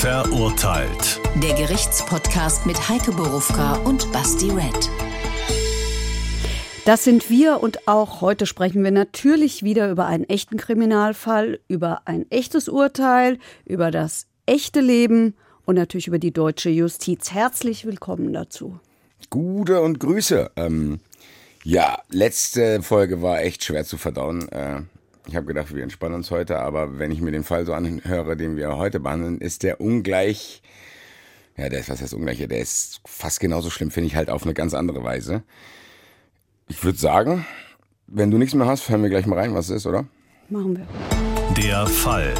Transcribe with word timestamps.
Verurteilt. 0.00 1.20
Der 1.42 1.52
Gerichtspodcast 1.52 2.64
mit 2.64 2.88
Heike 2.88 3.12
Borufka 3.12 3.74
und 3.84 4.10
Basti 4.14 4.48
Red. 4.48 4.88
Das 6.86 7.04
sind 7.04 7.28
wir 7.28 7.62
und 7.62 7.86
auch 7.86 8.22
heute 8.22 8.46
sprechen 8.46 8.82
wir 8.82 8.92
natürlich 8.92 9.62
wieder 9.62 9.90
über 9.90 10.06
einen 10.06 10.24
echten 10.24 10.56
Kriminalfall, 10.56 11.60
über 11.68 12.00
ein 12.06 12.24
echtes 12.30 12.70
Urteil, 12.70 13.38
über 13.66 13.90
das 13.90 14.26
echte 14.46 14.80
Leben 14.80 15.34
und 15.66 15.74
natürlich 15.74 16.06
über 16.06 16.18
die 16.18 16.32
deutsche 16.32 16.70
Justiz. 16.70 17.32
Herzlich 17.32 17.84
willkommen 17.84 18.32
dazu. 18.32 18.80
Gute 19.28 19.82
und 19.82 20.00
Grüße. 20.00 20.50
Ähm, 20.56 21.00
ja, 21.62 21.98
letzte 22.08 22.80
Folge 22.80 23.20
war 23.20 23.42
echt 23.42 23.64
schwer 23.64 23.84
zu 23.84 23.98
verdauen. 23.98 24.48
Äh, 24.48 24.80
ich 25.30 25.36
habe 25.36 25.46
gedacht, 25.46 25.72
wir 25.72 25.82
entspannen 25.84 26.16
uns 26.16 26.32
heute, 26.32 26.58
aber 26.58 26.98
wenn 26.98 27.12
ich 27.12 27.20
mir 27.20 27.30
den 27.30 27.44
Fall 27.44 27.64
so 27.64 27.72
anhöre, 27.72 28.36
den 28.36 28.56
wir 28.56 28.76
heute 28.76 28.98
behandeln, 28.98 29.38
ist 29.38 29.62
der 29.62 29.80
ungleich. 29.80 30.60
Ja, 31.56 31.68
der 31.68 31.78
ist, 31.78 31.88
was 31.88 32.02
heißt 32.02 32.14
ungleich? 32.14 32.38
Der 32.38 32.58
ist 32.58 33.00
fast 33.06 33.38
genauso 33.38 33.70
schlimm, 33.70 33.92
finde 33.92 34.08
ich 34.08 34.16
halt 34.16 34.28
auf 34.28 34.42
eine 34.42 34.54
ganz 34.54 34.74
andere 34.74 35.04
Weise. 35.04 35.44
Ich 36.66 36.82
würde 36.82 36.98
sagen, 36.98 37.46
wenn 38.08 38.32
du 38.32 38.38
nichts 38.38 38.54
mehr 38.54 38.66
hast, 38.66 38.88
hören 38.88 39.02
wir 39.02 39.10
gleich 39.10 39.26
mal 39.26 39.38
rein, 39.38 39.54
was 39.54 39.68
es 39.68 39.76
ist, 39.76 39.86
oder? 39.86 40.06
Machen 40.48 40.76
wir. 40.76 41.54
Der 41.62 41.86
Fall. 41.86 42.34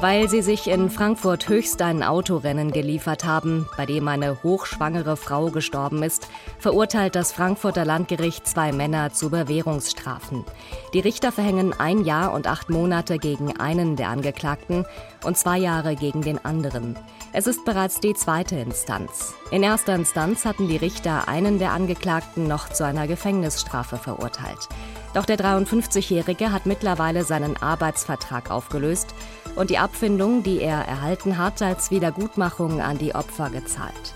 Weil 0.00 0.30
sie 0.30 0.40
sich 0.40 0.66
in 0.66 0.88
Frankfurt 0.88 1.50
höchst 1.50 1.82
ein 1.82 2.02
Autorennen 2.02 2.70
geliefert 2.70 3.26
haben, 3.26 3.68
bei 3.76 3.84
dem 3.84 4.08
eine 4.08 4.42
hochschwangere 4.42 5.14
Frau 5.18 5.50
gestorben 5.50 6.02
ist, 6.02 6.26
verurteilt 6.58 7.14
das 7.14 7.32
Frankfurter 7.32 7.84
Landgericht 7.84 8.46
zwei 8.46 8.72
Männer 8.72 9.12
zu 9.12 9.28
Bewährungsstrafen. 9.28 10.46
Die 10.94 11.00
Richter 11.00 11.32
verhängen 11.32 11.74
ein 11.78 12.02
Jahr 12.02 12.32
und 12.32 12.46
acht 12.46 12.70
Monate 12.70 13.18
gegen 13.18 13.60
einen 13.60 13.96
der 13.96 14.08
Angeklagten 14.08 14.86
und 15.22 15.36
zwei 15.36 15.58
Jahre 15.58 15.96
gegen 15.96 16.22
den 16.22 16.42
anderen. 16.42 16.96
Es 17.34 17.46
ist 17.46 17.66
bereits 17.66 18.00
die 18.00 18.14
zweite 18.14 18.56
Instanz. 18.56 19.34
In 19.50 19.62
erster 19.62 19.94
Instanz 19.94 20.46
hatten 20.46 20.66
die 20.66 20.78
Richter 20.78 21.28
einen 21.28 21.58
der 21.58 21.72
Angeklagten 21.72 22.48
noch 22.48 22.70
zu 22.70 22.86
einer 22.86 23.06
Gefängnisstrafe 23.06 23.98
verurteilt. 23.98 24.66
Doch 25.14 25.26
der 25.26 25.38
53-Jährige 25.38 26.52
hat 26.52 26.66
mittlerweile 26.66 27.24
seinen 27.24 27.56
Arbeitsvertrag 27.56 28.50
aufgelöst 28.50 29.14
und 29.56 29.70
die 29.70 29.78
Abfindung, 29.78 30.42
die 30.42 30.60
er 30.60 30.86
erhalten 30.86 31.38
hat, 31.38 31.60
als 31.62 31.90
Wiedergutmachung 31.90 32.80
an 32.80 32.98
die 32.98 33.14
Opfer 33.14 33.50
gezahlt. 33.50 34.14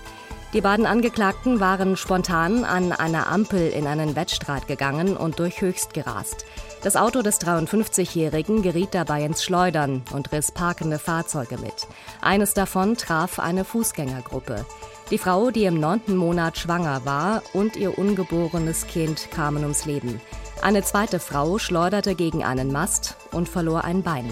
Die 0.53 0.61
beiden 0.61 0.85
Angeklagten 0.85 1.59
waren 1.59 1.97
spontan 1.97 2.63
an 2.63 2.93
einer 2.93 3.27
Ampel 3.27 3.67
in 3.71 3.87
einen 3.87 4.15
Wettstreit 4.15 4.67
gegangen 4.67 5.17
und 5.17 5.39
durch 5.39 5.59
Höchst 5.59 5.93
gerast. 5.93 6.45
Das 6.81 6.95
Auto 6.95 7.21
des 7.21 7.41
53-Jährigen 7.41 8.61
geriet 8.61 8.93
dabei 8.93 9.25
ins 9.25 9.43
Schleudern 9.43 10.03
und 10.13 10.31
riss 10.31 10.53
parkende 10.53 10.97
Fahrzeuge 10.97 11.57
mit. 11.57 11.87
Eines 12.21 12.53
davon 12.53 12.95
traf 12.95 13.37
eine 13.39 13.65
Fußgängergruppe. 13.65 14.65
Die 15.11 15.17
Frau, 15.17 15.51
die 15.51 15.65
im 15.65 15.77
neunten 15.77 16.15
Monat 16.15 16.57
schwanger 16.57 17.03
war, 17.03 17.41
und 17.51 17.75
ihr 17.75 17.97
ungeborenes 17.97 18.87
Kind 18.87 19.29
kamen 19.31 19.63
ums 19.63 19.85
Leben. 19.85 20.21
Eine 20.61 20.83
zweite 20.83 21.19
Frau 21.19 21.59
schleuderte 21.59 22.15
gegen 22.15 22.43
einen 22.43 22.71
Mast 22.71 23.17
und 23.31 23.47
verlor 23.47 23.83
ein 23.83 24.01
Bein. 24.01 24.25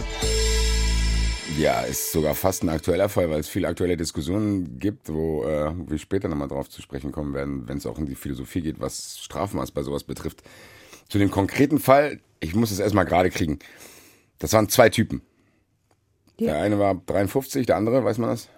Ja, 1.57 1.81
ist 1.81 2.11
sogar 2.11 2.33
fast 2.33 2.63
ein 2.63 2.69
aktueller 2.69 3.09
Fall, 3.09 3.29
weil 3.29 3.39
es 3.39 3.47
viele 3.47 3.67
aktuelle 3.67 3.95
Diskussionen 3.95 4.79
gibt, 4.79 5.13
wo 5.13 5.44
äh, 5.44 5.71
wir 5.88 5.99
später 5.99 6.27
nochmal 6.27 6.47
drauf 6.47 6.69
zu 6.69 6.81
sprechen 6.81 7.11
kommen 7.11 7.35
werden, 7.35 7.67
wenn 7.67 7.77
es 7.77 7.85
auch 7.85 7.99
in 7.99 8.07
die 8.07 8.16
Philosophie 8.16 8.61
geht, 8.61 8.79
was 8.79 9.19
Strafmaß 9.19 9.71
bei 9.71 9.83
sowas 9.83 10.03
betrifft. 10.03 10.41
Zu 11.09 11.19
dem 11.19 11.29
konkreten 11.29 11.79
Fall, 11.79 12.19
ich 12.39 12.55
muss 12.55 12.71
es 12.71 12.79
erstmal 12.79 13.05
gerade 13.05 13.29
kriegen. 13.29 13.59
Das 14.39 14.53
waren 14.53 14.69
zwei 14.69 14.89
Typen. 14.89 15.21
Ja. 16.39 16.53
Der 16.53 16.61
eine 16.61 16.79
war 16.79 16.95
53, 16.95 17.67
der 17.67 17.75
andere, 17.75 18.03
weiß 18.03 18.17
man 18.17 18.29
das? 18.29 18.49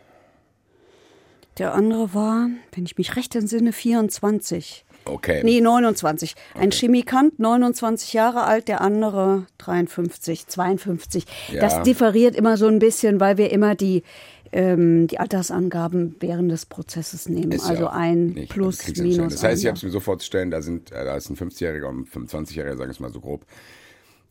Der 1.58 1.74
andere 1.74 2.14
war, 2.14 2.50
wenn 2.74 2.86
ich 2.86 2.98
mich 2.98 3.16
recht 3.18 3.36
entsinne, 3.36 3.74
24. 3.74 4.85
Okay. 5.06 5.42
Nee, 5.44 5.62
29. 5.62 6.36
Ein 6.56 6.68
okay. 6.68 6.78
Chemikant, 6.78 7.40
29 7.40 8.14
Jahre 8.14 8.44
alt, 8.44 8.68
der 8.68 8.82
andere 8.82 9.46
53, 9.60 10.48
52. 10.48 11.26
Ja. 11.52 11.62
Das 11.62 11.84
differiert 11.84 12.36
immer 12.36 12.58
so 12.58 12.68
ein 12.68 12.80
bisschen, 12.80 13.20
weil 13.20 13.38
wir 13.38 13.52
immer 13.52 13.76
die, 13.76 14.04
ähm, 14.52 15.08
die 15.08 15.20
Altersangaben 15.20 16.16
während 16.20 16.52
des 16.52 16.66
Prozesses 16.66 17.30
nehmen. 17.30 17.52
Ist 17.52 17.70
also 17.70 17.84
ja 17.84 17.92
ein 17.92 18.28
nicht, 18.28 18.50
Plus, 18.50 18.88
Minus. 18.98 19.34
Das 19.34 19.44
heißt, 19.44 19.62
ich 19.62 19.68
habe 19.68 19.78
es 19.78 19.84
mir 19.84 19.92
so 19.92 20.00
vorzustellen, 20.00 20.50
da, 20.50 20.62
sind, 20.62 20.92
äh, 20.92 21.06
da 21.06 21.16
ist 21.16 21.30
ein 21.30 21.36
50-Jähriger 21.36 21.88
und 21.88 22.16
ein 22.16 22.28
25-Jähriger, 22.28 22.78
sagen 22.78 22.80
wir 22.80 22.90
es 22.90 23.00
mal 23.00 23.12
so 23.12 23.20
grob, 23.20 23.46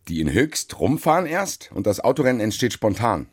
die 0.08 0.20
in 0.20 0.32
Höchst 0.32 0.78
rumfahren 0.80 1.26
erst 1.26 1.70
und 1.72 1.86
das 1.86 2.00
Autorennen 2.00 2.40
entsteht 2.40 2.72
spontan. 2.72 3.26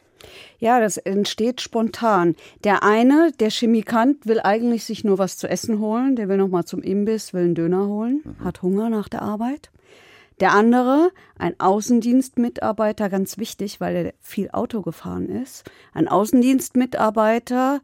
Ja, 0.60 0.80
das 0.80 0.98
entsteht 0.98 1.62
spontan. 1.62 2.36
Der 2.64 2.84
eine, 2.84 3.32
der 3.40 3.50
Chemikant, 3.50 4.26
will 4.26 4.40
eigentlich 4.40 4.84
sich 4.84 5.04
nur 5.04 5.18
was 5.18 5.38
zu 5.38 5.48
essen 5.48 5.80
holen. 5.80 6.16
Der 6.16 6.30
will 6.30 6.38
noch 6.38 6.48
mal 6.48 6.66
zum 6.66 6.82
Imbiss, 6.82 7.34
will 7.34 7.46
einen 7.46 7.56
Döner 7.56 7.88
holen, 7.88 8.22
mhm. 8.24 8.44
hat 8.44 8.62
Hunger 8.62 8.90
nach 8.90 9.10
der 9.10 9.22
Arbeit. 9.22 9.72
Der 10.40 10.54
andere, 10.54 11.12
ein 11.38 11.60
Außendienstmitarbeiter, 11.60 13.10
ganz 13.10 13.38
wichtig, 13.38 13.80
weil 13.80 13.96
er 13.96 14.14
viel 14.20 14.50
Auto 14.52 14.82
gefahren 14.82 15.30
ist. 15.30 15.70
Ein 15.94 16.08
Außendienstmitarbeiter 16.08 17.80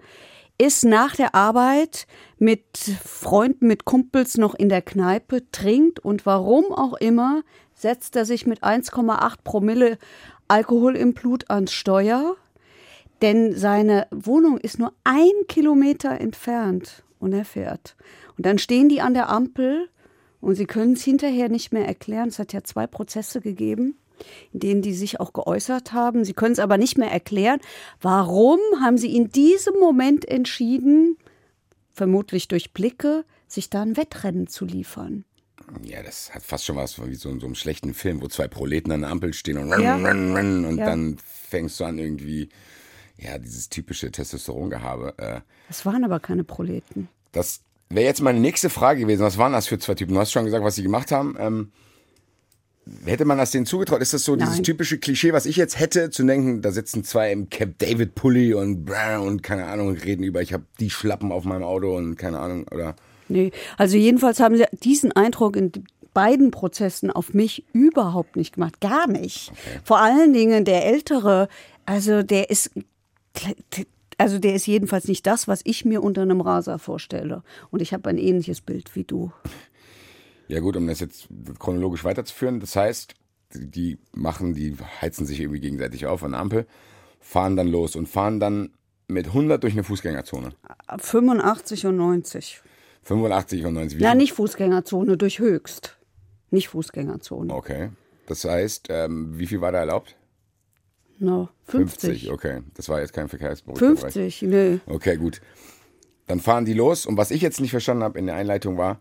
ist 0.58 0.84
nach 0.84 1.16
der 1.16 1.36
Arbeit 1.36 2.08
mit 2.40 2.64
Freunden, 3.04 3.68
mit 3.68 3.86
Kumpels 3.86 4.38
noch 4.38 4.56
in 4.56 4.70
der 4.70 4.82
Kneipe, 4.82 5.52
trinkt 5.52 6.00
und 6.00 6.26
warum 6.26 6.66
auch 6.72 6.94
immer 6.94 7.44
setzt 7.76 8.16
er 8.16 8.26
sich 8.26 8.48
mit 8.48 8.64
1,8 8.64 9.36
Promille 9.44 10.00
Alkohol 10.48 10.96
im 10.96 11.14
Blut 11.14 11.50
ans 11.50 11.74
Steuer, 11.74 12.36
denn 13.22 13.56
seine 13.56 14.08
Wohnung 14.12 14.58
ist 14.58 14.80
nur 14.80 14.94
ein 15.04 15.32
Kilometer 15.48 16.20
entfernt 16.22 17.04
und 17.20 17.34
er 17.34 17.46
fährt. 17.46 17.96
Und 18.38 18.46
dann 18.46 18.60
stehen 18.60 18.90
die 18.90 19.02
an 19.02 19.14
der 19.14 19.30
Ampel 19.30 19.90
und 20.40 20.56
sie 20.56 20.66
können 20.66 20.94
es 20.94 21.04
hinterher 21.04 21.50
nicht 21.50 21.74
mehr 21.74 21.88
erklären. 21.88 22.30
Es 22.30 22.40
hat 22.40 22.54
ja 22.54 22.64
zwei 22.64 22.86
Prozesse 22.88 23.42
gegeben, 23.42 23.98
in 24.54 24.60
denen 24.60 24.82
die 24.82 24.94
sich 24.94 25.20
auch 25.20 25.34
geäußert 25.34 25.94
haben. 25.94 26.24
Sie 26.24 26.34
können 26.34 26.54
es 26.54 26.60
aber 26.60 26.78
nicht 26.78 26.98
mehr 26.98 27.12
erklären. 27.12 27.60
Warum 28.00 28.60
haben 28.80 28.98
sie 28.98 29.16
in 29.16 29.30
diesem 29.32 29.80
Moment 29.80 30.28
entschieden, 30.28 31.18
vermutlich 31.92 32.48
durch 32.48 32.74
Blicke, 32.74 33.26
sich 33.48 33.70
da 33.70 33.82
ein 33.82 33.98
Wettrennen 33.98 34.48
zu 34.48 34.66
liefern? 34.66 35.26
Ja, 35.84 36.02
das 36.02 36.34
hat 36.34 36.44
fast 36.44 36.66
schon 36.66 36.78
was 36.78 37.06
wie 37.06 37.16
so 37.16 37.30
in 37.30 37.40
so 37.40 37.46
einem 37.46 37.56
schlechten 37.56 37.94
Film, 37.94 38.22
wo 38.22 38.28
zwei 38.28 38.48
Proleten 38.48 38.92
an 38.92 39.02
der 39.02 39.10
Ampel 39.10 39.34
stehen 39.34 39.58
und, 39.58 39.70
ja. 39.82 39.96
und 39.96 40.78
ja. 40.78 40.86
dann 40.86 41.18
fängst 41.50 41.80
du 41.80 41.86
an 41.86 42.00
irgendwie, 42.00 42.50
ja, 43.18 43.38
dieses 43.38 43.70
typische 43.70 44.12
Testosterongehabe. 44.12 45.14
Äh, 45.18 45.42
das 45.68 45.86
waren 45.86 46.04
aber 46.04 46.20
keine 46.20 46.44
Proleten. 46.44 47.10
Das 47.34 47.62
wäre 47.90 48.06
jetzt 48.06 48.22
meine 48.22 48.40
nächste 48.40 48.70
Frage 48.70 49.02
gewesen. 49.02 49.24
Was 49.24 49.38
waren 49.38 49.54
das 49.54 49.68
für 49.68 49.78
zwei 49.78 49.96
Typen? 49.96 50.14
Du 50.14 50.20
hast 50.20 50.32
schon 50.32 50.46
gesagt, 50.46 50.64
was 50.64 50.76
sie 50.76 50.84
gemacht 50.84 51.12
haben. 51.12 51.36
Ähm, 51.38 51.72
Hätte 53.06 53.26
man 53.26 53.38
das 53.38 53.52
denen 53.52 53.66
zugetraut? 53.66 54.02
Ist 54.02 54.14
das 54.14 54.24
so 54.24 54.36
Nein. 54.36 54.48
dieses 54.48 54.62
typische 54.62 54.98
Klischee, 54.98 55.34
was 55.34 55.46
ich 55.46 55.58
jetzt 55.58 55.80
hätte, 55.80 56.10
zu 56.10 56.24
denken, 56.24 56.62
da 56.62 56.72
sitzen 56.72 57.04
zwei 57.04 57.32
im 57.32 57.50
Cap 57.50 57.78
David 57.80 58.16
Pulli 58.16 58.54
und 58.54 58.90
und 58.90 59.44
keine 59.44 59.66
Ahnung 59.66 59.90
reden 59.92 60.24
über, 60.24 60.42
ich 60.42 60.54
habe 60.54 60.64
die 60.80 60.90
Schlappen 60.90 61.32
auf 61.32 61.44
meinem 61.44 61.64
Auto 61.64 61.96
und 61.96 62.16
keine 62.16 62.40
Ahnung, 62.40 62.68
oder? 62.70 62.96
Nee, 63.30 63.52
also 63.78 63.98
jedenfalls 63.98 64.40
haben 64.40 64.58
sie 64.58 64.66
diesen 64.84 65.12
Eindruck 65.12 65.56
in 65.56 65.72
beiden 66.14 66.50
Prozessen 66.50 67.12
auf 67.12 67.34
mich 67.34 67.64
überhaupt 67.74 68.36
nicht 68.38 68.56
gemacht. 68.56 68.82
Gar 68.82 69.08
nicht. 69.08 69.52
Okay. 69.52 69.80
Vor 69.84 70.00
allen 70.00 70.34
Dingen 70.34 70.66
der 70.66 70.86
Ältere, 70.86 71.48
also 71.86 72.24
der 72.24 72.50
ist, 72.50 72.72
also 74.18 74.40
der 74.40 74.56
ist 74.56 74.66
jedenfalls 74.66 75.08
nicht 75.08 75.28
das, 75.28 75.48
was 75.48 75.62
ich 75.64 75.86
mir 75.86 76.02
unter 76.02 76.24
einem 76.24 76.42
Raser 76.42 76.80
vorstelle. 76.80 77.44
Und 77.70 77.82
ich 77.82 77.94
habe 77.94 78.10
ein 78.10 78.18
ähnliches 78.18 78.62
Bild 78.62 78.96
wie 78.96 79.04
du. 79.04 79.32
Ja 80.48 80.60
gut, 80.60 80.76
um 80.76 80.88
das 80.88 81.02
jetzt 81.02 81.28
chronologisch 81.60 82.04
weiterzuführen, 82.04 82.60
das 82.60 82.76
heißt, 82.76 83.14
die 83.54 84.00
machen, 84.12 84.54
die 84.54 84.76
heizen 85.02 85.26
sich 85.26 85.40
irgendwie 85.40 85.60
gegenseitig 85.60 86.08
auf 86.08 86.24
an 86.24 86.32
der 86.32 86.40
Ampel, 86.40 86.68
fahren 87.20 87.56
dann 87.56 87.68
los 87.68 87.96
und 87.96 88.08
fahren 88.08 88.40
dann 88.40 88.72
mit 89.08 89.28
100 89.28 89.62
durch 89.62 89.74
eine 89.74 89.84
Fußgängerzone. 89.84 90.50
85 90.98 91.86
und 91.86 91.98
90. 91.98 92.62
85 93.08 93.66
und 93.66 93.74
90. 93.74 94.02
Ja, 94.02 94.14
nicht 94.16 94.34
Fußgängerzone, 94.34 95.18
durch 95.18 95.40
Höchst. 95.40 95.98
Nicht 96.52 96.68
Fußgängerzone. 96.68 97.54
Okay. 97.54 97.90
Das 98.28 98.44
heißt, 98.44 98.88
ähm, 98.90 99.40
wie 99.40 99.48
viel 99.48 99.62
war 99.62 99.72
da 99.72 99.80
erlaubt? 99.80 100.18
No, 101.18 101.50
50. 101.64 102.02
50, 102.02 102.32
okay. 102.32 102.62
Das 102.76 102.90
war 102.90 103.00
jetzt 103.00 103.14
kein 103.14 103.30
Verkehrsbruch. 103.30 103.78
50, 103.78 104.42
nee. 104.44 104.80
Okay, 104.86 105.16
gut. 105.16 105.42
Dann 106.28 106.42
fahren 106.42 106.66
die 106.66 106.74
los. 106.74 107.06
Und 107.06 107.18
was 107.18 107.32
ich 107.32 107.42
jetzt 107.42 107.62
nicht 107.62 107.72
verstanden 107.72 108.04
habe 108.04 108.20
in 108.20 108.28
der 108.28 108.36
Einleitung 108.36 108.78
war, 108.78 109.00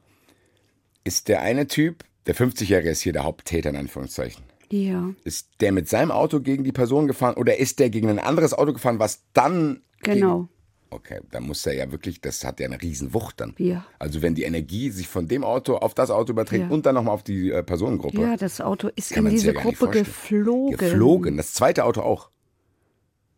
ist 1.03 1.29
der 1.29 1.43
eine 1.43 1.67
Typ, 1.67 2.05
der 2.27 2.37
50-Jährige 2.37 2.91
ist 2.91 3.01
hier 3.01 3.13
der 3.13 3.25
Haupttäter 3.25 3.71
in 3.71 3.77
Anführungszeichen. 3.77 4.45
Ja. 4.71 5.11
Ist 5.25 5.49
der 5.61 5.73
mit 5.73 5.89
seinem 5.89 6.13
Auto 6.13 6.41
gegen 6.41 6.65
die 6.65 6.73
Person 6.73 7.09
gefahren 7.09 7.35
oder 7.35 7.59
ist 7.59 7.81
der 7.81 7.91
gegen 7.91 8.09
ein 8.09 8.19
anderes 8.19 8.55
Auto 8.55 8.73
gefahren, 8.73 8.99
was 9.01 9.23
dann. 9.33 9.83
Genau. 10.03 10.49
Okay, 10.89 11.21
dann 11.31 11.45
muss 11.45 11.67
er 11.67 11.75
ja 11.75 11.91
wirklich, 11.91 12.21
das 12.21 12.45
hat 12.45 12.61
ja 12.61 12.67
eine 12.67 12.81
Riesenwucht 12.81 13.41
dann. 13.41 13.55
Ja. 13.59 13.85
Also 13.99 14.23
wenn 14.23 14.35
die 14.35 14.45
Energie 14.45 14.91
sich 14.91 15.09
von 15.09 15.27
dem 15.27 15.43
Auto 15.43 15.77
auf 15.77 15.95
das 15.95 16.11
Auto 16.11 16.33
überträgt 16.33 16.65
ja. 16.65 16.71
und 16.71 16.87
dann 16.87 16.95
nochmal 16.95 17.15
auf 17.15 17.25
die 17.25 17.51
äh, 17.51 17.63
Personengruppe. 17.63 18.21
Ja, 18.21 18.37
das 18.37 18.61
Auto 18.61 18.89
ist 18.95 19.13
in 19.13 19.29
diese 19.29 19.53
Gruppe 19.53 19.89
geflogen. 19.89 20.77
Geflogen, 20.77 21.37
das 21.37 21.55
zweite 21.55 21.85
Auto 21.85 22.03
auch. 22.03 22.31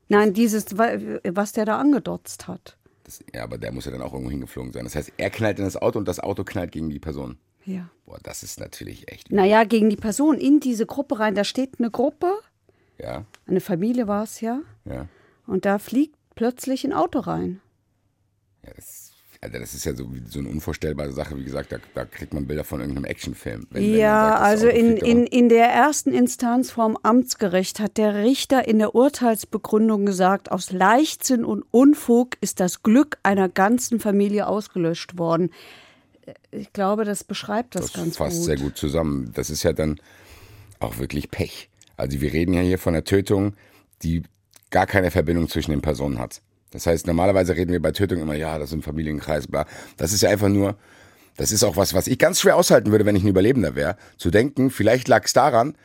Nein, 0.09 0.33
dieses, 0.35 0.77
was 0.77 1.53
der 1.53 1.65
da 1.65 1.79
angedotzt 1.79 2.49
hat. 2.49 2.77
Das, 3.05 3.25
ja, 3.35 3.45
aber 3.45 3.57
der 3.57 3.73
muss 3.73 3.87
ja 3.87 3.91
dann 3.91 4.03
auch 4.03 4.13
irgendwo 4.13 4.31
hingeflogen 4.31 4.73
sein. 4.73 4.85
Das 4.85 4.95
heißt, 4.95 5.13
er 5.17 5.31
knallt 5.31 5.59
in 5.59 5.65
das 5.65 5.77
Auto 5.77 5.99
und 5.99 6.07
das 6.07 6.21
Auto 6.21 6.45
knallt 6.45 6.73
gegen 6.73 6.91
die 6.91 6.99
Person. 6.99 7.39
Ja. 7.65 7.91
Boah, 8.07 8.19
das 8.23 8.43
ist 8.43 8.61
natürlich 8.61 9.11
echt. 9.11 9.31
Naja, 9.31 9.65
gegen 9.65 9.91
die 9.91 9.97
Person 9.97 10.39
in 10.39 10.61
diese 10.61 10.87
Gruppe 10.87 11.19
rein. 11.19 11.35
Da 11.35 11.45
steht 11.45 11.79
eine 11.79 11.91
Gruppe, 11.91 12.33
Ja, 12.99 13.25
eine 13.47 13.61
Familie 13.61 14.09
war 14.09 14.25
es 14.25 14.41
ja, 14.41 14.61
ja. 14.85 15.07
und 15.47 15.65
da 15.65 15.79
fliegt 15.79 16.18
plötzlich 16.39 16.85
ein 16.85 16.93
Auto 16.93 17.19
rein. 17.21 17.61
ja 18.65 18.73
das, 18.75 19.13
Alter, 19.41 19.61
das 19.61 19.73
ist 19.75 19.85
ja 19.85 19.95
so, 19.95 20.09
so 20.27 20.41
eine 20.41 20.49
unvorstellbare 20.49 21.13
Sache. 21.13 21.37
Wie 21.37 21.45
gesagt, 21.45 21.71
da, 21.71 21.77
da 21.95 22.05
kriegt 22.05 22.35
man 22.35 22.47
Bilder 22.49 22.65
von 22.65 22.81
irgendeinem 22.81 23.05
Actionfilm. 23.05 23.67
Wenn- 23.71 23.85
wenn 23.85 23.97
ja, 23.97 24.31
sagt, 24.31 24.41
das 24.41 24.49
also 24.49 24.69
in, 24.69 24.97
in, 24.97 25.27
in 25.27 25.49
der 25.49 25.67
ersten 25.69 26.13
Instanz 26.13 26.71
vorm 26.73 26.97
Amtsgericht 27.03 27.79
hat 27.79 27.99
der 27.99 28.17
Richter 28.17 28.67
in 28.67 28.79
der 28.81 28.95
Urteilsbegründung 28.97 30.07
gesagt, 30.07 30.51
aus 30.51 30.73
Leichtsinn 30.73 31.45
und 31.45 31.63
Unfug 31.71 32.37
ist 32.41 32.59
das 32.59 32.83
Glück 32.83 33.19
einer 33.23 33.49
ganzen 33.49 34.01
Familie 34.01 34.49
ausgelöscht 34.49 35.19
worden. 35.19 35.51
Ich 36.51 36.73
glaube, 36.73 37.05
das 37.05 37.23
beschreibt 37.25 37.75
das, 37.77 37.87
Das 37.87 37.93
ganz 37.93 38.17
fasst 38.17 38.39
gut. 38.39 38.45
sehr 38.45 38.57
gut 38.57 38.77
zusammen. 38.77 39.31
Das 39.35 39.51
ist 39.51 39.63
ja 39.63 39.73
dann 39.73 40.01
auch 40.81 40.99
wirklich 40.99 41.31
Pech. 41.31 41.71
Also 41.97 42.21
wir 42.21 42.33
reden 42.33 42.55
ja 42.55 42.61
hier 42.61 42.79
von 42.79 42.95
einer 42.95 43.05
Tötung, 43.05 43.55
die 44.03 44.25
gar 44.71 44.87
keine 44.87 45.11
Verbindung 45.11 45.49
zwischen 45.49 45.71
den 45.71 45.81
Personen 45.83 46.19
hat. 46.19 46.41
Das 46.71 46.87
heißt, 46.87 47.07
normalerweise 47.07 47.57
reden 47.57 47.73
wir 47.73 47.81
bei 47.81 47.93
Tötung 47.93 48.21
immer, 48.21 48.35
ja, 48.35 48.59
das 48.59 48.71
ist 48.71 48.75
ein 48.75 48.83
Familienkreis, 48.83 49.47
bla. 49.47 49.67
Das 49.97 50.13
ist 50.13 50.21
ja 50.21 50.29
einfach 50.31 50.49
nur, 50.49 50.77
das 51.37 51.51
ist 51.53 51.65
auch 51.65 51.77
was, 51.77 51.95
was 51.95 52.07
ich 52.07 52.19
ganz 52.19 52.41
schwer 52.41 52.57
aushalten 52.57 52.91
würde, 52.91 53.07
wenn 53.07 53.17
ich 53.17 53.23
ein 53.23 53.29
Überlebender 53.29 53.75
wäre. 53.75 53.97
Zu 54.19 54.31
denken, 54.31 54.71
vielleicht 54.71 55.09
lag 55.09 55.25
es 55.25 55.33
daran, 55.33 55.77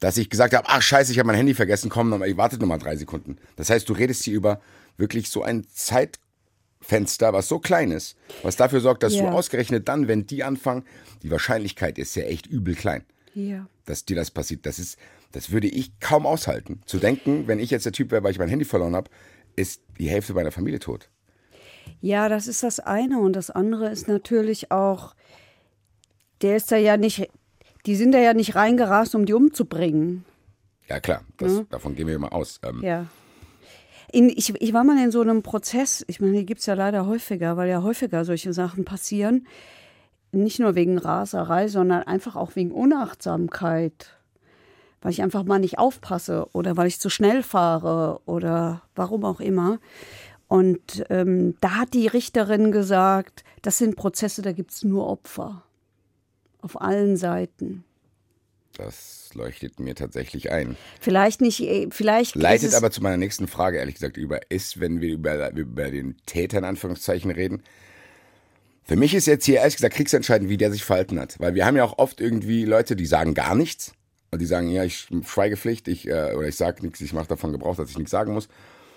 dass 0.00 0.16
ich 0.16 0.30
gesagt 0.30 0.52
habe, 0.54 0.66
ach 0.68 0.82
scheiße, 0.82 1.12
ich 1.12 1.18
habe 1.20 1.28
mein 1.28 1.36
Handy 1.36 1.54
vergessen, 1.54 1.90
komm, 1.90 2.20
ich 2.24 2.36
warte 2.36 2.58
noch 2.58 2.66
mal 2.66 2.78
drei 2.78 2.96
Sekunden. 2.96 3.36
Das 3.54 3.70
heißt, 3.70 3.88
du 3.88 3.92
redest 3.92 4.24
hier 4.24 4.34
über 4.34 4.60
wirklich 4.96 5.30
so 5.30 5.44
ein 5.44 5.64
Zeitfenster, 6.80 7.32
was 7.32 7.46
so 7.48 7.58
klein 7.60 7.92
ist, 7.92 8.16
was 8.42 8.56
dafür 8.56 8.80
sorgt, 8.80 9.02
dass 9.04 9.14
Ja. 9.14 9.22
du 9.22 9.28
ausgerechnet 9.28 9.88
dann, 9.88 10.08
wenn 10.08 10.26
die 10.26 10.42
anfangen, 10.42 10.84
die 11.22 11.30
Wahrscheinlichkeit 11.30 11.98
ist 11.98 12.16
ja 12.16 12.24
echt 12.24 12.46
übel 12.46 12.74
klein, 12.74 13.04
Ja. 13.34 13.66
dass 13.86 14.04
dir 14.04 14.16
das 14.16 14.30
passiert. 14.32 14.66
Das 14.66 14.78
ist, 14.80 14.98
das 15.32 15.50
würde 15.50 15.68
ich 15.68 15.98
kaum 16.00 16.26
aushalten. 16.26 16.80
Zu 16.86 16.98
denken, 16.98 17.48
wenn 17.48 17.58
ich 17.58 17.70
jetzt 17.70 17.86
der 17.86 17.92
Typ 17.92 18.10
wäre, 18.10 18.22
weil 18.22 18.30
ich 18.30 18.38
mein 18.38 18.48
Handy 18.48 18.64
verloren 18.64 18.94
habe, 18.94 19.10
ist 19.56 19.82
die 19.98 20.08
Hälfte 20.08 20.34
meiner 20.34 20.52
Familie 20.52 20.78
tot. 20.78 21.10
Ja, 22.00 22.28
das 22.28 22.46
ist 22.46 22.62
das 22.62 22.80
eine. 22.80 23.18
Und 23.18 23.34
das 23.34 23.50
andere 23.50 23.90
ist 23.90 24.08
natürlich 24.08 24.70
auch, 24.70 25.14
der 26.42 26.56
ist 26.56 26.70
da 26.70 26.76
ja 26.76 26.96
nicht, 26.96 27.28
die 27.86 27.96
sind 27.96 28.12
da 28.12 28.18
ja 28.18 28.34
nicht 28.34 28.54
reingerast, 28.54 29.14
um 29.14 29.26
die 29.26 29.34
umzubringen. 29.34 30.24
Ja 30.88 31.00
klar, 31.00 31.22
das, 31.38 31.62
davon 31.70 31.94
gehen 31.94 32.06
wir 32.06 32.18
mal 32.18 32.28
aus. 32.28 32.60
Ähm, 32.62 32.82
Ja. 32.82 33.06
In, 34.12 34.28
ich, 34.28 34.52
ich 34.60 34.72
war 34.74 34.84
mal 34.84 35.02
in 35.02 35.10
so 35.10 35.22
einem 35.22 35.42
Prozess, 35.42 36.04
ich 36.06 36.20
meine, 36.20 36.36
die 36.36 36.44
gibt 36.44 36.60
es 36.60 36.66
ja 36.66 36.74
leider 36.74 37.06
häufiger, 37.06 37.56
weil 37.56 37.70
ja 37.70 37.82
häufiger 37.82 38.26
solche 38.26 38.52
Sachen 38.52 38.84
passieren. 38.84 39.46
Nicht 40.32 40.58
nur 40.58 40.74
wegen 40.74 40.98
Raserei, 40.98 41.68
sondern 41.68 42.02
einfach 42.02 42.36
auch 42.36 42.54
wegen 42.54 42.72
Unachtsamkeit. 42.72 44.18
Weil 45.02 45.12
ich 45.12 45.22
einfach 45.22 45.44
mal 45.44 45.58
nicht 45.58 45.78
aufpasse 45.78 46.46
oder 46.52 46.76
weil 46.76 46.86
ich 46.86 47.00
zu 47.00 47.10
schnell 47.10 47.42
fahre 47.42 48.20
oder 48.24 48.82
warum 48.94 49.24
auch 49.24 49.40
immer. 49.40 49.78
Und 50.48 51.04
ähm, 51.10 51.56
da 51.60 51.76
hat 51.76 51.94
die 51.94 52.06
Richterin 52.06 52.72
gesagt, 52.72 53.42
das 53.62 53.78
sind 53.78 53.96
Prozesse, 53.96 54.42
da 54.42 54.52
gibt 54.52 54.70
es 54.70 54.84
nur 54.84 55.08
Opfer. 55.08 55.62
Auf 56.60 56.80
allen 56.80 57.16
Seiten. 57.16 57.84
Das 58.74 59.30
leuchtet 59.34 59.80
mir 59.80 59.94
tatsächlich 59.94 60.50
ein. 60.50 60.76
Vielleicht 61.00 61.40
nicht, 61.40 61.60
äh, 61.60 61.88
vielleicht. 61.90 62.36
Leitet 62.36 62.74
aber 62.74 62.90
zu 62.90 63.02
meiner 63.02 63.16
nächsten 63.16 63.48
Frage, 63.48 63.78
ehrlich 63.78 63.96
gesagt, 63.96 64.16
über 64.16 64.50
ist, 64.50 64.80
wenn 64.80 65.00
wir 65.00 65.12
über, 65.12 65.52
über 65.52 65.90
den 65.90 66.16
Täter 66.26 66.58
in 66.58 66.64
Anführungszeichen 66.64 67.30
reden. 67.30 67.62
Für 68.84 68.96
mich 68.96 69.14
ist 69.14 69.26
jetzt 69.26 69.44
hier 69.44 69.56
ehrlich 69.60 69.76
gesagt 69.76 69.94
kriegsentscheidend, 69.94 70.50
wie 70.50 70.56
der 70.56 70.72
sich 70.72 70.84
verhalten 70.84 71.20
hat. 71.20 71.38
Weil 71.38 71.54
wir 71.54 71.66
haben 71.66 71.76
ja 71.76 71.84
auch 71.84 71.98
oft 71.98 72.20
irgendwie 72.20 72.64
Leute, 72.64 72.96
die 72.96 73.06
sagen 73.06 73.34
gar 73.34 73.54
nichts. 73.54 73.94
Die 74.34 74.46
sagen, 74.46 74.68
ja, 74.68 74.82
ich 74.82 75.08
Schweigepflicht, 75.26 75.88
ich, 75.88 76.08
äh, 76.08 76.32
oder 76.34 76.48
ich 76.48 76.56
sage 76.56 76.82
nichts, 76.82 77.00
ich 77.00 77.12
mache 77.12 77.28
davon 77.28 77.52
Gebrauch, 77.52 77.76
dass 77.76 77.90
ich 77.90 77.98
nichts 77.98 78.10
sagen 78.10 78.32
muss. 78.32 78.48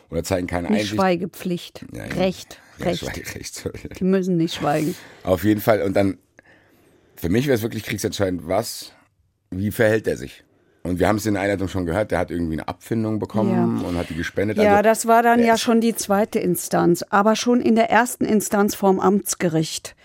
Oder 0.10 0.24
zeigen 0.24 0.48
keine 0.48 0.70
Nicht 0.70 0.80
Einsicht. 0.82 0.96
Schweigepflicht. 0.96 1.86
Ja, 1.92 2.06
ja. 2.06 2.14
Recht. 2.14 2.60
Ja, 2.78 2.86
Recht. 2.86 3.00
Schweigerecht. 3.00 3.56
sorry. 3.56 3.80
Die 4.00 4.04
müssen 4.04 4.38
nicht 4.38 4.54
schweigen. 4.56 4.96
Auf 5.24 5.44
jeden 5.44 5.62
Fall. 5.62 5.82
Und 5.82 5.96
dann, 5.96 6.18
für 7.16 7.30
mich 7.30 7.48
wäre 7.48 7.56
es 7.56 7.64
wirklich 7.64 7.84
kriegsentscheidend, 7.84 8.48
was, 8.48 8.94
wie 9.50 9.72
verhält 9.72 10.08
er 10.08 10.18
sich? 10.18 10.44
Und 10.84 11.00
wir 11.00 11.08
haben 11.08 11.16
es 11.16 11.26
in 11.26 11.34
der 11.34 11.42
Einleitung 11.42 11.68
schon 11.68 11.88
gehört, 11.88 12.12
der 12.12 12.20
hat 12.20 12.30
irgendwie 12.30 12.54
eine 12.54 12.68
Abfindung 12.68 13.18
bekommen 13.18 13.84
und 13.84 13.98
hat 13.98 14.10
die 14.12 14.16
gespendet. 14.16 14.58
Ja, 14.58 14.78
also, 14.78 14.84
das 14.84 15.08
war 15.08 15.24
dann 15.24 15.44
ja 15.44 15.58
schon 15.58 15.82
die 15.82 15.96
zweite 15.96 16.38
Instanz. 16.38 17.04
Aber 17.10 17.36
schon 17.36 17.60
in 17.60 17.76
der 17.76 17.90
ersten 17.90 18.24
Instanz 18.24 18.76
vorm 18.76 19.00
Amtsgericht 19.00 19.96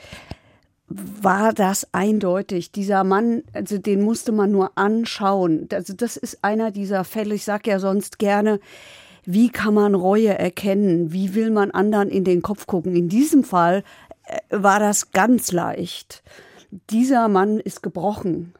war 0.90 1.52
das 1.52 1.87
eindeutig. 1.92 2.72
Dieser 2.72 3.04
Mann, 3.04 3.42
also 3.52 3.78
den 3.78 4.02
musste 4.02 4.32
man 4.32 4.50
nur 4.50 4.76
anschauen. 4.76 5.69
Also 5.72 5.94
das 5.94 6.16
ist 6.16 6.42
einer 6.42 6.72
dieser 6.72 7.04
Fälle. 7.04 7.34
Ich 7.37 7.44
sage 7.44 7.70
ja 7.70 7.78
sonst 7.78 8.19
gerne, 8.19 8.58
wie 9.25 9.50
kann 9.50 9.75
man 9.75 9.94
Reue 9.94 10.37
erkennen? 10.37 11.12
Wie 11.12 11.34
will 11.34 11.50
man 11.50 11.70
anderen 11.70 12.08
in 12.08 12.25
den 12.25 12.42
Kopf 12.42 12.66
gucken? 12.66 12.96
In 12.96 13.08
diesem 13.08 13.44
Fall 13.44 13.84
äh, 14.25 14.38
war 14.50 14.81
das 14.81 15.12
ganz 15.12 15.52
leicht. 15.52 16.25
Dieser 16.90 17.28
Mann 17.28 17.60
ist 17.60 17.82
gebrochen. 17.82 18.54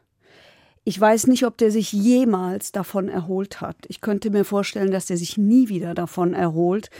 Ich 0.91 1.01
weiß 1.01 1.29
nicht, 1.29 1.47
ob 1.47 1.57
der 1.57 1.71
sich 1.71 1.93
jemals 1.93 2.73
davon 2.73 3.09
erholt 3.09 3.61
hat. 3.61 3.77
Ich 3.87 4.01
könnte 4.01 4.29
mir 4.29 4.45
vorstellen, 4.45 4.91
dass 4.91 5.07
der 5.07 5.19
sich 5.19 5.39
nie 5.39 5.69
wieder 5.69 5.95
davon 5.95 6.35
erholt. 6.35 6.91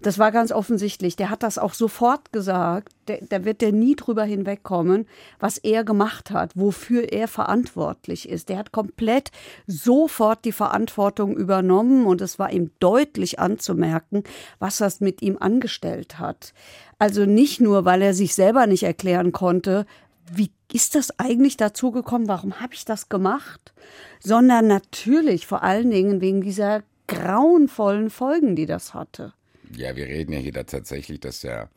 Das 0.00 0.20
war 0.20 0.30
ganz 0.30 0.52
offensichtlich. 0.52 1.16
Der 1.16 1.30
hat 1.30 1.42
das 1.42 1.58
auch 1.58 1.74
sofort 1.74 2.30
gesagt. 2.30 2.92
Da 3.28 3.44
wird 3.44 3.60
der 3.60 3.72
nie 3.72 3.96
drüber 3.96 4.22
hinwegkommen, 4.22 5.08
was 5.40 5.58
er 5.58 5.82
gemacht 5.82 6.30
hat, 6.30 6.52
wofür 6.54 7.12
er 7.12 7.26
verantwortlich 7.26 8.28
ist. 8.28 8.50
Der 8.50 8.58
hat 8.58 8.70
komplett 8.70 9.32
sofort 9.66 10.44
die 10.44 10.52
Verantwortung 10.52 11.36
übernommen 11.36 12.06
und 12.06 12.20
es 12.20 12.38
war 12.38 12.52
ihm 12.52 12.70
deutlich 12.78 13.40
anzumerken, 13.40 14.22
was 14.60 14.78
das 14.78 15.00
mit 15.00 15.22
ihm 15.22 15.36
angestellt 15.40 16.20
hat. 16.20 16.54
Also 17.00 17.24
nicht 17.24 17.60
nur, 17.60 17.84
weil 17.84 18.00
er 18.00 18.14
sich 18.14 18.36
selber 18.36 18.68
nicht 18.68 18.84
erklären 18.84 19.32
konnte, 19.32 19.86
wie 20.32 20.52
ist 20.72 20.94
das 20.94 21.18
eigentlich 21.18 21.56
dazu 21.56 21.90
gekommen? 21.90 22.28
Warum 22.28 22.60
habe 22.60 22.74
ich 22.74 22.84
das 22.84 23.08
gemacht? 23.08 23.72
Sondern 24.20 24.66
natürlich 24.66 25.46
vor 25.46 25.62
allen 25.62 25.90
Dingen 25.90 26.20
wegen 26.20 26.40
dieser 26.40 26.82
grauenvollen 27.06 28.10
Folgen, 28.10 28.56
die 28.56 28.66
das 28.66 28.94
hatte. 28.94 29.32
Ja, 29.74 29.96
wir 29.96 30.06
reden 30.06 30.32
ja 30.32 30.38
hier 30.38 30.52
da 30.52 30.64
tatsächlich, 30.64 31.20
dass 31.20 31.44
er 31.44 31.70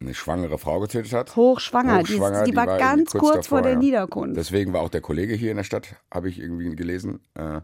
eine 0.00 0.14
schwangere 0.14 0.58
Frau 0.58 0.80
getötet 0.80 1.12
hat. 1.12 1.34
Hochschwanger, 1.34 2.02
die, 2.02 2.14
Hochschwanger, 2.14 2.44
die, 2.44 2.54
war 2.54 2.66
irgendwie 2.66 2.84
ganz 2.84 3.10
kurz, 3.12 3.34
davor, 3.34 3.42
vor 3.44 3.62
der 3.62 3.72
ja. 3.72 3.78
Niederkunft. 3.78 4.36
Deswegen 4.36 4.72
war 4.72 4.82
auch 4.82 4.90
der 4.90 5.00
Kollege 5.00 5.34
hier 5.34 5.50
in 5.50 5.56
der 5.56 5.64
Stadt, 5.64 5.96
habe 6.12 6.28
ich 6.28 6.38
irgendwie 6.38 6.74
gelesen. 6.76 7.20
Äh, 7.34 7.60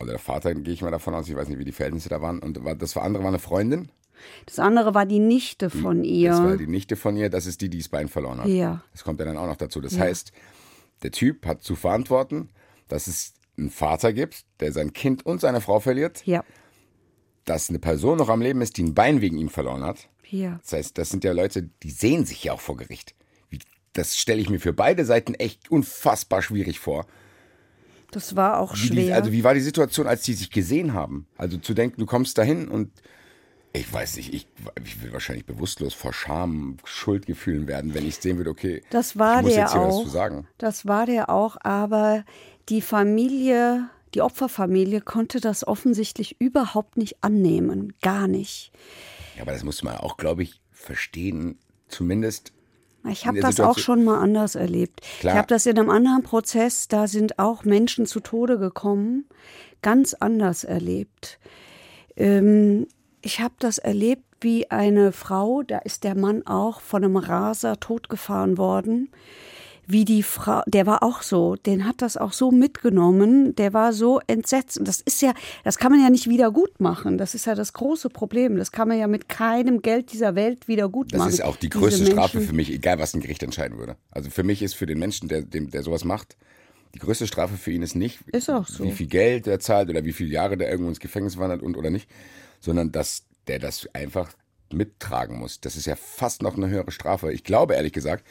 oder 0.00 0.12
der 0.12 0.18
Vater, 0.18 0.54
gehe 0.54 0.74
ich 0.74 0.82
mal 0.82 0.90
davon 0.90 1.14
aus. 1.14 1.28
Ich 1.28 1.34
weiß 1.34 1.48
nicht, 1.48 1.58
wie 1.58 1.64
die 1.64 1.72
Verhältnisse 1.72 2.08
da 2.08 2.20
waren. 2.20 2.38
Und 2.40 2.64
war- 2.64 2.74
das 2.74 2.94
war 2.96 3.02
andere 3.02 3.22
war 3.22 3.30
eine 3.30 3.38
Freundin. 3.38 3.90
Das 4.46 4.58
andere 4.58 4.94
war 4.94 5.06
die 5.06 5.18
Nichte 5.18 5.70
von 5.70 6.04
ihr. 6.04 6.30
Das 6.30 6.42
war 6.42 6.56
die 6.56 6.66
Nichte 6.66 6.96
von 6.96 7.16
ihr. 7.16 7.30
Das 7.30 7.46
ist 7.46 7.60
die, 7.60 7.68
die 7.68 7.78
das 7.78 7.88
Bein 7.88 8.08
verloren 8.08 8.40
hat. 8.40 8.48
Ja. 8.48 8.82
Das 8.92 9.04
kommt 9.04 9.18
ja 9.20 9.26
dann 9.26 9.36
auch 9.36 9.46
noch 9.46 9.56
dazu. 9.56 9.80
Das 9.80 9.94
Ja. 9.94 10.00
heißt, 10.00 10.32
der 11.02 11.10
Typ 11.12 11.46
hat 11.46 11.62
zu 11.62 11.76
verantworten, 11.76 12.48
dass 12.88 13.06
es 13.06 13.34
einen 13.56 13.70
Vater 13.70 14.12
gibt, 14.12 14.44
der 14.60 14.72
sein 14.72 14.92
Kind 14.92 15.26
und 15.26 15.40
seine 15.40 15.60
Frau 15.60 15.80
verliert, 15.80 16.22
ja, 16.26 16.44
dass 17.44 17.68
eine 17.70 17.78
Person 17.78 18.18
noch 18.18 18.28
am 18.28 18.40
Leben 18.42 18.60
ist, 18.60 18.76
die 18.76 18.82
ein 18.84 18.94
Bein 18.94 19.20
wegen 19.20 19.38
ihm 19.38 19.48
verloren 19.48 19.82
hat. 19.82 20.08
ja. 20.28 20.58
Das 20.62 20.72
heißt, 20.74 20.98
das 20.98 21.08
sind 21.10 21.24
ja 21.24 21.32
Leute, 21.32 21.68
die 21.82 21.90
sehen 21.90 22.26
sich 22.26 22.44
ja 22.44 22.52
auch 22.52 22.60
vor 22.60 22.76
Gericht. 22.76 23.14
Das 23.94 24.16
stelle 24.18 24.40
ich 24.40 24.48
mir 24.50 24.60
für 24.60 24.72
beide 24.74 25.04
Seiten 25.04 25.34
echt 25.34 25.70
unfassbar 25.70 26.42
schwierig 26.42 26.78
vor. 26.78 27.06
Das 28.10 28.36
war 28.36 28.60
auch 28.60 28.74
Wie 28.74 28.80
die, 28.80 28.86
schwer. 29.04 29.16
also 29.16 29.32
wie 29.32 29.42
war 29.44 29.54
die 29.54 29.60
Situation, 29.60 30.06
als 30.06 30.22
die 30.22 30.34
sich 30.34 30.50
gesehen 30.50 30.92
haben? 30.94 31.26
Also 31.36 31.56
zu 31.58 31.74
denken, 31.74 31.98
du 32.00 32.06
kommst 32.06 32.38
dahin 32.38 32.68
und 32.68 32.90
ich 33.80 33.92
weiß 33.92 34.16
nicht, 34.16 34.32
ich, 34.34 34.46
ich 34.84 35.02
will 35.02 35.12
wahrscheinlich 35.12 35.46
bewusstlos 35.46 35.94
vor 35.94 36.12
Scham, 36.12 36.76
Schuldgefühlen 36.84 37.66
werden, 37.66 37.94
wenn 37.94 38.06
ich 38.06 38.16
sehen 38.16 38.36
würde, 38.36 38.50
okay, 38.50 38.82
Das 38.90 39.18
war 39.18 39.38
ich 39.38 39.42
muss 39.42 39.52
der 39.54 39.62
jetzt 39.64 39.72
hier 39.72 39.80
was 39.82 39.94
auch. 39.94 40.02
zu 40.04 40.08
sagen. 40.10 40.46
Das 40.58 40.86
war 40.86 41.06
der 41.06 41.30
auch, 41.30 41.56
aber 41.60 42.24
die 42.68 42.80
Familie, 42.82 43.88
die 44.14 44.22
Opferfamilie 44.22 45.00
konnte 45.00 45.40
das 45.40 45.66
offensichtlich 45.66 46.40
überhaupt 46.40 46.96
nicht 46.96 47.16
annehmen. 47.22 47.92
Gar 48.02 48.28
nicht. 48.28 48.72
Ja, 49.36 49.42
aber 49.42 49.52
das 49.52 49.64
muss 49.64 49.82
man 49.82 49.96
auch, 49.96 50.16
glaube 50.16 50.42
ich, 50.42 50.60
verstehen. 50.70 51.58
Zumindest 51.88 52.52
Ich 53.08 53.26
habe 53.26 53.40
das 53.40 53.60
auch 53.60 53.74
Situation- 53.74 53.82
schon 53.82 54.04
mal 54.04 54.18
anders 54.20 54.54
erlebt. 54.54 55.00
Klar. 55.20 55.34
Ich 55.34 55.38
habe 55.38 55.48
das 55.48 55.64
in 55.66 55.78
einem 55.78 55.90
anderen 55.90 56.22
Prozess, 56.22 56.88
da 56.88 57.06
sind 57.06 57.38
auch 57.38 57.64
Menschen 57.64 58.04
zu 58.06 58.20
Tode 58.20 58.58
gekommen, 58.58 59.26
ganz 59.82 60.12
anders 60.14 60.64
erlebt. 60.64 61.38
Ähm, 62.16 62.86
ich 63.22 63.40
habe 63.40 63.54
das 63.58 63.78
erlebt, 63.78 64.22
wie 64.40 64.70
eine 64.70 65.12
Frau, 65.12 65.62
da 65.62 65.78
ist 65.78 66.04
der 66.04 66.14
Mann 66.14 66.46
auch 66.46 66.80
von 66.80 67.04
einem 67.04 67.16
Raser 67.16 67.80
totgefahren 67.80 68.56
worden, 68.56 69.10
wie 69.90 70.04
die 70.04 70.22
Frau, 70.22 70.62
der 70.66 70.84
war 70.86 71.02
auch 71.02 71.22
so, 71.22 71.56
den 71.56 71.86
hat 71.86 72.02
das 72.02 72.18
auch 72.18 72.32
so 72.32 72.50
mitgenommen, 72.50 73.56
der 73.56 73.72
war 73.72 73.94
so 73.94 74.20
entsetzt. 74.26 74.78
Und 74.78 74.86
das 74.86 75.00
ist 75.00 75.22
ja, 75.22 75.32
das 75.64 75.78
kann 75.78 75.90
man 75.90 76.02
ja 76.02 76.10
nicht 76.10 76.28
wieder 76.28 76.50
gut 76.50 76.78
machen. 76.78 77.16
Das 77.16 77.34
ist 77.34 77.46
ja 77.46 77.54
das 77.54 77.72
große 77.72 78.10
Problem. 78.10 78.58
Das 78.58 78.70
kann 78.70 78.88
man 78.88 78.98
ja 78.98 79.06
mit 79.06 79.30
keinem 79.30 79.80
Geld 79.80 80.12
dieser 80.12 80.34
Welt 80.34 80.68
wieder 80.68 80.90
gut 80.90 81.12
das 81.12 81.18
machen. 81.18 81.30
Das 81.30 81.38
ist 81.38 81.44
auch 81.44 81.56
die 81.56 81.70
größte 81.70 82.04
Strafe 82.04 82.42
für 82.42 82.52
mich, 82.52 82.70
egal 82.70 82.98
was 82.98 83.14
ein 83.14 83.20
Gericht 83.22 83.42
entscheiden 83.42 83.78
würde. 83.78 83.96
Also 84.10 84.28
für 84.28 84.42
mich 84.42 84.60
ist 84.62 84.74
für 84.74 84.84
den 84.84 84.98
Menschen, 84.98 85.26
der, 85.26 85.40
der, 85.40 85.62
der 85.62 85.82
sowas 85.82 86.04
macht, 86.04 86.36
die 86.94 86.98
größte 86.98 87.26
Strafe 87.26 87.56
für 87.56 87.70
ihn 87.70 87.82
ist 87.82 87.94
nicht, 87.94 88.20
ist 88.28 88.46
so. 88.46 88.64
wie 88.80 88.92
viel 88.92 89.06
Geld 89.06 89.46
er 89.46 89.58
zahlt 89.58 89.88
oder 89.88 90.04
wie 90.04 90.12
viele 90.12 90.30
Jahre 90.30 90.58
der 90.58 90.70
irgendwo 90.70 90.90
ins 90.90 91.00
Gefängnis 91.00 91.38
wandert 91.38 91.62
und 91.62 91.76
oder 91.78 91.88
nicht, 91.88 92.10
sondern 92.60 92.92
dass 92.92 93.24
der 93.46 93.58
das 93.58 93.88
einfach 93.94 94.32
mittragen 94.72 95.38
muss. 95.38 95.60
Das 95.60 95.76
ist 95.76 95.86
ja 95.86 95.96
fast 95.96 96.42
noch 96.42 96.56
eine 96.56 96.68
höhere 96.68 96.90
Strafe. 96.90 97.32
Ich 97.32 97.44
glaube 97.44 97.74
ehrlich 97.74 97.92
gesagt, 97.92 98.24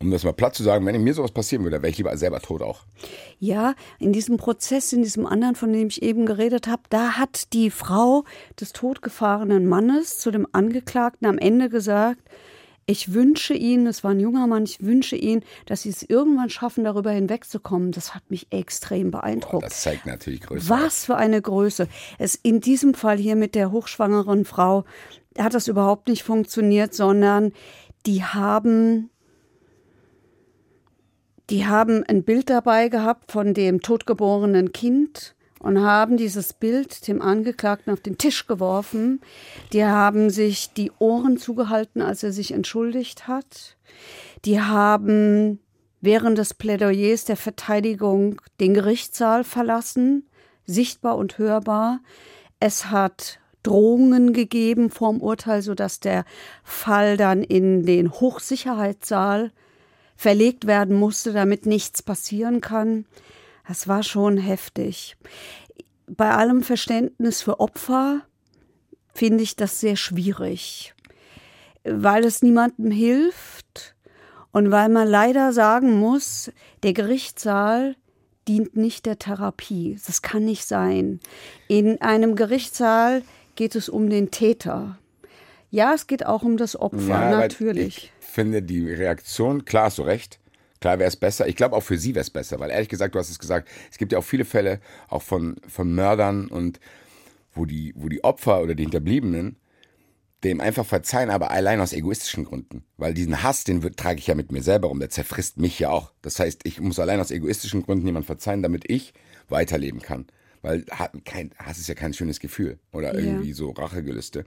um 0.00 0.10
das 0.10 0.24
mal 0.24 0.32
platt 0.32 0.54
zu 0.54 0.62
sagen, 0.62 0.84
wenn 0.86 1.02
mir 1.02 1.14
sowas 1.14 1.32
passieren 1.32 1.64
würde, 1.64 1.80
wäre 1.82 1.90
ich 1.90 1.98
lieber 1.98 2.16
selber 2.16 2.40
tot 2.40 2.62
auch. 2.62 2.84
Ja, 3.38 3.74
in 3.98 4.12
diesem 4.12 4.36
Prozess, 4.36 4.92
in 4.92 5.02
diesem 5.02 5.26
anderen, 5.26 5.54
von 5.54 5.72
dem 5.72 5.88
ich 5.88 6.02
eben 6.02 6.26
geredet 6.26 6.66
habe, 6.66 6.82
da 6.90 7.12
hat 7.12 7.52
die 7.52 7.70
Frau 7.70 8.24
des 8.60 8.72
totgefahrenen 8.72 9.66
Mannes 9.66 10.18
zu 10.18 10.30
dem 10.30 10.46
Angeklagten 10.52 11.26
am 11.26 11.38
Ende 11.38 11.68
gesagt, 11.68 12.20
ich 12.86 13.14
wünsche 13.14 13.54
Ihnen, 13.54 13.86
es 13.86 14.04
war 14.04 14.10
ein 14.10 14.20
junger 14.20 14.46
Mann, 14.46 14.64
ich 14.64 14.82
wünsche 14.82 15.16
Ihnen, 15.16 15.42
dass 15.66 15.82
Sie 15.82 15.88
es 15.88 16.02
irgendwann 16.02 16.50
schaffen, 16.50 16.84
darüber 16.84 17.10
hinwegzukommen. 17.10 17.92
Das 17.92 18.14
hat 18.14 18.30
mich 18.30 18.48
extrem 18.50 19.10
beeindruckt. 19.10 19.52
Boah, 19.52 19.62
das 19.62 19.82
zeigt 19.82 20.06
natürlich 20.06 20.42
Größe. 20.42 20.68
Was 20.68 21.04
für 21.04 21.16
eine 21.16 21.40
Größe. 21.40 21.88
Es 22.18 22.34
in 22.34 22.60
diesem 22.60 22.94
Fall 22.94 23.16
hier 23.16 23.36
mit 23.36 23.54
der 23.54 23.72
hochschwangeren 23.72 24.44
Frau 24.44 24.84
hat 25.38 25.54
das 25.54 25.68
überhaupt 25.68 26.08
nicht 26.08 26.22
funktioniert, 26.22 26.94
sondern 26.94 27.52
die 28.06 28.22
haben 28.22 29.10
die 31.50 31.66
haben 31.66 32.04
ein 32.04 32.24
Bild 32.24 32.48
dabei 32.48 32.88
gehabt 32.88 33.30
von 33.30 33.52
dem 33.52 33.82
totgeborenen 33.82 34.72
Kind 34.72 35.34
und 35.64 35.80
haben 35.80 36.18
dieses 36.18 36.52
Bild 36.52 37.08
dem 37.08 37.22
Angeklagten 37.22 37.90
auf 37.90 38.00
den 38.00 38.18
Tisch 38.18 38.46
geworfen. 38.46 39.22
Die 39.72 39.82
haben 39.82 40.28
sich 40.28 40.74
die 40.74 40.92
Ohren 40.98 41.38
zugehalten, 41.38 42.02
als 42.02 42.22
er 42.22 42.32
sich 42.32 42.52
entschuldigt 42.52 43.26
hat. 43.28 43.78
Die 44.44 44.60
haben 44.60 45.58
während 46.02 46.36
des 46.36 46.52
Plädoyers 46.52 47.24
der 47.24 47.38
Verteidigung 47.38 48.42
den 48.60 48.74
Gerichtssaal 48.74 49.42
verlassen, 49.42 50.28
sichtbar 50.66 51.16
und 51.16 51.38
hörbar. 51.38 52.00
Es 52.60 52.90
hat 52.90 53.38
Drohungen 53.62 54.34
gegeben 54.34 54.90
vorm 54.90 55.22
Urteil, 55.22 55.62
sodass 55.62 55.98
der 55.98 56.26
Fall 56.62 57.16
dann 57.16 57.42
in 57.42 57.86
den 57.86 58.10
Hochsicherheitssaal 58.12 59.50
verlegt 60.14 60.66
werden 60.66 60.94
musste, 60.94 61.32
damit 61.32 61.64
nichts 61.64 62.02
passieren 62.02 62.60
kann. 62.60 63.06
Das 63.66 63.88
war 63.88 64.02
schon 64.02 64.36
heftig. 64.36 65.16
Bei 66.06 66.32
allem 66.32 66.62
Verständnis 66.62 67.42
für 67.42 67.60
Opfer 67.60 68.22
finde 69.14 69.42
ich 69.42 69.56
das 69.56 69.80
sehr 69.80 69.96
schwierig, 69.96 70.94
weil 71.84 72.24
es 72.24 72.42
niemandem 72.42 72.90
hilft 72.90 73.94
und 74.52 74.70
weil 74.70 74.88
man 74.88 75.08
leider 75.08 75.52
sagen 75.52 75.98
muss, 75.98 76.52
der 76.82 76.92
Gerichtssaal 76.92 77.96
dient 78.46 78.76
nicht 78.76 79.06
der 79.06 79.18
Therapie. 79.18 79.98
Das 80.06 80.20
kann 80.20 80.44
nicht 80.44 80.66
sein. 80.66 81.20
In 81.68 82.00
einem 82.02 82.36
Gerichtssaal 82.36 83.22
geht 83.54 83.74
es 83.74 83.88
um 83.88 84.10
den 84.10 84.30
Täter. 84.30 84.98
Ja, 85.70 85.94
es 85.94 86.06
geht 86.06 86.26
auch 86.26 86.42
um 86.42 86.56
das 86.56 86.78
Opfer, 86.78 87.08
ja, 87.08 87.30
natürlich 87.30 88.12
finde 88.34 88.62
die 88.62 88.92
Reaktion, 88.92 89.64
klar, 89.64 89.92
du 89.94 90.02
recht. 90.02 90.40
Klar 90.84 90.98
wäre 90.98 91.08
es 91.08 91.16
besser. 91.16 91.48
Ich 91.48 91.56
glaube 91.56 91.74
auch 91.76 91.82
für 91.82 91.96
sie 91.96 92.14
wäre 92.14 92.20
es 92.24 92.28
besser, 92.28 92.60
weil 92.60 92.70
ehrlich 92.70 92.90
gesagt, 92.90 93.14
du 93.14 93.18
hast 93.18 93.30
es 93.30 93.38
gesagt, 93.38 93.70
es 93.90 93.96
gibt 93.96 94.12
ja 94.12 94.18
auch 94.18 94.24
viele 94.24 94.44
Fälle 94.44 94.80
auch 95.08 95.22
von, 95.22 95.56
von 95.66 95.94
Mördern 95.94 96.46
und 96.48 96.78
wo 97.54 97.64
die, 97.64 97.94
wo 97.96 98.10
die 98.10 98.22
Opfer 98.22 98.60
oder 98.60 98.74
die 98.74 98.82
Hinterbliebenen 98.82 99.56
dem 100.44 100.60
einfach 100.60 100.84
verzeihen, 100.84 101.30
aber 101.30 101.52
allein 101.52 101.80
aus 101.80 101.94
egoistischen 101.94 102.44
Gründen. 102.44 102.84
Weil 102.98 103.14
diesen 103.14 103.42
Hass, 103.42 103.64
den 103.64 103.80
trage 103.96 104.18
ich 104.18 104.26
ja 104.26 104.34
mit 104.34 104.52
mir 104.52 104.62
selber 104.62 104.90
um, 104.90 105.00
der 105.00 105.08
zerfrisst 105.08 105.56
mich 105.56 105.78
ja 105.78 105.88
auch. 105.88 106.12
Das 106.20 106.38
heißt, 106.38 106.60
ich 106.64 106.82
muss 106.82 106.98
allein 106.98 107.18
aus 107.18 107.30
egoistischen 107.30 107.82
Gründen 107.82 108.04
jemand 108.04 108.26
verzeihen, 108.26 108.62
damit 108.62 108.84
ich 108.90 109.14
weiterleben 109.48 110.02
kann. 110.02 110.26
Weil 110.60 110.84
Hass 110.90 111.78
ist 111.78 111.88
ja 111.88 111.94
kein 111.94 112.12
schönes 112.12 112.40
Gefühl 112.40 112.78
oder 112.92 113.14
irgendwie 113.14 113.48
ja. 113.48 113.54
so 113.54 113.70
Rachegelüste. 113.70 114.44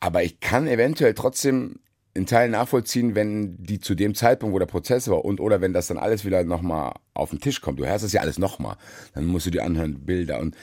Aber 0.00 0.24
ich 0.24 0.40
kann 0.40 0.66
eventuell 0.66 1.14
trotzdem 1.14 1.78
in 2.14 2.26
Teilen 2.26 2.52
nachvollziehen, 2.52 3.16
wenn 3.16 3.56
die 3.58 3.80
zu 3.80 3.96
dem 3.96 4.14
Zeitpunkt, 4.14 4.54
wo 4.54 4.58
der 4.60 4.66
Prozess 4.66 5.08
war 5.08 5.24
und 5.24 5.40
oder 5.40 5.60
wenn 5.60 5.72
das 5.72 5.88
dann 5.88 5.98
alles 5.98 6.24
wieder 6.24 6.44
nochmal 6.44 6.94
auf 7.12 7.30
den 7.30 7.40
Tisch 7.40 7.60
kommt. 7.60 7.80
Du 7.80 7.86
hörst 7.86 8.04
das 8.04 8.12
ja 8.12 8.20
alles 8.20 8.38
nochmal. 8.38 8.76
Dann 9.14 9.26
musst 9.26 9.46
du 9.46 9.50
dir 9.50 9.64
anhören, 9.64 10.06
Bilder 10.06 10.38
und 10.38 10.56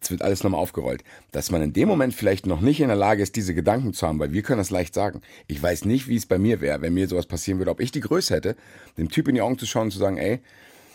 es 0.00 0.10
wird 0.10 0.22
alles 0.22 0.44
nochmal 0.44 0.60
aufgerollt. 0.60 1.02
Dass 1.32 1.50
man 1.50 1.60
in 1.62 1.72
dem 1.72 1.88
Moment 1.88 2.14
vielleicht 2.14 2.46
noch 2.46 2.60
nicht 2.60 2.80
in 2.80 2.88
der 2.88 2.96
Lage 2.96 3.22
ist, 3.22 3.34
diese 3.34 3.54
Gedanken 3.54 3.92
zu 3.92 4.06
haben, 4.06 4.20
weil 4.20 4.32
wir 4.32 4.42
können 4.42 4.58
das 4.58 4.70
leicht 4.70 4.94
sagen. 4.94 5.22
Ich 5.48 5.60
weiß 5.60 5.84
nicht, 5.84 6.06
wie 6.06 6.16
es 6.16 6.26
bei 6.26 6.38
mir 6.38 6.60
wäre, 6.60 6.82
wenn 6.82 6.94
mir 6.94 7.08
sowas 7.08 7.26
passieren 7.26 7.58
würde, 7.58 7.72
ob 7.72 7.80
ich 7.80 7.90
die 7.90 8.00
Größe 8.00 8.34
hätte, 8.34 8.56
dem 8.96 9.08
Typ 9.08 9.28
in 9.28 9.34
die 9.34 9.42
Augen 9.42 9.58
zu 9.58 9.66
schauen 9.66 9.84
und 9.84 9.90
zu 9.90 9.98
sagen, 9.98 10.18
ey, 10.18 10.40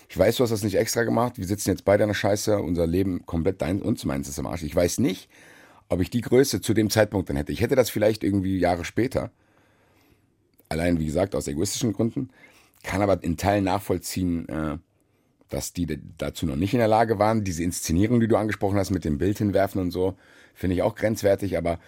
ich 0.10 0.18
weiß, 0.18 0.38
du 0.38 0.44
hast 0.44 0.52
das 0.52 0.64
nicht 0.64 0.76
extra 0.76 1.04
gemacht, 1.04 1.38
wir 1.38 1.46
sitzen 1.46 1.70
jetzt 1.70 1.84
beide 1.84 2.04
in 2.04 2.10
der 2.10 2.16
Scheiße, 2.16 2.60
unser 2.60 2.88
Leben 2.88 3.26
komplett 3.26 3.62
dein 3.62 3.82
und 3.82 4.04
meins 4.06 4.30
ist 4.30 4.40
im 4.40 4.48
Arsch. 4.48 4.64
Ich 4.64 4.76
weiß 4.76 5.00
nicht, 5.00 5.30
ob 5.90 6.00
ich 6.00 6.10
die 6.10 6.22
Größe 6.22 6.62
zu 6.62 6.74
dem 6.74 6.90
Zeitpunkt 6.90 7.30
dann 7.30 7.36
hätte. 7.36 7.52
Ich 7.52 7.60
hätte 7.60 7.76
das 7.76 7.90
vielleicht 7.90 8.24
irgendwie 8.24 8.58
Jahre 8.58 8.86
später 8.86 9.32
allein 10.70 11.00
wie 11.00 11.06
gesagt 11.06 11.36
aus 11.36 11.48
egoistischen 11.48 11.94
Gründen, 11.94 12.30
kann 12.84 13.02
aber 13.02 13.24
in 13.24 13.38
Teilen 13.38 13.66
nachvollziehen, 13.66 14.48
äh, 14.50 14.78
dass 15.50 15.74
die 15.74 15.88
dazu 16.18 16.46
noch 16.46 16.56
nicht 16.56 16.74
in 16.74 16.80
der 16.80 16.88
Lage 16.88 17.20
waren. 17.20 17.44
Diese 17.44 17.64
Inszenierung, 17.64 18.20
die 18.20 18.28
du 18.28 18.36
angesprochen 18.36 18.78
hast 18.78 18.92
mit 18.92 19.06
dem 19.06 19.18
Bild 19.18 19.38
hinwerfen 19.38 19.82
und 19.82 19.92
so, 19.92 20.16
finde 20.54 20.76
ich 20.76 20.82
auch 20.82 20.96
grenzwertig, 20.96 21.58
aber 21.58 21.80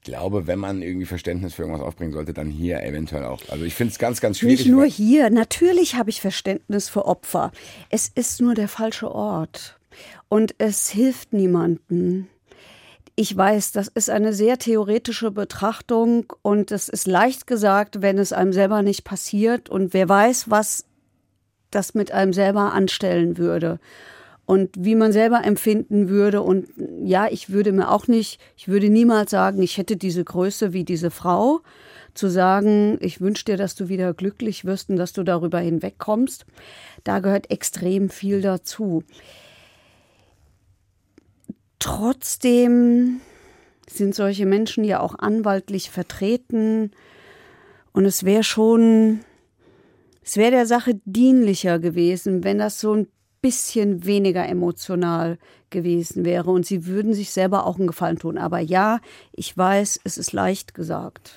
ich 0.00 0.12
glaube, 0.12 0.46
wenn 0.46 0.58
man 0.58 0.82
irgendwie 0.82 1.06
Verständnis 1.06 1.54
für 1.54 1.62
irgendwas 1.62 1.84
aufbringen 1.84 2.12
sollte, 2.12 2.32
dann 2.32 2.50
hier 2.50 2.82
eventuell 2.82 3.24
auch. 3.24 3.40
Also 3.48 3.64
ich 3.64 3.74
finde 3.74 3.92
es 3.92 3.98
ganz, 3.98 4.20
ganz 4.20 4.38
schwierig. 4.38 4.60
Nicht 4.60 4.70
nur 4.70 4.86
hier. 4.86 5.28
Natürlich 5.30 5.96
habe 5.96 6.10
ich 6.10 6.20
Verständnis 6.20 6.88
für 6.88 7.04
Opfer. 7.04 7.52
Es 7.90 8.08
ist 8.08 8.40
nur 8.40 8.54
der 8.54 8.68
falsche 8.68 9.10
Ort. 9.10 9.78
Und 10.28 10.54
es 10.58 10.88
hilft 10.88 11.32
niemandem. 11.32 12.28
Ich 13.20 13.36
weiß, 13.36 13.72
das 13.72 13.88
ist 13.88 14.10
eine 14.10 14.32
sehr 14.32 14.58
theoretische 14.58 15.32
Betrachtung 15.32 16.32
und 16.42 16.70
es 16.70 16.88
ist 16.88 17.08
leicht 17.08 17.48
gesagt, 17.48 18.00
wenn 18.00 18.16
es 18.16 18.32
einem 18.32 18.52
selber 18.52 18.82
nicht 18.82 19.02
passiert 19.02 19.68
und 19.68 19.92
wer 19.92 20.08
weiß, 20.08 20.50
was 20.50 20.84
das 21.72 21.94
mit 21.94 22.12
einem 22.12 22.32
selber 22.32 22.72
anstellen 22.74 23.36
würde 23.36 23.80
und 24.46 24.70
wie 24.78 24.94
man 24.94 25.10
selber 25.10 25.44
empfinden 25.44 26.08
würde. 26.08 26.42
Und 26.42 26.68
ja, 27.02 27.26
ich 27.28 27.50
würde 27.50 27.72
mir 27.72 27.90
auch 27.90 28.06
nicht, 28.06 28.40
ich 28.56 28.68
würde 28.68 28.88
niemals 28.88 29.32
sagen, 29.32 29.60
ich 29.62 29.78
hätte 29.78 29.96
diese 29.96 30.22
Größe 30.22 30.72
wie 30.72 30.84
diese 30.84 31.10
Frau. 31.10 31.62
Zu 32.14 32.28
sagen, 32.28 32.98
ich 33.00 33.20
wünsche 33.20 33.46
dir, 33.46 33.56
dass 33.56 33.74
du 33.74 33.88
wieder 33.88 34.14
glücklich 34.14 34.64
wirst 34.64 34.90
und 34.90 34.96
dass 34.96 35.12
du 35.12 35.24
darüber 35.24 35.58
hinwegkommst, 35.58 36.46
da 37.02 37.18
gehört 37.18 37.50
extrem 37.50 38.10
viel 38.10 38.42
dazu. 38.42 39.02
Trotzdem 41.78 43.20
sind 43.88 44.14
solche 44.14 44.46
Menschen 44.46 44.84
ja 44.84 45.00
auch 45.00 45.18
anwaltlich 45.18 45.90
vertreten 45.90 46.92
und 47.92 48.04
es 48.04 48.24
wäre 48.24 48.44
schon, 48.44 49.20
es 50.22 50.36
wäre 50.36 50.50
der 50.50 50.66
Sache 50.66 51.00
dienlicher 51.04 51.78
gewesen, 51.78 52.44
wenn 52.44 52.58
das 52.58 52.80
so 52.80 52.94
ein 52.94 53.08
bisschen 53.40 54.04
weniger 54.04 54.46
emotional 54.48 55.38
gewesen 55.70 56.24
wäre 56.24 56.50
und 56.50 56.66
sie 56.66 56.86
würden 56.86 57.14
sich 57.14 57.30
selber 57.30 57.66
auch 57.66 57.78
einen 57.78 57.86
Gefallen 57.86 58.18
tun. 58.18 58.38
Aber 58.38 58.58
ja, 58.58 59.00
ich 59.32 59.56
weiß, 59.56 60.00
es 60.04 60.18
ist 60.18 60.32
leicht 60.32 60.74
gesagt. 60.74 61.32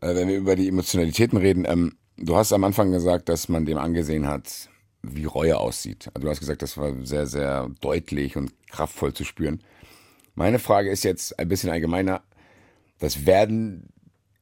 Äh, 0.00 0.14
wenn 0.14 0.28
wir 0.28 0.36
über 0.36 0.56
die 0.56 0.68
Emotionalitäten 0.68 1.38
reden, 1.38 1.64
ähm, 1.66 1.96
du 2.18 2.36
hast 2.36 2.52
am 2.52 2.64
Anfang 2.64 2.90
gesagt, 2.92 3.28
dass 3.28 3.48
man 3.48 3.64
dem 3.64 3.78
angesehen 3.78 4.26
hat, 4.26 4.68
wie 5.14 5.24
Reue 5.24 5.58
aussieht. 5.58 6.10
Also 6.14 6.26
du 6.26 6.30
hast 6.30 6.40
gesagt, 6.40 6.62
das 6.62 6.76
war 6.76 6.92
sehr, 7.04 7.26
sehr 7.26 7.70
deutlich 7.80 8.36
und 8.36 8.52
kraftvoll 8.70 9.12
zu 9.14 9.24
spüren. 9.24 9.60
Meine 10.34 10.58
Frage 10.58 10.90
ist 10.90 11.04
jetzt 11.04 11.38
ein 11.38 11.48
bisschen 11.48 11.70
allgemeiner. 11.70 12.22
Das 12.98 13.26
werden, 13.26 13.88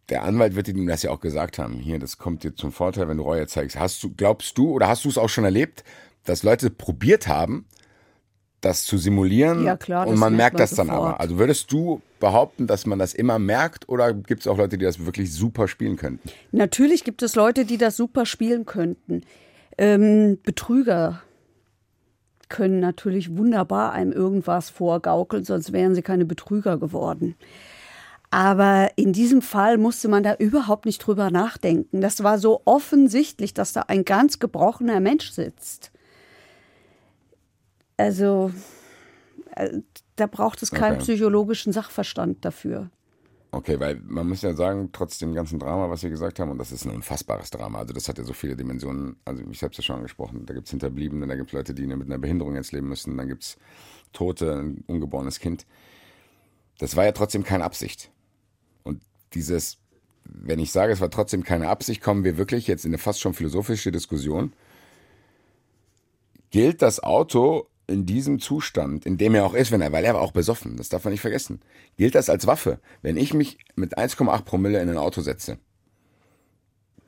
der 0.08 0.24
Anwalt 0.24 0.56
wird 0.56 0.68
Ihnen 0.68 0.86
das 0.86 1.02
ja 1.02 1.10
auch 1.10 1.20
gesagt 1.20 1.58
haben. 1.58 1.74
Hier, 1.74 1.98
das 1.98 2.18
kommt 2.18 2.42
dir 2.42 2.54
zum 2.54 2.72
Vorteil, 2.72 3.08
wenn 3.08 3.18
du 3.18 3.22
Reue 3.22 3.46
zeigst. 3.46 3.78
Hast 3.78 4.02
du, 4.02 4.12
glaubst 4.14 4.58
du 4.58 4.70
oder 4.70 4.88
hast 4.88 5.04
du 5.04 5.08
es 5.08 5.18
auch 5.18 5.28
schon 5.28 5.44
erlebt, 5.44 5.84
dass 6.24 6.42
Leute 6.42 6.70
probiert 6.70 7.28
haben, 7.28 7.66
das 8.64 8.84
zu 8.84 8.96
simulieren 8.96 9.64
ja, 9.64 9.76
klar, 9.76 10.06
und 10.06 10.18
man 10.18 10.34
merkt, 10.34 10.54
man 10.54 10.62
das 10.62 10.70
sofort. 10.70 10.88
dann 10.88 10.96
aber. 10.96 11.20
Also 11.20 11.38
würdest 11.38 11.70
du 11.70 12.00
behaupten, 12.18 12.66
dass 12.66 12.86
man 12.86 12.98
das 12.98 13.14
immer 13.14 13.38
merkt 13.38 13.88
oder 13.88 14.14
gibt 14.14 14.40
es 14.40 14.46
auch 14.46 14.56
Leute, 14.56 14.78
die 14.78 14.84
das 14.84 15.04
wirklich 15.04 15.32
super 15.32 15.68
spielen 15.68 15.96
könnten? 15.96 16.30
Natürlich 16.50 17.04
gibt 17.04 17.22
es 17.22 17.34
Leute, 17.34 17.64
die 17.66 17.76
das 17.76 17.96
super 17.96 18.24
spielen 18.24 18.64
könnten. 18.64 19.22
Ähm, 19.78 20.38
Betrüger 20.42 21.20
können 22.48 22.80
natürlich 22.80 23.36
wunderbar 23.36 23.92
einem 23.92 24.12
irgendwas 24.12 24.70
vorgaukeln, 24.70 25.44
sonst 25.44 25.72
wären 25.72 25.94
sie 25.94 26.02
keine 26.02 26.24
Betrüger 26.24 26.78
geworden. 26.78 27.34
Aber 28.30 28.90
in 28.96 29.12
diesem 29.12 29.42
Fall 29.42 29.78
musste 29.78 30.08
man 30.08 30.22
da 30.22 30.34
überhaupt 30.34 30.86
nicht 30.86 30.98
drüber 30.98 31.30
nachdenken. 31.30 32.00
Das 32.00 32.22
war 32.22 32.38
so 32.38 32.62
offensichtlich, 32.64 33.54
dass 33.54 33.72
da 33.72 33.82
ein 33.82 34.04
ganz 34.04 34.40
gebrochener 34.40 35.00
Mensch 35.00 35.30
sitzt. 35.30 35.92
Also, 37.96 38.50
äh, 39.54 39.78
da 40.16 40.26
braucht 40.26 40.62
es 40.62 40.72
keinen 40.72 40.94
Okay. 40.96 41.14
psychologischen 41.14 41.72
Sachverstand 41.72 42.44
dafür. 42.44 42.90
Okay, 43.54 43.78
weil 43.78 44.00
man 44.04 44.28
muss 44.28 44.42
ja 44.42 44.52
sagen, 44.52 44.90
trotz 44.92 45.18
dem 45.18 45.32
ganzen 45.32 45.60
Drama, 45.60 45.88
was 45.88 46.02
wir 46.02 46.10
gesagt 46.10 46.40
haben, 46.40 46.50
und 46.50 46.58
das 46.58 46.72
ist 46.72 46.86
ein 46.86 46.90
unfassbares 46.90 47.50
Drama, 47.50 47.78
also 47.78 47.94
das 47.94 48.08
hat 48.08 48.18
ja 48.18 48.24
so 48.24 48.32
viele 48.32 48.56
Dimensionen, 48.56 49.14
also 49.24 49.44
ich 49.48 49.62
habe 49.62 49.70
es 49.70 49.76
ja 49.76 49.84
schon 49.84 49.96
angesprochen, 49.96 50.44
da 50.44 50.54
gibt 50.54 50.66
es 50.66 50.72
Hinterbliebene, 50.72 51.28
da 51.28 51.36
gibt 51.36 51.50
es 51.50 51.52
Leute, 51.52 51.72
die 51.72 51.86
mit 51.86 52.08
einer 52.08 52.18
Behinderung 52.18 52.56
jetzt 52.56 52.72
leben 52.72 52.88
müssen, 52.88 53.16
dann 53.16 53.28
gibt 53.28 53.44
es 53.44 53.56
Tote, 54.12 54.56
ein 54.56 54.82
ungeborenes 54.88 55.38
Kind. 55.38 55.66
Das 56.78 56.96
war 56.96 57.04
ja 57.04 57.12
trotzdem 57.12 57.44
keine 57.44 57.62
Absicht. 57.62 58.10
Und 58.82 59.00
dieses, 59.34 59.78
wenn 60.24 60.58
ich 60.58 60.72
sage, 60.72 60.92
es 60.92 61.00
war 61.00 61.10
trotzdem 61.10 61.44
keine 61.44 61.68
Absicht, 61.68 62.02
kommen 62.02 62.24
wir 62.24 62.36
wirklich 62.36 62.66
jetzt 62.66 62.84
in 62.84 62.90
eine 62.90 62.98
fast 62.98 63.20
schon 63.20 63.34
philosophische 63.34 63.92
Diskussion. 63.92 64.52
Gilt 66.50 66.82
das 66.82 67.00
Auto 67.00 67.68
in 67.86 68.06
diesem 68.06 68.40
Zustand, 68.40 69.06
in 69.06 69.18
dem 69.18 69.34
er 69.34 69.44
auch 69.44 69.54
ist, 69.54 69.72
wenn 69.72 69.80
er, 69.80 69.92
weil 69.92 70.04
er 70.04 70.14
war 70.14 70.22
auch 70.22 70.32
besoffen, 70.32 70.76
das 70.76 70.88
darf 70.88 71.04
man 71.04 71.12
nicht 71.12 71.20
vergessen, 71.20 71.60
gilt 71.96 72.14
das 72.14 72.30
als 72.30 72.46
Waffe. 72.46 72.80
Wenn 73.02 73.16
ich 73.16 73.34
mich 73.34 73.58
mit 73.76 73.98
1,8 73.98 74.42
Promille 74.42 74.80
in 74.80 74.88
ein 74.88 74.98
Auto 74.98 75.20
setze, 75.20 75.58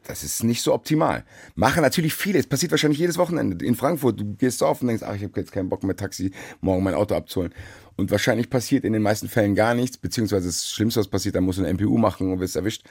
das 0.07 0.23
ist 0.23 0.45
nicht 0.45 0.63
so 0.63 0.73
optimal. 0.73 1.25
Machen 1.55 1.83
natürlich 1.83 2.15
viele, 2.15 2.39
es 2.39 2.47
passiert 2.47 2.71
wahrscheinlich 2.71 3.01
jedes 3.01 3.19
Wochenende. 3.19 3.65
In 3.65 3.75
Frankfurt, 3.75 4.21
du 4.21 4.35
gehst 4.35 4.63
auf 4.63 4.81
und 4.81 4.89
denkst, 4.89 5.03
ach, 5.05 5.17
ich 5.17 5.25
habe 5.25 5.41
jetzt 5.41 5.53
keinen 5.53 5.69
Bock 5.69 5.83
mehr 5.83 5.97
Taxi, 5.97 6.31
morgen 6.61 6.85
mein 6.85 6.95
Auto 6.95 7.15
abzuholen. 7.15 7.53
Und 7.97 8.11
wahrscheinlich 8.11 8.51
passiert 8.51 8.85
in 8.85 8.93
den 8.93 9.03
meisten 9.03 9.29
Fällen 9.29 9.55
gar 9.55 9.75
nichts, 9.75 9.99
beziehungsweise 9.99 10.47
das 10.47 10.71
Schlimmste, 10.71 11.01
was 11.01 11.09
passiert, 11.09 11.35
dann 11.35 11.45
musst 11.45 11.59
du 11.59 11.65
eine 11.65 11.75
MPU 11.75 11.99
machen 11.99 12.33
und 12.33 12.41
wirst 12.41 12.57
erwischt. 12.57 12.85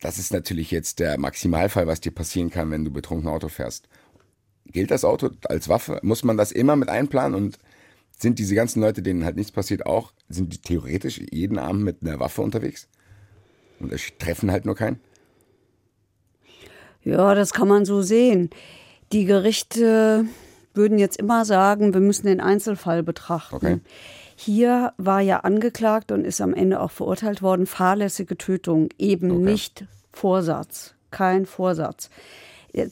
Das 0.00 0.18
ist 0.18 0.32
natürlich 0.32 0.70
jetzt 0.70 0.98
der 0.98 1.18
Maximalfall, 1.18 1.86
was 1.86 2.00
dir 2.00 2.12
passieren 2.12 2.50
kann, 2.50 2.70
wenn 2.70 2.84
du 2.84 2.90
betrunken 2.90 3.28
Auto 3.28 3.48
fährst. 3.48 3.88
Gilt 4.72 4.90
das 4.90 5.04
Auto 5.04 5.30
als 5.44 5.68
Waffe? 5.68 5.98
Muss 6.02 6.24
man 6.24 6.36
das 6.36 6.52
immer 6.52 6.76
mit 6.76 6.88
einplanen? 6.88 7.34
Und 7.34 7.58
sind 8.16 8.38
diese 8.38 8.54
ganzen 8.54 8.80
Leute, 8.80 9.02
denen 9.02 9.24
halt 9.24 9.36
nichts 9.36 9.52
passiert, 9.52 9.86
auch, 9.86 10.12
sind 10.28 10.52
die 10.52 10.58
theoretisch 10.58 11.20
jeden 11.30 11.58
Abend 11.58 11.82
mit 11.82 12.02
einer 12.02 12.20
Waffe 12.20 12.42
unterwegs? 12.42 12.88
Und 13.78 13.92
es 13.92 14.02
treffen 14.18 14.50
halt 14.52 14.66
nur 14.66 14.76
keinen? 14.76 15.00
Ja, 17.02 17.34
das 17.34 17.52
kann 17.52 17.68
man 17.68 17.84
so 17.84 18.02
sehen. 18.02 18.50
Die 19.12 19.24
Gerichte 19.24 20.26
würden 20.74 20.98
jetzt 20.98 21.16
immer 21.16 21.44
sagen, 21.44 21.94
wir 21.94 22.00
müssen 22.00 22.26
den 22.26 22.40
Einzelfall 22.40 23.02
betrachten. 23.02 23.56
Okay. 23.56 23.80
Hier 24.36 24.92
war 24.96 25.20
ja 25.20 25.40
angeklagt 25.40 26.12
und 26.12 26.24
ist 26.24 26.40
am 26.40 26.54
Ende 26.54 26.80
auch 26.80 26.90
verurteilt 26.90 27.42
worden, 27.42 27.66
fahrlässige 27.66 28.38
Tötung, 28.38 28.88
eben 28.98 29.30
Okay. 29.30 29.42
nicht 29.42 29.84
Vorsatz, 30.12 30.94
kein 31.10 31.44
Vorsatz. 31.46 32.10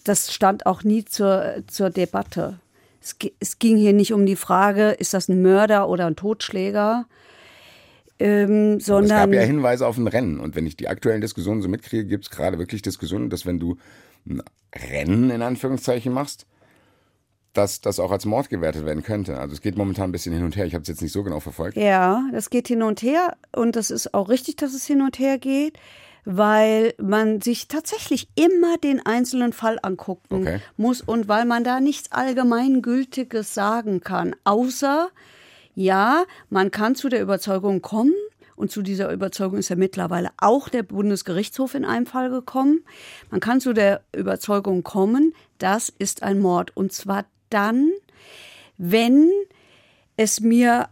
Das 0.05 0.33
stand 0.33 0.67
auch 0.67 0.83
nie 0.83 1.05
zur, 1.05 1.63
zur 1.67 1.91
Debatte. 1.91 2.59
Es, 3.03 3.17
es 3.39 3.59
ging 3.59 3.77
hier 3.77 3.93
nicht 3.93 4.13
um 4.13 4.27
die 4.27 4.37
Frage, 4.37 4.91
ist 4.91 5.15
das 5.15 5.29
ein 5.29 5.43
Mörder 5.43 5.89
oder 5.89 6.07
ein 6.07 6.17
Totschläger, 6.17 7.07
ähm, 8.21 8.71
Aber 8.73 8.77
es 8.79 8.87
sondern 8.87 9.31
gab 9.31 9.33
ja 9.33 9.43
Hinweise 9.43 9.87
auf 9.87 9.97
ein 9.97 10.09
Rennen. 10.09 10.41
Und 10.41 10.57
wenn 10.57 10.67
ich 10.67 10.77
die 10.77 10.89
aktuellen 10.89 11.21
Diskussionen 11.21 11.63
so 11.63 11.69
mitkriege, 11.69 12.05
gibt 12.05 12.25
es 12.25 12.31
gerade 12.31 12.59
wirklich 12.59 12.83
Diskussionen, 12.83 13.31
dass 13.31 13.47
wenn 13.47 13.61
du 13.61 13.77
ein 14.27 14.43
Rennen 14.75 15.31
in 15.31 15.43
Anführungszeichen 15.43 16.13
machst, 16.13 16.47
dass 17.53 17.81
das 17.81 17.99
auch 17.99 18.11
als 18.11 18.25
Mord 18.25 18.51
gewertet 18.51 18.85
werden 18.85 19.03
könnte. 19.03 19.39
Also 19.39 19.55
es 19.55 19.61
geht 19.61 19.77
momentan 19.77 20.11
ein 20.11 20.13
bisschen 20.13 20.35
hin 20.35 20.45
und 20.45 20.57
her. 20.57 20.67
Ich 20.67 20.75
habe 20.75 20.83
es 20.83 20.89
jetzt 20.89 21.03
nicht 21.03 21.13
so 21.13 21.23
genau 21.23 21.41
verfolgt. 21.41 21.77
Ja, 21.77 22.25
das 22.33 22.51
geht 22.51 22.69
hin 22.69 22.83
und 22.83 23.03
her 23.03 23.37
und 23.55 23.75
das 23.75 23.91
ist 23.91 24.15
auch 24.15 24.29
richtig, 24.29 24.57
dass 24.57 24.75
es 24.75 24.87
hin 24.87 25.01
und 25.01 25.19
her 25.19 25.39
geht, 25.39 25.79
weil 26.25 26.95
man 26.99 27.41
sich 27.41 27.69
tatsächlich 27.69 28.29
immer 28.35 28.77
den 28.79 29.05
einzelnen 29.05 29.53
Fall 29.53 29.79
angucken 29.83 30.43
Okay. 30.43 30.61
muss 30.77 31.01
und 31.01 31.29
weil 31.29 31.45
man 31.45 31.65
da 31.65 31.81
nichts 31.81 32.13
Allgemeingültiges 32.13 33.55
sagen 33.55 34.01
kann, 34.01 34.37
außer, 34.45 35.11
ja, 35.75 36.25
man 36.51 36.71
kann 36.71 36.95
zu 36.95 37.09
der 37.09 37.23
Überzeugung 37.23 37.83
kommen, 37.83 38.15
und 38.57 38.73
zu 38.73 38.83
dieser 38.83 39.13
Überzeugung 39.13 39.59
ist 39.59 39.69
ja 39.69 39.77
mittlerweile 39.77 40.31
auch 40.37 40.69
der 40.69 40.83
Bundesgerichtshof 40.83 41.77
in 41.77 41.85
einem 41.85 42.07
Fall 42.07 42.29
gekommen. 42.29 42.85
Man 43.31 43.39
kann 43.39 43.61
zu 43.61 43.73
der 43.73 44.03
Überzeugung 44.13 44.83
kommen, 44.83 45.33
das 45.59 45.89
ist 45.89 46.25
ein 46.25 46.41
Mord. 46.41 46.77
Und 46.77 46.93
zwar 46.93 47.25
dann, 47.51 47.93
wenn 48.77 49.31
es 50.17 50.41
mir 50.41 50.89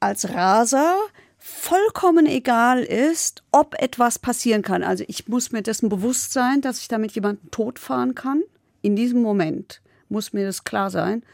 als 0.00 0.28
Raser 0.34 0.96
vollkommen 1.44 2.26
egal 2.26 2.82
ist, 2.82 3.42
ob 3.50 3.74
etwas 3.82 4.18
passieren 4.18 4.62
kann. 4.62 4.84
Also 4.84 5.04
ich 5.08 5.26
muss 5.26 5.50
mir 5.50 5.62
dessen 5.62 5.88
bewusst 5.88 6.32
sein, 6.32 6.60
dass 6.60 6.78
ich 6.78 6.88
damit 6.88 7.12
jemanden 7.12 7.50
totfahren 7.50 8.14
kann. 8.14 8.42
In 8.80 8.94
diesem 8.94 9.22
Moment 9.22 9.80
muss 10.08 10.32
mir 10.32 10.46
das 10.46 10.62
klar 10.62 10.90
sein. 10.90 11.24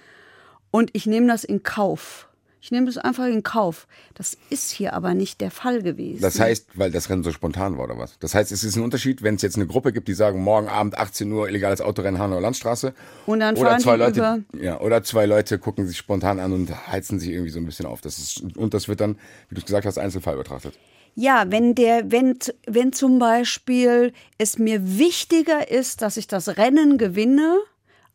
Und 0.71 0.91
ich 0.95 1.07
nehme 1.07 1.27
das 1.27 1.45
in 1.45 1.63
Kauf. 1.63 2.28
Ich 2.61 2.73
nehme 2.73 2.87
das 2.87 2.99
einfach 2.99 3.27
in 3.27 3.43
Kauf. 3.43 3.87
Das 4.15 4.37
ist 4.51 4.71
hier 4.71 4.93
aber 4.93 5.15
nicht 5.15 5.41
der 5.41 5.51
Fall 5.51 5.83
gewesen. 5.83 6.21
Das 6.21 6.41
heißt, 6.41 6.67
weil 6.75 6.91
das 6.91 7.09
Rennen 7.09 7.23
so 7.23 7.31
spontan 7.31 7.79
war 7.79 7.85
oder 7.85 7.99
was? 7.99 8.19
Das 8.19 8.35
heißt, 8.35 8.51
es 8.51 8.65
ist 8.65 8.77
ein 8.77 8.83
Unterschied, 8.83 9.23
wenn 9.23 9.37
es 9.37 9.43
jetzt 9.43 9.57
eine 9.57 9.67
Gruppe 9.67 9.93
gibt, 9.93 10.09
die 10.09 10.15
sagen, 10.15 10.43
morgen 10.43 10.69
Abend 10.69 10.99
18 10.99 11.31
Uhr 11.31 11.49
illegales 11.49 11.81
Autorennen 11.81 12.21
Hanauer 12.21 12.41
Landstraße. 12.41 12.95
Und 13.27 13.41
dann 13.41 13.57
oder 13.57 13.71
fahren 13.71 13.81
zwei 13.81 13.97
Leute, 13.97 14.45
ja, 14.61 14.81
oder 14.81 15.03
zwei 15.05 15.27
Leute 15.27 15.59
gucken 15.59 15.87
sich 15.87 15.97
spontan 15.97 16.41
an 16.41 16.53
und 16.53 16.89
heizen 16.89 17.21
sich 17.21 17.31
irgendwie 17.31 17.51
so 17.51 17.61
ein 17.61 17.67
bisschen 17.67 17.87
auf. 17.87 18.01
Das 18.01 18.19
ist, 18.19 18.57
und 18.57 18.75
das 18.75 18.89
wird 18.89 19.01
dann, 19.01 19.17
wie 19.49 19.55
du 19.55 19.61
es 19.61 19.67
gesagt 19.67 19.87
hast, 19.87 19.99
Einzelfall 19.99 20.37
betrachtet. 20.37 20.79
Ja, 21.15 21.47
wenn 21.49 21.75
der, 21.75 22.11
wenn, 22.13 22.39
wenn 22.67 22.93
zum 22.93 23.19
Beispiel 23.19 24.13
es 24.39 24.59
mir 24.59 24.99
wichtiger 24.99 25.71
ist, 25.71 26.03
dass 26.03 26.17
ich 26.17 26.29
das 26.29 26.57
Rennen 26.57 26.97
gewinne, 26.97 27.59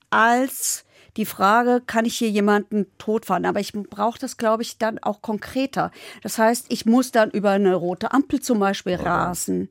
als 0.10 0.83
die 1.18 1.26
Frage, 1.26 1.82
kann 1.86 2.06
ich 2.06 2.16
hier 2.16 2.30
jemanden 2.30 2.88
totfahren? 2.98 3.46
Aber 3.46 3.60
ich 3.60 3.74
brauche 3.74 4.20
das, 4.20 4.38
glaube 4.38 4.64
ich, 4.64 4.78
dann 4.78 5.00
auch 5.00 5.22
konkreter. 5.22 5.92
Das 6.22 6.38
heißt, 6.38 6.68
ich 6.70 6.86
muss 6.86 7.12
dann 7.12 7.30
über 7.32 7.52
eine 7.52 7.76
rote 7.76 8.12
Ampel 8.12 8.42
zum 8.42 8.60
Beispiel 8.60 8.96
rasen. 8.96 9.70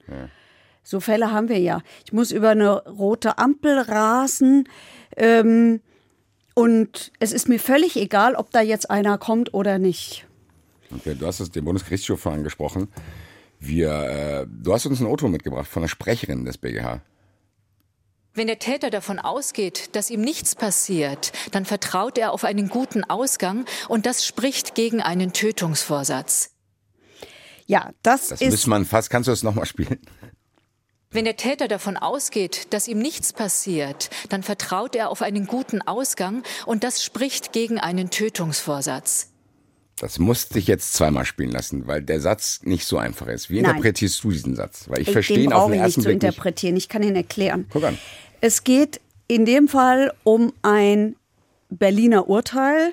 So 0.85 1.01
Fälle 1.01 1.33
haben 1.33 1.49
wir 1.49 1.59
ja. 1.59 1.83
Ich 2.05 2.13
muss 2.13 2.31
über 2.33 2.51
eine 2.51 2.85
rote 2.85 3.39
Ampel 3.39 3.79
rasen. 3.79 4.69
Ähm, 5.17 5.81
und 6.55 7.13
es 7.19 7.33
ist 7.33 7.49
mir 7.49 7.59
völlig 7.59 7.97
egal, 7.97 8.35
ob 8.35 8.51
da 8.51 8.61
jetzt 8.61 8.91
einer 8.91 9.19
kommt 9.19 9.55
oder 9.55 9.79
nicht. 9.79 10.27
Okay, 10.95 11.17
du 11.19 11.27
hast 11.27 11.41
es 11.41 11.51
den 11.51 11.65
Bundesgerichtshof 11.65 12.27
angesprochen. 12.27 12.89
Wir, 13.59 13.91
äh, 13.91 14.47
du 14.49 14.75
hast 14.75 14.87
uns 14.87 15.01
ein 15.01 15.07
Auto 15.07 15.29
mitgebracht 15.29 15.69
von 15.69 15.83
einer 15.83 15.89
Sprecherin 15.89 16.45
des 16.45 16.59
BGH. 16.59 17.01
Wenn 18.35 18.47
der 18.47 18.59
Täter 18.59 18.89
davon 18.89 19.19
ausgeht, 19.19 19.95
dass 19.95 20.09
ihm 20.09 20.23
nichts 20.23 20.55
passiert, 20.55 21.33
dann 21.51 21.67
vertraut 21.67 22.17
er 22.17 22.33
auf 22.33 22.45
einen 22.45 22.69
guten 22.71 23.05
Ausgang 23.05 23.67
und 23.89 24.07
das 24.07 24.25
spricht 24.25 24.75
gegen 24.75 25.03
einen 25.03 25.35
Tötungsvorsatz. 25.35 26.51
Ja, 27.67 27.91
das, 28.03 28.29
Das 28.29 28.41
ist. 28.41 28.51
müsste 28.51 28.71
man 28.71 28.87
fast, 28.87 29.11
kannst 29.11 29.27
du 29.29 29.33
das 29.33 29.43
nochmal 29.43 29.67
spielen? 29.67 30.01
Wenn 31.11 31.27
der 31.27 31.37
Täter 31.37 31.69
davon 31.69 31.99
ausgeht, 31.99 32.73
dass 32.73 32.89
ihm 32.89 32.99
nichts 32.99 33.35
passiert, 33.35 34.09
dann 34.31 34.43
vertraut 34.43 34.97
er 34.97 35.11
auf 35.11 35.21
einen 35.21 35.47
guten 35.47 35.83
Ausgang 35.83 36.43
und 36.65 36.85
das 36.85 37.05
spricht 37.05 37.53
gegen 37.53 37.79
einen 37.79 38.09
Tötungsvorsatz. 38.09 39.32
Das 39.99 40.19
musste 40.19 40.59
ich 40.59 40.67
jetzt 40.67 40.95
zweimal 40.95 41.25
spielen 41.25 41.51
lassen, 41.53 41.87
weil 41.87 42.03
der 42.03 42.21
Satz 42.21 42.61
nicht 42.65 42.87
so 42.87 42.99
einfach 42.99 43.29
ist. 43.29 43.51
Wie 43.51 43.61
Nein. 43.61 43.71
interpretierst 43.71 44.25
du 44.25 44.31
diesen 44.33 44.57
Satz? 44.57 44.89
Weil 44.89 45.01
ich 45.01 45.07
Den 45.07 45.13
verstehe 45.13 45.39
ihn 45.41 45.53
auf 45.53 45.61
brauche 45.63 45.71
den 45.73 45.75
ich 45.75 45.79
nicht 45.79 45.87
ersten 45.87 46.01
zu 46.01 46.09
Blick 46.09 46.23
nicht. 46.23 46.29
interpretieren. 46.31 46.77
Ich 46.77 46.89
kann 46.89 47.03
ihn 47.03 47.15
erklären. 47.15 47.67
Guck 47.71 47.85
an. 47.85 47.99
Es 48.41 48.65
geht 48.65 49.01
in 49.29 49.45
dem 49.45 49.69
Fall 49.69 50.13
um 50.25 50.53
ein 50.63 51.15
Berliner 51.71 52.29
Urteil, 52.29 52.93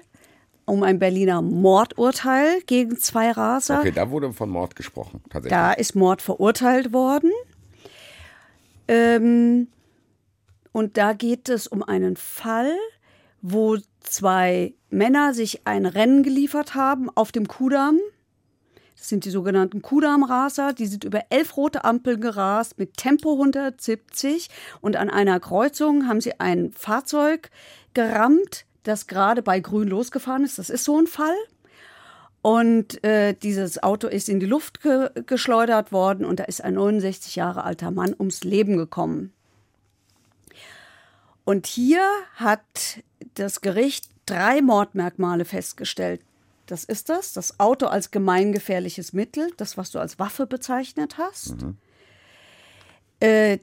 um 0.66 0.84
ein 0.84 1.00
Berliner 1.00 1.42
Mordurteil 1.42 2.62
gegen 2.68 2.98
zwei 3.00 3.32
Raser. 3.32 3.80
Okay, 3.80 3.92
da 3.92 4.12
wurde 4.12 4.32
von 4.34 4.50
Mord 4.50 4.76
gesprochen, 4.76 5.22
tatsächlich. 5.30 5.58
Da 5.58 5.74
ist 5.74 5.96
Mord 5.96 6.22
verurteilt 6.22 6.94
worden. 6.94 7.32
Ähm, 8.88 9.68
und 10.72 10.98
da 10.98 11.14
geht 11.14 11.50
es 11.50 11.68
um 11.68 11.82
einen 11.84 12.16
Fall, 12.18 12.76
wo 13.42 13.78
zwei 14.02 14.74
Männer 14.90 15.34
sich 15.34 15.66
ein 15.66 15.86
Rennen 15.86 16.24
geliefert 16.24 16.76
haben 16.76 17.10
auf 17.16 17.32
dem 17.32 17.48
Kudamm. 17.48 18.00
Das 18.98 19.08
sind 19.08 19.24
die 19.24 19.30
sogenannten 19.30 19.82
Kudamm-Raser. 19.82 20.74
Die 20.74 20.88
sind 20.88 21.06
über 21.06 21.24
elf 21.30 21.56
rote 21.56 21.86
Ampeln 21.86 22.20
gerast 22.20 22.78
mit 22.78 22.98
Tempo 22.98 23.34
170. 23.34 24.50
Und 24.82 24.98
an 24.98 25.10
einer 25.10 25.40
Kreuzung 25.40 26.08
haben 26.08 26.20
sie 26.20 26.40
ein 26.40 26.74
Fahrzeug 26.74 27.50
gerammt, 27.94 28.66
das 28.84 29.08
gerade 29.08 29.42
bei 29.42 29.62
Grün 29.62 29.88
losgefahren 29.88 30.44
ist. 30.44 30.60
Das 30.60 30.70
ist 30.70 30.84
so 30.84 31.00
ein 31.00 31.08
Fall. 31.08 31.36
Und 32.42 33.04
äh, 33.04 33.34
dieses 33.34 33.84
Auto 33.84 34.08
ist 34.08 34.30
in 34.30 34.40
die 34.40 34.46
Luft 34.46 34.82
ge 34.82 35.10
geschleudert 35.26 35.92
worden 35.92 36.26
und 36.26 36.40
da 36.40 36.46
ist 36.46 36.64
ein 36.64 36.76
69 36.76 37.36
Jahre 37.36 37.64
alter 37.64 37.92
Mann 37.92 38.16
ums 38.18 38.44
Leben 38.44 38.78
gekommen. 38.78 39.34
Und 41.44 41.68
hier 41.68 42.02
hat 42.36 43.04
das 43.34 43.62
Gericht 43.62 44.10
drei 44.30 44.62
Mordmerkmale 44.62 45.46
festgestellt. 45.46 46.22
Das 46.66 46.84
ist 46.84 47.10
das. 47.10 47.34
Das 47.34 47.60
Auto 47.60 47.88
als 47.88 48.12
gemeingefährliches 48.12 49.14
Mittel, 49.14 49.52
das, 49.58 49.78
was 49.78 49.92
du 49.92 50.00
als 50.00 50.20
Waffe 50.20 50.46
bezeichnet 50.46 51.18
hast. 51.18 51.56
Äh, 53.20 53.58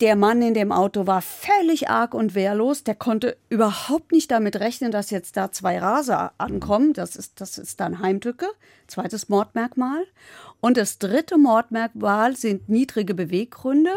der 0.00 0.14
Mann 0.14 0.42
in 0.42 0.52
dem 0.52 0.72
Auto 0.72 1.06
war 1.06 1.22
völlig 1.22 1.88
arg 1.88 2.14
und 2.14 2.34
wehrlos. 2.34 2.84
Der 2.84 2.94
konnte 2.94 3.36
überhaupt 3.48 4.12
nicht 4.12 4.30
damit 4.30 4.56
rechnen, 4.56 4.92
dass 4.92 5.10
jetzt 5.10 5.36
da 5.36 5.50
zwei 5.50 5.78
Raser 5.78 6.32
ankommen. 6.38 6.92
Das 6.92 7.16
ist, 7.16 7.40
das 7.40 7.56
ist 7.56 7.80
dann 7.80 8.00
Heimtücke. 8.00 8.46
Zweites 8.86 9.28
Mordmerkmal. 9.28 10.06
Und 10.60 10.76
das 10.76 10.98
dritte 10.98 11.38
Mordmerkmal 11.38 12.36
sind 12.36 12.68
niedrige 12.68 13.14
Beweggründe. 13.14 13.92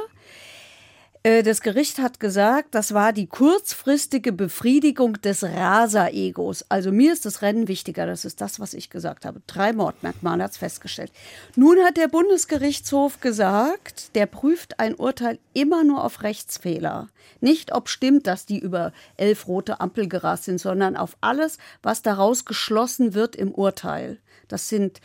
Äh, 1.23 1.43
Das 1.43 1.61
Gericht 1.61 1.99
hat 1.99 2.19
gesagt, 2.19 2.73
das 2.75 2.93
war 2.93 3.11
die 3.11 3.27
kurzfristige 3.27 4.31
Befriedigung 4.31 5.21
des 5.21 5.43
Raser-Egos. 5.43 6.65
Also 6.69 6.91
mir 6.91 7.11
ist 7.11 7.25
das 7.25 7.41
Rennen 7.41 7.67
wichtiger, 7.67 8.05
das 8.05 8.23
ist 8.23 8.39
das, 8.39 8.59
was 8.59 8.73
ich 8.73 8.89
gesagt 8.89 9.25
habe. 9.25 9.41
Drei 9.45 9.73
Mordmerkmale 9.73 10.43
hat 10.43 10.51
es 10.51 10.57
festgestellt. 10.57 11.11
Nun 11.55 11.77
hat 11.79 11.97
der 11.97 12.07
Bundesgerichtshof 12.07 13.19
gesagt, 13.19 14.15
der 14.15 14.27
prüft 14.27 14.79
ein 14.79 14.95
Urteil 14.95 15.39
immer 15.53 15.83
nur 15.83 16.03
auf 16.05 16.23
Rechtsfehler. 16.23 17.09
Nicht, 17.41 17.73
ob 17.73 17.89
stimmt, 17.89 18.25
dass 18.25 18.45
die 18.45 18.59
über 18.59 18.93
elf 19.17 19.47
rote 19.47 19.81
Ampel 19.81 20.07
gerast 20.07 20.45
sind, 20.45 20.59
sondern 20.59 20.95
auf 20.95 21.17
alles, 21.19 21.57
was 21.83 22.01
daraus 22.01 22.45
geschlossen 22.45 23.13
wird 23.13 23.35
im 23.35 23.51
Urteil. 23.51 24.19
Das 24.47 24.69
sind, 24.69 25.01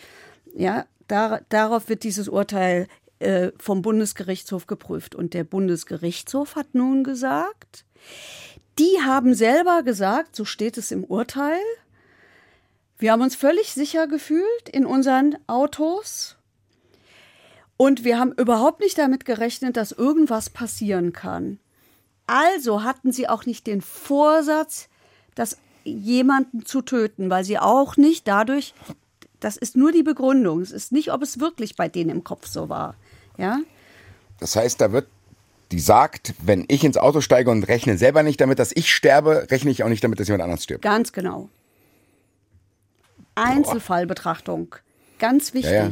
ja, 0.55 0.87
dar 1.09 1.43
darauf 1.49 1.89
wird 1.89 2.03
dieses 2.03 2.29
Urteil 2.29 2.87
äh, 3.19 3.53
vom 3.59 3.83
Bundesgerichtshof 3.83 4.67
geprüft. 4.67 5.15
Und 5.15 5.35
der 5.35 5.45
Bundesgerichtshof 5.45 6.57
hat 6.57 6.75
nun 6.75 7.05
gesagt, 7.05 7.85
die 8.79 9.01
haben 9.05 9.35
selber 9.35 9.83
gesagt, 9.83 10.35
so 10.35 10.45
steht 10.45 10.77
es 10.79 10.91
im 10.91 11.05
Urteil, 11.05 11.61
wir 12.99 13.13
haben 13.13 13.23
uns 13.23 13.35
völlig 13.35 13.73
sicher 13.73 14.07
gefühlt 14.07 14.69
in 14.71 14.87
unseren 14.87 15.37
Autos 15.47 16.37
und 17.77 18.05
wir 18.05 18.19
haben 18.19 18.33
überhaupt 18.33 18.81
nicht 18.81 18.97
damit 18.99 19.25
gerechnet, 19.25 19.77
dass 19.77 19.93
irgendwas 19.93 20.49
passieren 20.49 21.13
kann. 21.13 21.59
Also 22.27 22.83
hatten 22.83 23.13
sie 23.13 23.29
auch 23.29 23.47
nicht 23.47 23.67
den 23.67 23.83
Vorsatz, 23.83 24.89
das 25.35 25.59
jemanden 25.83 26.65
zu 26.65 26.83
töten, 26.83 27.31
weil 27.31 27.45
sie 27.45 27.59
auch 27.59 27.97
nicht 27.97 28.27
dadurch, 28.27 28.75
das 29.41 29.57
ist 29.57 29.77
nur 29.77 29.93
die 29.93 30.03
Begründung, 30.03 30.63
es 30.63 30.71
ist 30.71 30.93
nicht, 30.93 31.13
ob 31.13 31.23
es 31.23 31.41
wirklich 31.41 31.77
bei 31.77 31.89
denen 31.89 32.11
im 32.11 32.25
Kopf 32.25 32.47
so 32.47 32.69
war. 32.69 32.95
Ja? 33.37 33.61
Das 34.41 34.57
heißt, 34.57 34.81
da 34.81 34.93
wird, 34.93 35.07
die 35.73 35.81
sagt, 35.81 36.35
wenn 36.43 36.65
ich 36.69 36.85
ins 36.85 36.97
Auto 36.97 37.21
steige 37.21 37.51
und 37.51 37.65
rechne 37.65 37.99
selber 37.99 38.23
nicht 38.23 38.41
damit, 38.41 38.59
dass 38.59 38.73
ich 38.75 38.93
sterbe, 38.93 39.49
rechne 39.51 39.71
ich 39.71 39.83
auch 39.83 39.89
nicht 39.89 40.05
damit, 40.05 40.21
dass 40.21 40.29
jemand 40.29 40.43
anderes 40.43 40.65
stirbt. 40.65 40.83
Ganz 40.83 41.13
genau. 41.13 41.49
Einzelfallbetrachtung. 43.35 44.77
Ganz 45.19 45.55
wichtig. 45.55 45.73
Ja, 45.73 45.87
ja. 45.87 45.91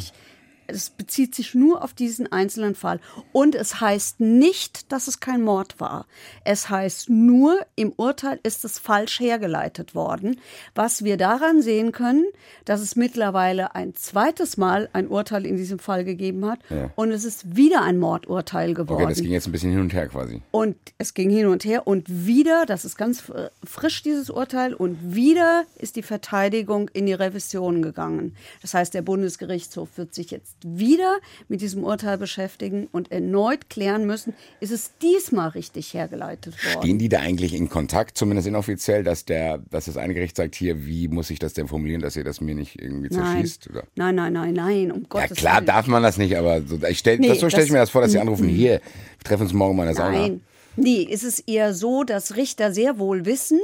Es 0.67 0.91
bezieht 0.91 1.35
sich 1.35 1.55
nur 1.55 1.83
auf 1.83 1.93
diesen 1.93 2.31
einzelnen 2.31 2.75
Fall. 2.75 3.01
Und 3.33 3.55
es 3.55 3.81
heißt 3.81 4.21
nicht, 4.21 4.91
dass 4.93 5.09
es 5.09 5.21
kein 5.21 5.43
Mord 5.43 5.81
war. 5.81 6.07
Es 6.45 6.71
heißt 6.71 7.11
nur, 7.11 7.59
im 7.77 7.93
Urteil 7.97 8.41
ist 8.43 8.65
es 8.65 8.79
falsch 8.79 9.21
hergeleitet 9.21 9.95
worden. 9.95 10.41
Was 10.75 11.05
wir 11.05 11.17
daran 11.17 11.63
sehen 11.63 11.93
können, 11.93 12.25
dass 12.65 12.81
es 12.81 12.97
mittlerweile 12.97 13.75
ein 13.75 13.95
zweites 13.95 14.57
Mal 14.57 14.89
ein 14.93 15.09
Urteil 15.09 15.47
in 15.47 15.57
diesem 15.57 15.79
Fall 15.79 16.05
gegeben 16.05 16.47
hat. 16.47 16.61
Ja. 16.71 16.91
Und 16.97 17.11
es 17.11 17.25
ist 17.25 17.57
wieder 17.57 17.83
ein 17.83 17.99
Mordurteil 17.99 18.75
geworden. 18.75 19.03
Okay, 19.05 19.13
das 19.13 19.23
ging 19.23 19.33
jetzt 19.33 19.47
ein 19.47 19.53
bisschen 19.53 19.71
hin 19.71 19.81
und 19.81 19.93
her 19.93 20.09
quasi. 20.09 20.43
Und 20.51 20.77
es 20.99 21.15
ging 21.15 21.31
hin 21.31 21.47
und 21.47 21.65
her 21.65 21.87
und 21.87 22.07
wieder, 22.09 22.67
das 22.67 22.85
ist 22.85 22.97
ganz 22.97 23.21
fr- 23.21 23.51
frisch 23.65 24.03
dieses 24.03 24.31
Urteil, 24.31 24.75
und 24.75 25.15
wieder 25.15 25.65
ist 25.77 25.97
die 25.97 26.03
Verteidigung 26.03 26.89
in 26.93 27.07
die 27.07 27.13
Revision 27.13 27.83
gegangen. 27.83 28.37
Das 28.61 28.75
heißt, 28.75 28.95
der 28.95 29.03
Bundesgerichtshof 29.03 29.91
wird 29.97 30.15
sich 30.15 30.31
jetzt 30.31 30.57
wieder 30.65 31.19
mit 31.49 31.61
diesem 31.61 31.85
Urteil 31.85 32.19
beschäftigen 32.19 32.89
und 32.93 33.11
erneut 33.13 33.71
klären 33.71 34.07
müssen, 34.07 34.35
ist 34.61 34.71
es 34.73 34.93
diesmal 35.01 35.49
richtig 35.51 35.95
hergeleitet 35.95 36.55
worden. 36.65 36.83
Stehen 36.83 36.99
die 36.99 37.09
da 37.09 37.21
eigentlich 37.21 37.55
in 37.55 37.69
Kontakt, 37.69 38.17
zumindest 38.17 38.49
inoffiziell, 38.49 39.05
dass 39.05 39.25
der, 39.25 39.59
dass 39.71 39.87
das 39.87 39.97
eine 39.97 40.15
Gericht 40.15 40.37
sagt, 40.37 40.55
hier, 40.55 40.87
wie 40.87 41.09
muss 41.09 41.31
ich 41.31 41.39
das 41.39 41.53
denn 41.55 41.69
formulieren, 41.69 42.01
dass 42.03 42.17
ihr 42.17 42.25
das 42.25 42.41
mir 42.41 42.55
nicht 42.55 42.81
irgendwie 42.81 43.09
Nein. 43.11 43.37
zerschießt? 43.37 43.71
Oder? 43.71 43.85
nein, 43.97 44.15
nein, 44.15 44.33
nein, 44.33 44.55
nein, 44.55 44.93
um 44.93 45.03
Ja 45.03 45.07
Gottes 45.09 45.37
klar 45.39 45.57
Willen. 45.57 45.67
darf 45.67 45.87
man 45.87 46.03
das 46.03 46.17
nicht, 46.19 46.37
aber 46.37 46.63
so, 46.63 46.79
ich 46.89 46.99
stell, 46.99 47.19
Nee, 47.19 47.29
das, 47.29 47.41
so 47.41 47.49
stelle 47.49 47.65
ich 47.65 47.73
mir 47.73 47.79
das 47.79 47.91
vor, 47.91 48.01
dass 48.03 48.13
sie 48.13 48.19
anrufen, 48.19 48.49
hier, 48.49 48.81
wir 48.81 49.25
treffen 49.25 49.43
uns 49.43 49.53
morgen 49.53 49.77
mal 49.77 49.85
in 49.85 49.95
der 49.95 49.97
Sauna. 49.97 50.19
Nein, 50.19 50.41
nee, 50.77 51.07
es 51.11 51.23
ist 51.23 51.49
eher 51.49 51.75
so, 51.75 52.05
dass 52.05 52.37
Richter 52.37 52.73
sehr 52.73 52.99
wohl 52.99 53.25
wissen, 53.27 53.61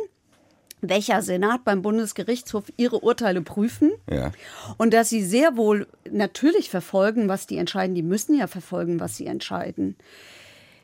welcher 0.81 1.23
Senat 1.23 1.65
beim 1.65 1.83
Bundesgerichtshof 1.83 2.65
ihre 2.77 3.01
Urteile 3.01 3.43
prüfen. 3.43 3.93
Ja. 4.11 4.33
Und 4.77 4.95
dass 4.95 5.09
sie 5.09 5.25
sehr 5.25 5.57
wohl 5.57 5.87
natürlich 6.11 6.71
verfolgen, 6.71 7.29
was 7.29 7.47
die 7.47 7.59
entscheiden. 7.59 7.95
Die 7.95 8.03
müssen 8.03 8.37
ja 8.37 8.47
verfolgen, 8.47 9.01
was 9.01 9.17
sie 9.17 9.27
entscheiden. 9.27 9.97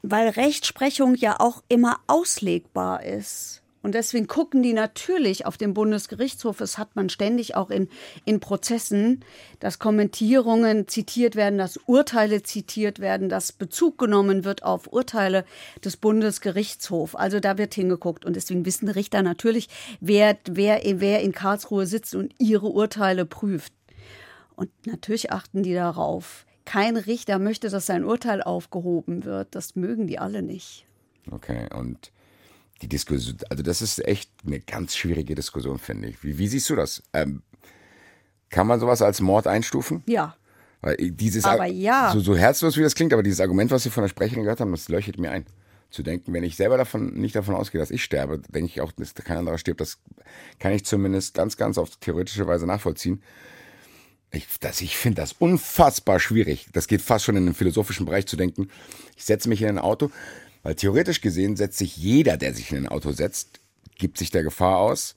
Weil 0.03 0.29
Rechtsprechung 0.29 1.15
ja 1.15 1.41
auch 1.41 1.63
immer 1.69 2.01
auslegbar 2.07 3.03
ist. 3.03 3.63
Und 3.85 3.95
deswegen 3.95 4.27
gucken 4.27 4.63
die 4.63 4.73
natürlich 4.73 5.45
auf 5.45 5.59
den 5.59 5.75
Bundesgerichtshof. 5.75 6.57
Das 6.57 6.79
hat 6.79 6.97
man 6.97 7.11
ständig 7.11 7.55
auch 7.55 7.69
in, 7.69 7.91
in 8.25 8.41
Prozessen, 8.41 9.23
dass 9.61 9.79
Kommentierungen 9.79 10.89
zitiert 10.89 11.37
werden, 11.37 11.59
dass 11.59 11.77
Urteile 11.77 12.43
zitiert 12.43 12.99
werden, 12.99 13.29
dass 13.29 13.53
Bezug 13.53 13.99
genommen 13.99 14.47
wird 14.47 14.63
auf 14.63 14.91
Urteile 14.91 15.45
des 15.85 15.99
Bundesgerichtshofs. 15.99 17.15
Also 17.15 17.41
da 17.41 17.59
wird 17.59 17.75
hingeguckt. 17.75 18.25
Und 18.25 18.37
deswegen 18.37 18.65
wissen 18.65 18.89
Richter 18.89 19.23
natürlich, 19.23 19.69
wer, 20.01 20.39
wer, 20.47 20.81
wer 20.83 21.21
in 21.21 21.33
Karlsruhe 21.33 21.85
sitzt 21.85 22.15
und 22.15 22.33
ihre 22.39 22.69
Urteile 22.69 23.27
prüft. 23.27 23.75
Und 24.57 24.71
natürlich 24.87 25.31
achten 25.31 25.63
die 25.63 25.75
darauf. 25.75 26.47
Kein 26.65 26.97
Richter 26.97 27.39
möchte, 27.39 27.69
dass 27.69 27.85
sein 27.85 28.07
Urteil 28.07 28.43
aufgehoben 28.43 29.27
wird. 29.27 29.55
Das 29.55 29.77
mögen 29.77 30.07
die 30.07 30.19
alle 30.19 30.41
nicht. 30.41 30.87
Okay, 31.31 31.69
und 31.75 32.14
die 32.83 32.89
Diskussion, 32.89 33.37
also 33.51 33.63
das 33.63 33.83
ist 33.83 34.05
echt 34.07 34.31
eine 34.47 34.61
ganz 34.61 34.97
schwierige 34.97 35.35
Diskussion, 35.35 35.79
finde 35.79 36.09
ich. 36.09 36.23
Wie, 36.23 36.39
wie 36.39 36.49
siehst 36.49 36.69
du 36.71 36.77
das? 36.77 37.03
Ähm, 37.13 37.43
kann 38.51 38.67
man 38.67 38.81
sowas 38.81 39.03
als 39.03 39.21
Mord 39.21 39.47
einstufen? 39.47 40.03
Ja, 40.07 40.37
Weil 40.81 40.97
dieses, 40.97 41.45
Aber 41.45 41.67
ja. 41.67 42.13
so, 42.13 42.21
so 42.21 42.37
herzlos 42.37 42.77
wie 42.77 42.83
das 42.83 42.95
klingt, 42.95 43.13
aber 43.13 43.23
dieses 43.23 43.41
Argument, 43.41 43.71
was 43.71 43.85
wir 43.85 43.93
von 43.93 44.03
der 44.03 44.09
Sprecherin 44.09 44.43
gehört 44.43 44.61
haben, 44.61 44.71
das 44.71 44.89
leuchtet 44.89 45.19
mir 45.19 45.31
ein. 45.31 45.47
Zu 45.91 46.03
denken, 46.03 46.33
wenn 46.33 46.43
ich 46.43 46.57
selber 46.57 46.77
davon 46.77 47.15
nicht 47.15 47.37
davon 47.37 47.55
ausgehe, 47.55 47.81
dass 47.81 47.93
ich 47.93 48.03
sterbe, 48.03 48.41
denke 48.49 48.69
ich 48.69 48.81
auch, 48.81 48.91
dass 48.91 49.15
kein 49.15 49.37
anderer 49.37 49.59
stirbt. 49.59 49.81
Das 49.81 49.99
kann 50.59 50.73
ich 50.73 50.85
zumindest 50.85 51.35
ganz, 51.35 51.57
ganz 51.57 51.79
auf 51.79 51.97
theoretische 51.97 52.49
Weise 52.49 52.67
nachvollziehen. 52.67 53.23
Ich, 54.33 54.47
das, 54.59 54.81
ich 54.81 54.97
finde 54.97 55.23
das 55.23 55.33
unfassbar 55.33 56.19
schwierig. 56.19 56.67
Das 56.73 56.89
geht 56.89 57.01
fast 57.01 57.25
schon 57.25 57.37
in 57.37 57.45
den 57.45 57.55
philosophischen 57.55 58.07
Bereich 58.07 58.27
zu 58.27 58.37
denken. 58.37 58.69
Ich 59.17 59.25
setze 59.25 59.49
mich 59.49 59.63
in 59.63 59.69
ein 59.69 59.79
Auto, 59.79 60.11
weil 60.65 60.75
theoretisch 60.75 61.21
gesehen 61.21 61.55
setzt 61.57 61.79
sich 61.79 61.97
jeder, 61.97 62.37
der 62.37 62.55
sich 62.55 62.73
in 62.73 62.79
ein 62.79 62.89
Auto 62.89 63.13
setzt, 63.13 63.61
gibt 63.97 64.19
sich 64.19 64.31
der 64.31 64.43
Gefahr 64.43 64.79
aus, 64.79 65.15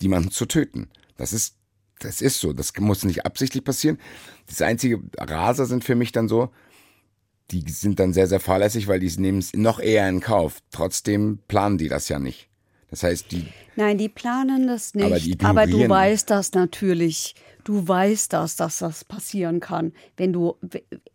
jemanden 0.00 0.30
zu 0.30 0.46
töten. 0.46 0.88
Das 1.16 1.32
ist, 1.32 1.56
das 1.98 2.20
ist 2.20 2.38
so. 2.38 2.52
Das 2.52 2.72
muss 2.78 3.04
nicht 3.04 3.24
absichtlich 3.26 3.64
passieren. 3.64 3.98
Das 4.46 4.62
einzige 4.62 5.00
Raser 5.18 5.66
sind 5.66 5.84
für 5.84 5.96
mich 5.96 6.12
dann 6.12 6.28
so, 6.28 6.50
die 7.50 7.64
sind 7.68 7.98
dann 7.98 8.12
sehr, 8.12 8.28
sehr 8.28 8.40
fahrlässig, 8.40 8.86
weil 8.86 9.00
die 9.00 9.10
nehmen 9.20 9.38
es 9.38 9.54
noch 9.54 9.80
eher 9.80 10.08
in 10.08 10.20
Kauf. 10.20 10.58
Trotzdem 10.70 11.40
planen 11.48 11.78
die 11.78 11.88
das 11.88 12.08
ja 12.08 12.18
nicht. 12.18 12.48
Das 12.90 13.02
heißt, 13.02 13.32
die, 13.32 13.46
Nein, 13.76 13.98
die 13.98 14.08
planen 14.08 14.66
das 14.66 14.94
nicht. 14.94 15.42
Aber 15.42 15.62
Aber, 15.62 15.66
du 15.66 15.88
weißt 15.88 16.28
das 16.28 16.52
natürlich. 16.52 17.34
Du 17.64 17.86
weißt 17.86 18.32
das, 18.32 18.56
dass 18.56 18.78
das 18.78 19.04
passieren 19.04 19.60
kann. 19.60 19.92
Wenn 20.16 20.32
du, 20.32 20.56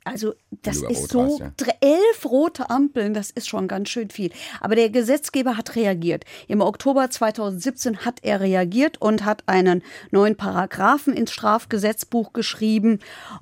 also 0.03 0.33
das 0.51 0.77
über 0.77 0.91
ist 0.91 1.09
so, 1.09 1.39
warst, 1.39 1.39
ja. 1.39 1.73
elf 1.81 2.25
rote 2.25 2.69
Ampeln, 2.69 3.13
das 3.13 3.31
ist 3.31 3.47
schon 3.47 3.67
ganz 3.67 3.89
schön 3.89 4.09
viel. 4.09 4.31
Aber 4.61 4.75
der 4.75 4.89
Gesetzgeber 4.89 5.57
hat 5.57 5.75
reagiert. 5.75 6.25
Im 6.47 6.61
Oktober 6.61 7.09
2017 7.09 8.05
hat 8.05 8.19
er 8.23 8.39
reagiert 8.39 9.01
und 9.01 9.25
hat 9.25 9.43
einen 9.47 9.83
neuen 10.11 10.35
Paragraphen 10.35 11.13
ins 11.13 11.31
Strafgesetzbuch 11.31 12.33
geschrieben 12.33 12.99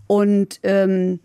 und 0.08 0.60
ähm, 0.64 1.20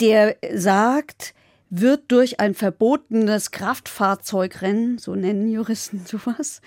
der 0.00 0.36
sagt, 0.54 1.34
wird 1.70 2.10
durch 2.10 2.40
ein 2.40 2.54
verbotenes 2.54 3.50
Kraftfahrzeugrennen, 3.50 4.98
so 4.98 5.14
nennen 5.14 5.48
Juristen 5.48 6.02
sowas, 6.06 6.60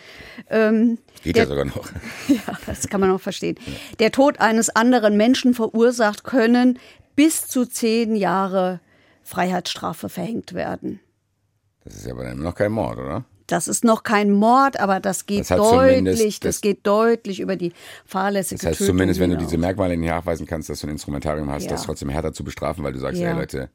ähm, 0.50 1.00
geht 1.24 1.36
der, 1.36 1.44
ja 1.44 1.50
sogar 1.50 1.66
noch. 1.66 1.90
ja, 2.28 2.58
das 2.66 2.88
kann 2.88 3.02
man 3.02 3.12
auch 3.12 3.22
verstehen, 3.22 3.56
der 4.00 4.12
Tod 4.12 4.40
eines 4.40 4.70
anderen 4.76 5.18
Menschen 5.18 5.54
verursacht 5.54 6.24
können 6.24 6.78
bis 7.16 7.48
zu 7.48 7.66
zehn 7.66 8.16
Jahre 8.16 8.80
Freiheitsstrafe 9.24 10.10
verhängt 10.10 10.54
werden. 10.54 11.00
Das 11.84 11.96
ist 11.96 12.06
ja 12.06 12.14
aber 12.14 12.24
dann 12.26 12.40
noch 12.40 12.56
kein 12.56 12.72
Mord, 12.72 12.98
oder? 13.00 13.26
Das 13.48 13.68
ist 13.68 13.84
noch 13.84 14.04
kein 14.04 14.32
Mord, 14.32 14.80
aber 14.80 15.00
das 15.02 15.26
geht 15.26 15.42
Das 15.42 15.50
deutlich, 15.50 16.40
das, 16.40 16.56
das- 16.56 16.62
geht 16.62 16.86
deutlich 16.88 17.40
über 17.42 17.56
die 17.58 17.74
fahrlässige 18.06 18.60
Das 18.60 18.68
heißt 18.70 18.78
Tötung 18.80 18.94
zumindest, 18.94 19.20
wenn 19.20 19.32
du 19.32 19.38
diese 19.38 19.58
Merkmale 19.58 19.98
nicht 19.98 20.10
nachweisen 20.10 20.46
kannst, 20.46 20.70
dass 20.70 20.80
du 20.80 20.88
ein 20.88 20.92
Instrumentarium 20.92 21.50
hast, 21.52 21.64
Ja. 21.66 21.72
das 21.72 21.84
trotzdem 21.84 22.10
härter 22.10 22.32
zu 22.34 22.44
bestrafen, 22.46 22.84
weil 22.84 22.94
du 22.94 23.00
sagst, 23.00 23.20
Ja. 23.20 23.30
ey 23.32 23.36
Leute, 23.36 23.70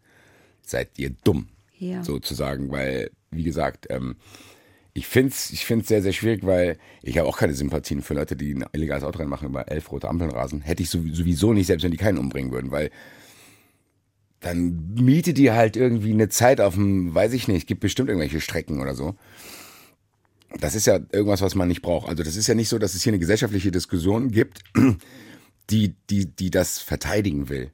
seid 0.71 0.99
ihr 0.99 1.11
dumm, 1.25 1.49
Ja. 1.79 2.03
sozusagen, 2.05 2.71
weil, 2.71 3.11
wie 3.31 3.43
gesagt, 3.45 3.87
ähm, 3.91 4.17
Ich 4.99 5.07
finde 5.07 5.29
es 5.33 5.51
ich 5.51 5.67
find's 5.67 5.89
sehr, 5.89 6.01
sehr 6.03 6.15
schwierig, 6.15 6.47
weil 6.47 6.79
ich 7.03 7.19
habe 7.19 7.29
auch 7.29 7.37
keine 7.37 7.53
Sympathien 7.53 8.01
für 8.01 8.15
Leute, 8.15 8.35
die 8.35 8.55
ein 8.55 8.65
illegales 8.73 9.05
Autorennen 9.05 9.29
machen, 9.29 9.49
über 9.49 9.69
elf 9.69 9.93
rote 9.93 10.09
Ampeln 10.09 10.31
rasen. 10.31 10.63
Hätte 10.63 10.83
ich 10.83 10.89
sowieso 10.89 11.53
nicht, 11.53 11.67
selbst 11.67 11.85
wenn 11.85 11.91
die 11.91 11.99
keinen 11.99 12.17
umbringen 12.17 12.51
würden, 12.51 12.71
weil 12.71 12.91
dann 14.41 14.95
miete 14.95 15.35
die 15.35 15.51
halt 15.51 15.77
irgendwie 15.77 16.13
eine 16.13 16.31
Zeit 16.31 16.63
auf 16.63 16.75
dem, 16.75 17.15
weiß 17.15 17.35
ich 17.35 17.47
nicht, 17.47 17.67
gibt 17.67 17.81
bestimmt 17.81 18.09
irgendwelche 18.09 18.41
Strecken 18.41 18.81
oder 18.81 18.95
so. 18.95 19.17
Das 20.61 20.75
ist 20.75 20.87
ja 20.87 20.99
irgendwas, 21.13 21.43
was 21.43 21.55
man 21.55 21.69
nicht 21.69 21.83
braucht. 21.83 22.09
Also 22.09 22.23
das 22.23 22.37
ist 22.37 22.47
ja 22.47 22.55
nicht 22.55 22.71
so, 22.71 22.79
dass 22.79 22.95
es 22.95 23.03
hier 23.03 23.11
eine 23.13 23.19
gesellschaftliche 23.19 23.71
Diskussion 23.71 24.31
gibt, 24.31 24.63
die, 25.71 25.95
die, 26.09 26.25
die 26.25 26.51
das 26.51 26.79
verteidigen 26.79 27.51
will. 27.51 27.71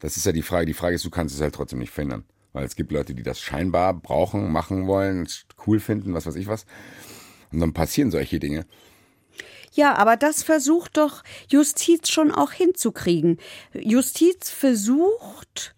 Das 0.00 0.16
ist 0.16 0.26
ja 0.26 0.32
die 0.32 0.42
Frage. 0.42 0.66
Die 0.66 0.74
Frage 0.74 0.94
ist, 0.94 1.04
du 1.04 1.10
kannst 1.10 1.34
es 1.34 1.40
halt 1.40 1.54
trotzdem 1.54 1.78
nicht 1.78 1.92
verhindern. 1.92 2.24
Weil 2.52 2.64
es 2.64 2.76
gibt 2.76 2.92
Leute, 2.92 3.14
die 3.14 3.22
das 3.22 3.40
scheinbar 3.40 3.94
brauchen, 3.94 4.50
machen 4.50 4.86
wollen, 4.86 5.28
cool 5.66 5.78
finden, 5.78 6.14
was 6.14 6.26
weiß 6.26 6.36
ich 6.36 6.46
was. 6.46 6.64
Und 7.52 7.60
dann 7.60 7.74
passieren 7.74 8.10
solche 8.10 8.38
Dinge. 8.38 8.66
Ja, 9.72 9.94
aber 9.96 10.16
das 10.16 10.42
versucht 10.42 10.96
doch 10.96 11.22
Justiz 11.48 12.08
schon 12.08 12.32
auch 12.32 12.52
hinzukriegen. 12.52 13.38
Justiz 13.74 14.48
versucht, 14.48 15.74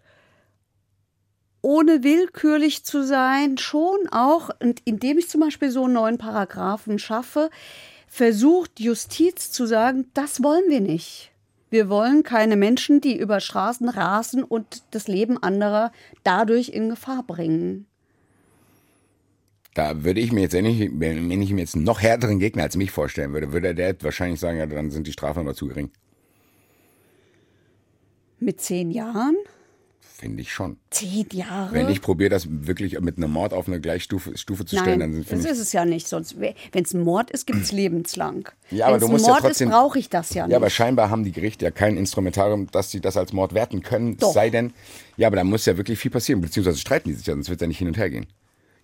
ohne 1.62 2.04
willkürlich 2.04 2.84
zu 2.84 3.04
sein, 3.04 3.58
schon 3.58 4.08
auch, 4.12 4.50
indem 4.84 5.18
ich 5.18 5.28
zum 5.28 5.40
Beispiel 5.40 5.70
so 5.70 5.84
einen 5.84 5.94
neuen 5.94 6.18
Paragraphen 6.18 7.00
schaffe, 7.00 7.50
versucht 8.06 8.78
Justiz 8.78 9.50
zu 9.50 9.66
sagen, 9.66 10.10
das 10.14 10.42
wollen 10.44 10.70
wir 10.70 10.80
nicht. 10.80 11.32
Wir 11.70 11.88
wollen 11.88 12.22
keine 12.22 12.56
Menschen, 12.56 13.00
die 13.00 13.18
über 13.18 13.40
Straßen 13.40 13.88
rasen 13.88 14.42
und 14.42 14.82
das 14.90 15.06
Leben 15.08 15.36
anderer 15.42 15.92
dadurch 16.24 16.70
in 16.70 16.88
Gefahr 16.88 17.22
bringen. 17.26 17.86
Da 19.74 20.02
würde 20.02 20.20
ich 20.20 20.32
mir 20.32 20.40
jetzt, 20.40 20.54
wenn 20.54 20.64
ich, 20.64 20.90
wenn 20.92 21.42
ich 21.42 21.52
mir 21.52 21.60
jetzt 21.60 21.74
einen 21.74 21.84
noch 21.84 22.00
härteren 22.00 22.38
Gegner 22.38 22.64
als 22.64 22.76
mich 22.76 22.90
vorstellen 22.90 23.32
würde, 23.32 23.52
würde 23.52 23.74
der 23.74 23.94
wahrscheinlich 24.02 24.40
sagen, 24.40 24.58
ja, 24.58 24.66
dann 24.66 24.90
sind 24.90 25.06
die 25.06 25.12
Strafen 25.12 25.40
aber 25.40 25.54
zu 25.54 25.68
gering. 25.68 25.90
Mit 28.40 28.60
zehn 28.60 28.90
Jahren? 28.90 29.36
Finde 30.18 30.42
ich 30.42 30.52
schon. 30.52 30.78
Zehn 30.90 31.28
Jahre? 31.30 31.72
Wenn 31.72 31.88
ich 31.88 32.02
probiere, 32.02 32.28
das 32.28 32.48
wirklich 32.50 32.98
mit 32.98 33.18
einem 33.18 33.30
Mord 33.30 33.54
auf 33.54 33.68
eine 33.68 33.80
Gleichstufe 33.80 34.36
Stufe 34.36 34.64
zu 34.64 34.76
stellen, 34.76 34.98
Nein, 34.98 35.12
dann 35.12 35.42
das 35.42 35.44
ist 35.44 35.60
es 35.60 35.72
ja 35.72 35.84
nicht. 35.84 36.08
Sonst, 36.08 36.40
wenn 36.40 36.54
es 36.72 36.92
ein 36.92 37.02
Mord 37.02 37.30
ist, 37.30 37.46
gibt 37.46 37.62
es 37.62 37.70
lebenslang. 37.82 38.48
Ja, 38.72 38.86
aber 38.86 38.94
Wenn's 38.94 39.06
du 39.06 39.12
musst 39.12 39.26
Mord 39.26 39.42
ja 39.42 39.46
trotzdem, 39.46 39.68
ist, 39.68 39.74
brauche 39.74 39.96
ich 40.00 40.08
das 40.08 40.34
ja 40.34 40.44
nicht. 40.44 40.50
Ja, 40.50 40.56
aber 40.56 40.70
scheinbar 40.70 41.10
haben 41.10 41.22
die 41.22 41.30
Gerichte 41.30 41.66
ja 41.66 41.70
kein 41.70 41.96
Instrumentarium, 41.96 42.68
dass 42.72 42.90
sie 42.90 43.00
das 43.00 43.16
als 43.16 43.32
Mord 43.32 43.54
werten 43.54 43.82
können. 43.82 44.16
Doch. 44.16 44.32
Sei 44.32 44.50
denn, 44.50 44.72
ja, 45.16 45.28
aber 45.28 45.36
da 45.36 45.44
muss 45.44 45.66
ja 45.66 45.76
wirklich 45.76 46.00
viel 46.00 46.10
passieren, 46.10 46.40
beziehungsweise 46.40 46.78
streiten 46.78 47.10
die 47.10 47.14
sich 47.14 47.26
ja, 47.28 47.34
sonst 47.34 47.48
wird 47.48 47.60
es 47.60 47.62
ja 47.62 47.68
nicht 47.68 47.78
hin 47.78 47.86
und 47.86 47.96
her 47.96 48.10
gehen. 48.10 48.26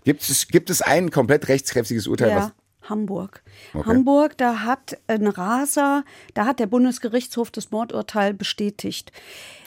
Gibt 0.05 0.23
es, 0.23 0.47
gibt 0.47 0.71
es 0.71 0.83
ein 0.83 1.11
komplett 1.11 1.49
rechtskräftiges 1.49 2.07
Urteil, 2.07 2.29
ja. 2.29 2.37
was 2.37 2.53
Hamburg. 2.89 3.43
Okay. 3.73 3.89
Hamburg, 3.89 4.39
da 4.39 4.61
hat 4.61 4.99
ein 5.07 5.27
Raser, 5.27 6.05
da 6.35 6.47
hat 6.47 6.61
der 6.61 6.67
Bundesgerichtshof 6.67 7.51
das 7.51 7.71
Mordurteil 7.71 8.35
bestätigt. 8.35 9.13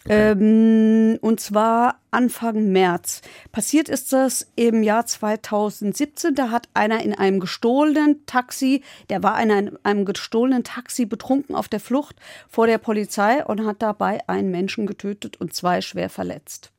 Ähm, 0.10 1.18
und 1.22 1.40
zwar 1.40 2.00
Anfang 2.12 2.72
März. 2.72 3.22
Passiert 3.52 3.90
ist 3.90 4.14
das 4.14 4.48
im 4.56 4.82
Jahr 4.84 5.06
2017. 5.06 6.34
Da 6.34 6.50
hat 6.50 6.70
einer 6.74 7.04
in 7.04 7.14
einem 7.14 7.40
gestohlenen 7.40 8.26
Taxi, 8.26 8.84
der 9.10 9.22
war 9.24 9.42
in 9.42 9.52
einem, 9.52 9.78
einem 9.84 10.06
gestohlenen 10.06 10.64
Taxi 10.64 11.06
betrunken 11.06 11.56
auf 11.56 11.68
der 11.68 11.80
Flucht 11.80 12.16
vor 12.48 12.68
der 12.68 12.78
Polizei 12.78 13.44
und 13.44 13.66
hat 13.66 13.82
dabei 13.82 14.20
einen 14.28 14.50
Menschen 14.50 14.88
getötet 14.88 15.38
und 15.38 15.54
zwei 15.54 15.82
schwer 15.82 16.10
verletzt. 16.10 16.72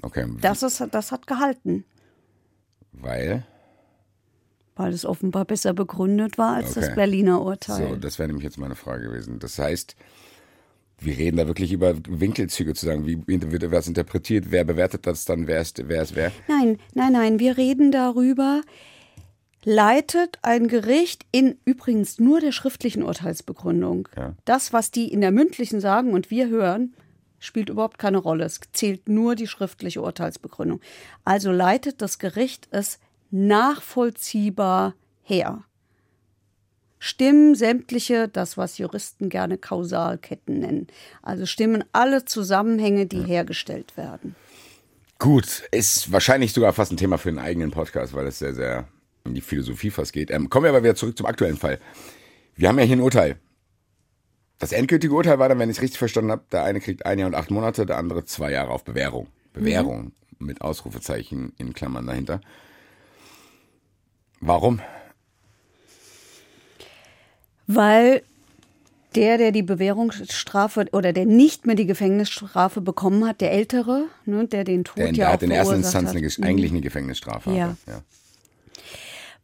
Okay, 0.00 0.26
Das, 0.40 0.62
ist, 0.62 0.84
das 0.90 1.12
hat 1.12 1.26
gehalten, 1.26 1.84
weil 2.92 3.46
weil 4.76 4.92
es 4.92 5.04
offenbar 5.04 5.44
besser 5.44 5.74
begründet 5.74 6.38
war 6.38 6.54
als 6.56 6.74
das 6.74 6.84
Okay. 6.84 6.94
Berliner 6.94 7.42
Urteil. 7.42 7.88
So, 7.88 7.96
das 7.96 8.18
wäre 8.18 8.28
nämlich 8.28 8.44
jetzt 8.44 8.58
meine 8.58 8.74
Frage 8.74 9.04
gewesen. 9.04 9.38
Das 9.38 9.58
heißt, 9.58 9.96
wir 10.98 11.16
reden 11.16 11.36
da 11.36 11.46
wirklich 11.46 11.72
über 11.72 11.94
Winkelzüge 12.08 12.74
zu 12.74 12.86
sagen, 12.86 13.06
wie 13.06 13.22
wird 13.26 13.70
was 13.70 13.88
interpretiert, 13.88 14.46
wer 14.50 14.64
bewertet 14.64 15.06
das 15.06 15.24
dann, 15.24 15.46
wer 15.46 15.60
ist 15.60 15.82
wer? 15.88 16.02
Ist 16.02 16.16
wer? 16.16 16.32
Nein, 16.48 16.78
nein, 16.94 17.12
nein, 17.12 17.38
wir 17.38 17.56
reden 17.56 17.92
darüber, 17.92 18.62
leitet 19.64 20.38
ein 20.42 20.68
Gericht 20.68 21.26
in 21.32 21.56
übrigens 21.64 22.18
nur 22.18 22.40
der 22.40 22.52
schriftlichen 22.52 23.02
Urteilsbegründung. 23.02 24.08
Ja. 24.16 24.34
Das, 24.44 24.72
was 24.72 24.90
die 24.90 25.12
in 25.12 25.20
der 25.20 25.32
mündlichen 25.32 25.80
sagen 25.80 26.12
und 26.12 26.30
wir 26.30 26.48
hören, 26.48 26.94
spielt 27.38 27.70
überhaupt 27.70 27.98
keine 27.98 28.18
Rolle. 28.18 28.44
Es 28.44 28.60
zählt 28.72 29.08
nur 29.08 29.34
die 29.34 29.48
schriftliche 29.48 30.00
Urteilsbegründung. 30.00 30.80
Also 31.24 31.50
leitet 31.50 32.00
das 32.00 32.18
Gericht 32.18 32.68
es 32.70 32.98
nachvollziehbar 33.32 34.94
her. 35.22 35.64
Stimmen 37.00 37.56
sämtliche, 37.56 38.28
das 38.28 38.56
was 38.56 38.78
Juristen 38.78 39.28
gerne 39.28 39.58
Kausalketten 39.58 40.60
nennen. 40.60 40.86
Also 41.20 41.46
stimmen 41.46 41.82
alle 41.90 42.24
Zusammenhänge, 42.24 43.06
die 43.06 43.22
hergestellt 43.22 43.96
werden. 43.96 44.36
Gut, 45.18 45.64
ist 45.72 46.12
wahrscheinlich 46.12 46.52
sogar 46.52 46.72
fast 46.72 46.92
ein 46.92 46.96
Thema 46.96 47.18
für 47.18 47.30
einen 47.30 47.38
eigenen 47.38 47.72
Podcast, 47.72 48.14
weil 48.14 48.26
es 48.26 48.38
sehr, 48.38 48.54
sehr 48.54 48.86
in 49.24 49.34
die 49.34 49.40
Philosophie 49.40 49.90
fast 49.90 50.12
geht. 50.12 50.30
Ähm, 50.30 50.48
kommen 50.48 50.64
wir 50.64 50.70
aber 50.70 50.82
wieder 50.82 50.94
zurück 50.94 51.16
zum 51.16 51.26
aktuellen 51.26 51.56
Fall. 51.56 51.80
Wir 52.54 52.68
haben 52.68 52.78
ja 52.78 52.84
hier 52.84 52.96
ein 52.96 53.02
Urteil. 53.02 53.36
Das 54.58 54.70
endgültige 54.70 55.14
Urteil 55.14 55.40
war 55.40 55.48
dann, 55.48 55.58
wenn 55.58 55.70
ich 55.70 55.78
es 55.78 55.82
richtig 55.82 55.98
verstanden 55.98 56.30
habe, 56.30 56.44
der 56.52 56.62
eine 56.62 56.80
kriegt 56.80 57.04
ein 57.04 57.18
Jahr 57.18 57.26
und 57.26 57.34
acht 57.34 57.50
Monate, 57.50 57.84
der 57.84 57.98
andere 57.98 58.24
zwei 58.24 58.52
Jahre 58.52 58.70
auf 58.70 58.84
Bewährung. 58.84 59.26
Bewährung 59.52 60.12
mit 60.38 60.60
Ausrufezeichen 60.60 61.52
in 61.58 61.72
Klammern 61.72 62.06
dahinter. 62.06 62.40
Warum? 64.42 64.80
Weil 67.66 68.22
der, 69.14 69.38
der 69.38 69.52
die 69.52 69.62
Bewährungsstrafe 69.62 70.86
oder 70.92 71.12
der 71.12 71.26
nicht 71.26 71.66
mehr 71.66 71.76
die 71.76 71.86
Gefängnisstrafe 71.86 72.80
bekommen 72.80 73.26
hat, 73.26 73.40
der 73.40 73.52
Ältere, 73.52 74.06
ne, 74.24 74.46
der 74.46 74.64
den 74.64 74.84
Tod 74.84 74.98
Der, 74.98 75.06
ja 75.06 75.12
der 75.12 75.28
auch 75.28 75.32
hat 75.34 75.42
in 75.42 75.50
erster 75.50 75.76
Instanz 75.76 76.08
hat. 76.10 76.16
eine, 76.16 76.26
Ges- 76.26 76.42
eigentlich 76.42 76.70
eine 76.70 76.80
Gefängnisstrafe. 76.80 77.50
Ja. 77.52 77.64
hatte. 77.68 77.76
ja. 77.86 78.02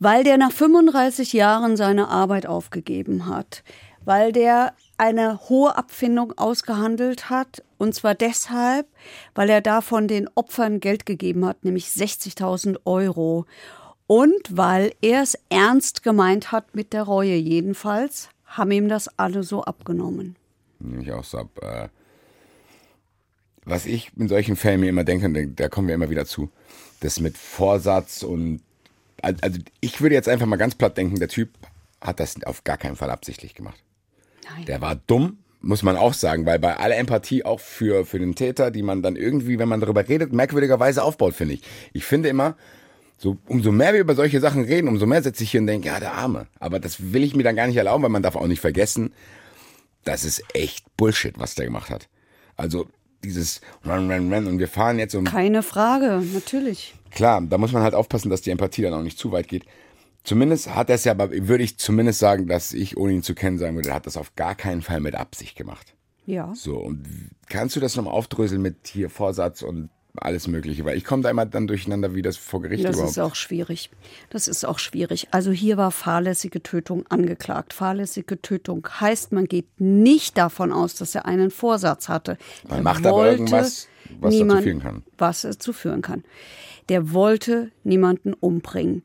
Weil 0.00 0.24
der 0.24 0.38
nach 0.38 0.52
35 0.52 1.32
Jahren 1.32 1.76
seine 1.76 2.08
Arbeit 2.08 2.46
aufgegeben 2.46 3.26
hat. 3.26 3.62
Weil 4.04 4.32
der 4.32 4.72
eine 4.96 5.38
hohe 5.48 5.76
Abfindung 5.76 6.32
ausgehandelt 6.38 7.30
hat. 7.30 7.62
Und 7.78 7.94
zwar 7.94 8.14
deshalb, 8.14 8.86
weil 9.34 9.50
er 9.50 9.60
davon 9.60 10.08
den 10.08 10.28
Opfern 10.34 10.80
Geld 10.80 11.04
gegeben 11.04 11.44
hat, 11.44 11.64
nämlich 11.64 11.86
60.000 11.86 12.78
Euro. 12.84 13.44
Und 14.08 14.56
weil 14.56 14.92
er 15.02 15.22
es 15.22 15.38
ernst 15.50 16.02
gemeint 16.02 16.50
hat 16.50 16.74
mit 16.74 16.92
der 16.92 17.02
Reue 17.04 17.34
jedenfalls, 17.36 18.30
haben 18.46 18.70
ihm 18.72 18.88
das 18.88 19.08
alle 19.18 19.42
so 19.44 19.62
abgenommen. 19.62 20.34
Ich 21.00 21.12
auch 21.12 21.22
so 21.24 21.38
ab. 21.38 21.50
Äh, 21.62 21.88
was 23.64 23.84
ich 23.84 24.10
in 24.16 24.28
solchen 24.28 24.56
Fällen 24.56 24.80
mir 24.80 24.88
immer 24.88 25.04
denke, 25.04 25.26
und 25.26 25.34
da- 25.34 25.44
da 25.44 25.68
kommen 25.68 25.88
wir 25.88 25.94
immer 25.94 26.08
wieder 26.08 26.24
zu, 26.24 26.50
das 27.00 27.20
mit 27.20 27.36
Vorsatz 27.36 28.22
und 28.22 28.60
also 29.20 29.58
ich 29.80 30.00
würde 30.00 30.14
jetzt 30.14 30.28
einfach 30.28 30.46
mal 30.46 30.56
ganz 30.56 30.74
platt 30.74 30.96
denken, 30.96 31.18
der 31.18 31.28
Typ 31.28 31.50
hat 32.00 32.18
das 32.20 32.42
auf 32.44 32.64
gar 32.64 32.78
keinen 32.78 32.96
Fall 32.96 33.10
absichtlich 33.10 33.54
gemacht. 33.54 33.82
Nein. 34.44 34.64
Der 34.66 34.80
war 34.80 34.94
dumm, 34.94 35.38
muss 35.60 35.82
man 35.82 35.96
auch 35.96 36.14
sagen, 36.14 36.46
weil 36.46 36.58
bei 36.60 36.76
aller 36.76 36.96
Empathie 36.96 37.44
auch 37.44 37.60
für, 37.60 38.06
für 38.06 38.18
den 38.20 38.36
Täter, 38.36 38.70
die 38.70 38.82
man 38.82 39.02
dann 39.02 39.16
irgendwie, 39.16 39.58
wenn 39.58 39.68
man 39.68 39.80
darüber 39.80 40.08
redet, 40.08 40.32
merkwürdigerweise 40.32 41.02
aufbaut, 41.02 41.34
finde 41.34 41.54
ich. 41.54 41.62
Ich 41.92 42.04
finde 42.04 42.28
immer, 42.28 42.56
so, 43.20 43.36
umso 43.48 43.72
mehr 43.72 43.92
wir 43.92 44.00
über 44.00 44.14
solche 44.14 44.38
Sachen 44.38 44.62
reden, 44.62 44.86
umso 44.86 45.04
mehr 45.04 45.22
setze 45.22 45.42
ich 45.42 45.50
hier 45.50 45.60
und 45.60 45.66
denke, 45.66 45.88
ja, 45.88 45.98
der 45.98 46.14
Arme. 46.14 46.46
Aber 46.60 46.78
das 46.78 47.12
will 47.12 47.24
ich 47.24 47.34
mir 47.34 47.42
dann 47.42 47.56
gar 47.56 47.66
nicht 47.66 47.76
erlauben, 47.76 48.04
weil 48.04 48.10
man 48.10 48.22
darf 48.22 48.36
auch 48.36 48.46
nicht 48.46 48.60
vergessen, 48.60 49.12
das 50.04 50.24
ist 50.24 50.42
echt 50.54 50.86
Bullshit, 50.96 51.36
was 51.36 51.56
der 51.56 51.66
gemacht 51.66 51.90
hat. 51.90 52.08
Also 52.56 52.86
dieses 53.24 53.60
Run, 53.84 54.10
Run, 54.10 54.32
Run 54.32 54.46
und 54.46 54.58
wir 54.60 54.68
fahren 54.68 55.00
jetzt 55.00 55.16
um 55.16 55.24
Keine 55.24 55.64
Frage, 55.64 56.22
natürlich. 56.32 56.94
Klar, 57.10 57.42
da 57.42 57.58
muss 57.58 57.72
man 57.72 57.82
halt 57.82 57.94
aufpassen, 57.94 58.30
dass 58.30 58.42
die 58.42 58.50
Empathie 58.50 58.82
dann 58.82 58.94
auch 58.94 59.02
nicht 59.02 59.18
zu 59.18 59.32
weit 59.32 59.48
geht. 59.48 59.64
Zumindest 60.22 60.72
hat 60.74 60.88
er 60.88 60.94
es 60.94 61.04
ja, 61.04 61.12
aber 61.12 61.30
würde 61.32 61.64
ich 61.64 61.76
zumindest 61.76 62.20
sagen, 62.20 62.46
dass 62.46 62.72
ich, 62.72 62.96
ohne 62.96 63.14
ihn 63.14 63.22
zu 63.24 63.34
kennen, 63.34 63.58
sagen 63.58 63.74
würde, 63.74 63.88
er 63.88 63.94
hat 63.96 64.06
das 64.06 64.16
auf 64.16 64.36
gar 64.36 64.54
keinen 64.54 64.82
Fall 64.82 65.00
mit 65.00 65.16
Absicht 65.16 65.56
gemacht. 65.56 65.96
Ja. 66.24 66.52
So, 66.54 66.76
und 66.76 67.04
kannst 67.48 67.74
du 67.74 67.80
das 67.80 67.96
nochmal 67.96 68.14
aufdröseln 68.14 68.62
mit 68.62 68.86
hier 68.86 69.10
Vorsatz 69.10 69.62
und 69.62 69.90
alles 70.16 70.48
Mögliche? 70.48 70.84
Weil 70.84 70.96
ich 70.96 71.04
komme 71.04 71.22
da 71.22 71.30
immer 71.30 71.46
dann 71.46 71.66
durcheinander, 71.66 72.14
wie 72.14 72.22
das 72.22 72.36
vor 72.36 72.60
Gericht 72.62 72.84
Das 72.84 72.94
überhaupt 72.96 73.10
ist 73.12 73.18
auch 73.18 73.34
schwierig. 73.34 73.90
Das 74.30 74.48
ist 74.48 74.64
auch 74.64 74.78
schwierig. 74.78 75.28
Also 75.30 75.50
hier 75.52 75.76
war 75.76 75.90
fahrlässige 75.90 76.62
Tötung 76.62 77.06
angeklagt. 77.08 77.72
Fahrlässige 77.72 78.40
Tötung 78.42 78.86
heißt, 79.00 79.32
man 79.32 79.46
geht 79.46 79.66
nicht 79.78 80.36
davon 80.38 80.72
aus, 80.72 80.94
dass 80.94 81.14
er 81.14 81.26
einen 81.26 81.50
Vorsatz 81.50 82.08
hatte. 82.08 82.36
Man 82.68 82.78
Er 82.78 82.82
macht 82.82 83.06
aber 83.06 83.30
irgendwas, 83.30 83.88
was 84.20 84.32
dazu 84.32 84.36
niemand- 84.44 84.62
führen 84.62 84.80
kann. 84.80 85.02
Was 85.18 85.42
dazu 85.42 85.72
führen 85.72 86.02
kann. 86.02 86.24
Der 86.88 87.12
wollte 87.12 87.70
niemanden 87.84 88.32
umbringen. 88.32 89.02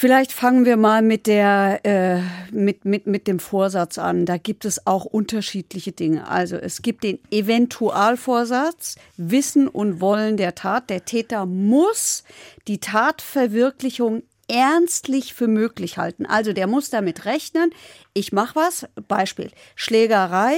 Vielleicht 0.00 0.32
fangen 0.32 0.64
wir 0.64 0.78
mal 0.78 1.02
mit 1.02 1.26
der 1.26 1.80
äh, 1.84 2.22
mit, 2.50 2.86
mit, 2.86 3.06
mit 3.06 3.26
dem 3.26 3.38
Vorsatz 3.38 3.98
an. 3.98 4.24
Da 4.24 4.38
gibt 4.38 4.64
es 4.64 4.86
auch 4.86 5.04
unterschiedliche 5.04 5.92
Dinge. 5.92 6.26
Also 6.26 6.56
es 6.56 6.80
gibt 6.80 7.04
den 7.04 7.18
Eventualvorsatz, 7.30 8.96
Wissen 9.18 9.68
und 9.68 10.00
Wollen 10.00 10.38
der 10.38 10.54
Tat. 10.54 10.88
Der 10.88 11.04
Täter 11.04 11.44
muss 11.44 12.24
die 12.66 12.80
Tatverwirklichung 12.80 14.22
ernstlich 14.48 15.34
für 15.34 15.48
möglich 15.48 15.98
halten. 15.98 16.24
Also 16.24 16.54
der 16.54 16.66
muss 16.66 16.88
damit 16.88 17.26
rechnen, 17.26 17.70
ich 18.14 18.32
mache 18.32 18.56
was, 18.56 18.86
Beispiel 19.06 19.50
Schlägerei, 19.74 20.56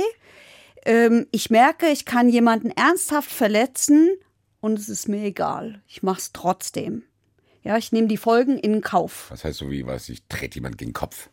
ähm, 0.85 1.27
ich 1.33 1.51
merke, 1.51 1.89
ich 1.89 2.05
kann 2.05 2.29
jemanden 2.29 2.71
ernsthaft 2.71 3.33
verletzen 3.33 4.09
und 4.61 4.79
es 4.79 4.89
ist 4.89 5.09
mir 5.09 5.25
egal. 5.25 5.83
Ich 5.89 6.05
mache 6.05 6.21
es 6.21 6.33
trotzdem. 6.33 7.03
Ja, 7.63 7.77
ich 7.77 7.93
nehme 7.93 8.09
die 8.09 8.17
Folgen 8.17 8.59
in 8.59 8.81
Kauf. 8.81 9.31
Was 9.31 9.45
heißt 9.45 9.59
so 9.59 9.71
wie, 9.71 9.87
was, 9.87 10.09
ich 10.09 10.25
trete 10.29 10.57
jemand 10.57 10.79
gegen 10.79 10.91
den 10.91 10.95
Kopf? 10.95 11.31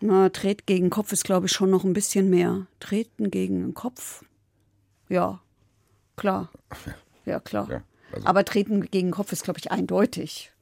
Na, 0.00 0.28
Tret 0.28 0.66
gegen 0.66 0.86
den 0.86 0.90
Kopf 0.90 1.12
ist, 1.12 1.24
glaube 1.24 1.46
ich, 1.46 1.52
schon 1.52 1.70
noch 1.70 1.84
ein 1.84 1.92
bisschen 1.92 2.30
mehr. 2.30 2.66
Treten 2.78 3.30
gegen 3.30 3.60
den 3.60 3.74
Kopf. 3.74 4.24
Ja, 5.08 5.40
klar. 6.16 6.50
Ja, 7.24 7.40
klar. 7.40 7.68
Ja, 7.70 7.82
also. 8.12 8.26
Aber 8.26 8.44
Treten 8.44 8.82
gegen 8.82 9.08
den 9.08 9.12
Kopf 9.14 9.32
ist, 9.32 9.44
glaube 9.44 9.58
ich, 9.58 9.72
eindeutig. 9.72 10.52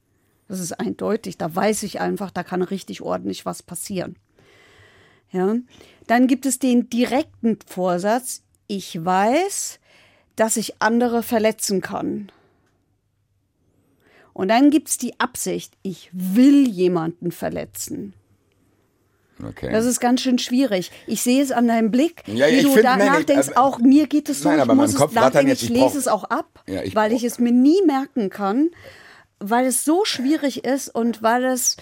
Das 0.48 0.60
ist 0.60 0.72
eindeutig. 0.80 1.36
Da 1.36 1.54
weiß 1.54 1.82
ich 1.82 2.00
einfach, 2.00 2.30
da 2.30 2.44
kann 2.44 2.62
richtig 2.62 3.02
ordentlich 3.02 3.44
was 3.44 3.62
passieren. 3.62 4.16
Ja. 5.32 5.56
Dann 6.06 6.28
gibt 6.28 6.46
es 6.46 6.58
den 6.58 6.88
direkten 6.88 7.58
Vorsatz. 7.66 8.42
Ich 8.68 9.04
weiß, 9.04 9.80
dass 10.36 10.56
ich 10.56 10.80
andere 10.80 11.22
verletzen 11.22 11.82
kann. 11.82 12.30
Und 14.36 14.48
dann 14.48 14.68
gibt 14.68 14.88
es 14.88 14.98
die 14.98 15.18
Absicht, 15.18 15.72
ich 15.80 16.10
will 16.12 16.68
jemanden 16.68 17.32
verletzen. 17.32 18.12
Okay. 19.42 19.72
Das 19.72 19.86
ist 19.86 19.98
ganz 19.98 20.20
schön 20.20 20.38
schwierig. 20.38 20.90
Ich 21.06 21.22
sehe 21.22 21.42
es 21.42 21.52
an 21.52 21.68
deinem 21.68 21.90
Blick, 21.90 22.22
ja, 22.26 22.46
wie 22.48 22.60
du 22.60 22.72
find, 22.72 22.84
da 22.84 22.98
nachdenkst. 22.98 23.48
Also, 23.48 23.56
auch 23.56 23.78
mir 23.78 24.06
geht 24.06 24.28
es 24.28 24.42
so, 24.42 24.50
nein, 24.50 24.60
ich 24.60 24.74
muss 24.74 24.92
es 24.92 25.12
nachdenken, 25.12 25.52
ich 25.52 25.70
lese 25.70 25.96
es 25.96 26.06
auch 26.06 26.24
ab, 26.24 26.62
ja, 26.66 26.82
ich 26.82 26.94
weil 26.94 27.12
ich 27.12 27.24
es 27.24 27.38
mir 27.38 27.50
nie 27.50 27.80
merken 27.86 28.28
kann, 28.28 28.68
weil 29.38 29.64
es 29.64 29.86
so 29.86 30.04
schwierig 30.04 30.66
ist 30.66 30.94
und 30.94 31.22
weil 31.22 31.44
es 31.46 31.78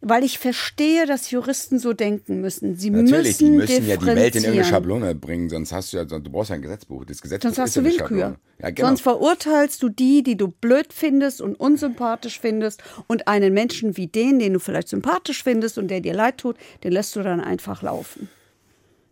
weil 0.00 0.24
ich 0.24 0.38
verstehe, 0.38 1.06
dass 1.06 1.30
Juristen 1.30 1.78
so 1.78 1.92
denken 1.92 2.40
müssen. 2.40 2.76
Sie 2.76 2.90
Natürlich, 2.90 3.40
müssen 3.40 3.44
die 3.44 3.50
müssen 3.50 3.86
ja 3.86 3.96
die 3.96 4.06
Welt 4.06 4.36
in 4.36 4.44
irgendeine 4.44 4.68
Schablone 4.68 5.14
bringen, 5.14 5.48
sonst 5.48 5.72
hast 5.72 5.92
du 5.92 5.96
ja, 5.96 6.04
du 6.04 6.20
brauchst 6.30 6.50
ja 6.50 6.56
ein 6.56 6.62
Gesetzbuch. 6.62 7.04
Das 7.04 7.20
Gesetzbuch 7.20 7.48
sonst 7.48 7.58
hast 7.58 7.76
du 7.76 7.84
Willkür. 7.84 8.36
Ja, 8.58 8.70
genau. 8.70 8.88
Sonst 8.88 9.00
verurteilst 9.02 9.82
du 9.82 9.88
die, 9.88 10.22
die 10.22 10.36
du 10.36 10.48
blöd 10.48 10.92
findest 10.92 11.40
und 11.40 11.54
unsympathisch 11.58 12.40
findest 12.40 12.82
und 13.06 13.28
einen 13.28 13.52
Menschen 13.52 13.96
wie 13.96 14.06
den, 14.06 14.38
den 14.38 14.54
du 14.54 14.60
vielleicht 14.60 14.88
sympathisch 14.88 15.42
findest 15.42 15.78
und 15.78 15.88
der 15.88 16.00
dir 16.00 16.14
leid 16.14 16.38
tut, 16.38 16.56
den 16.84 16.92
lässt 16.92 17.16
du 17.16 17.22
dann 17.22 17.40
einfach 17.40 17.82
laufen. 17.82 18.28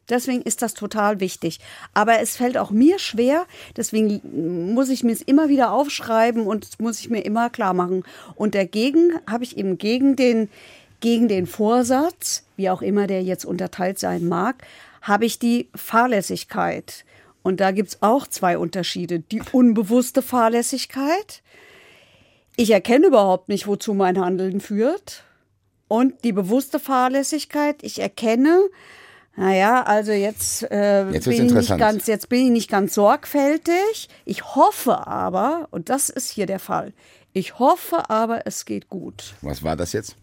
Deswegen 0.08 0.42
ist 0.42 0.62
das 0.62 0.74
total 0.74 1.20
wichtig. 1.20 1.60
Aber 1.94 2.20
es 2.20 2.36
fällt 2.36 2.58
auch 2.58 2.70
mir 2.70 2.98
schwer, 2.98 3.46
deswegen 3.76 4.74
muss 4.74 4.90
ich 4.90 5.02
mir 5.02 5.12
es 5.12 5.22
immer 5.22 5.48
wieder 5.48 5.72
aufschreiben 5.72 6.46
und 6.46 6.80
muss 6.80 7.00
ich 7.00 7.10
mir 7.10 7.24
immer 7.24 7.50
klar 7.50 7.74
machen. 7.74 8.04
Und 8.34 8.54
dagegen 8.54 9.18
habe 9.28 9.44
ich 9.44 9.56
eben 9.56 9.78
gegen 9.78 10.16
den, 10.16 10.50
gegen 11.00 11.28
den 11.28 11.46
Vorsatz, 11.46 12.44
wie 12.56 12.70
auch 12.70 12.82
immer 12.82 13.06
der 13.06 13.22
jetzt 13.22 13.44
unterteilt 13.44 13.98
sein 13.98 14.26
mag, 14.26 14.64
habe 15.00 15.26
ich 15.26 15.38
die 15.38 15.68
Fahrlässigkeit. 15.74 17.04
Und 17.42 17.60
da 17.60 17.72
gibt 17.72 17.90
es 17.90 18.02
auch 18.02 18.26
zwei 18.26 18.56
Unterschiede. 18.56 19.20
Die 19.20 19.42
unbewusste 19.52 20.22
Fahrlässigkeit. 20.22 21.42
Ich 22.56 22.70
erkenne 22.70 23.08
überhaupt 23.08 23.50
nicht, 23.50 23.66
wozu 23.66 23.92
mein 23.92 24.18
Handeln 24.18 24.60
führt. 24.60 25.24
Und 25.88 26.24
die 26.24 26.32
bewusste 26.32 26.80
Fahrlässigkeit. 26.80 27.82
Ich 27.82 27.98
erkenne, 27.98 28.62
naja, 29.36 29.82
also 29.82 30.12
jetzt, 30.12 30.70
äh, 30.70 31.10
jetzt, 31.10 31.24
bin 31.24 31.46
ich 31.46 31.52
nicht 31.52 31.76
ganz, 31.76 32.06
jetzt 32.06 32.28
bin 32.28 32.46
ich 32.46 32.50
nicht 32.50 32.70
ganz 32.70 32.94
sorgfältig. 32.94 34.08
Ich 34.24 34.54
hoffe 34.54 35.06
aber, 35.06 35.68
und 35.72 35.88
das 35.88 36.08
ist 36.08 36.30
hier 36.30 36.46
der 36.46 36.60
Fall, 36.60 36.92
ich 37.32 37.58
hoffe 37.58 38.10
aber, 38.10 38.46
es 38.46 38.64
geht 38.64 38.88
gut. 38.88 39.34
Was 39.42 39.64
war 39.64 39.74
das 39.74 39.92
jetzt? 39.92 40.16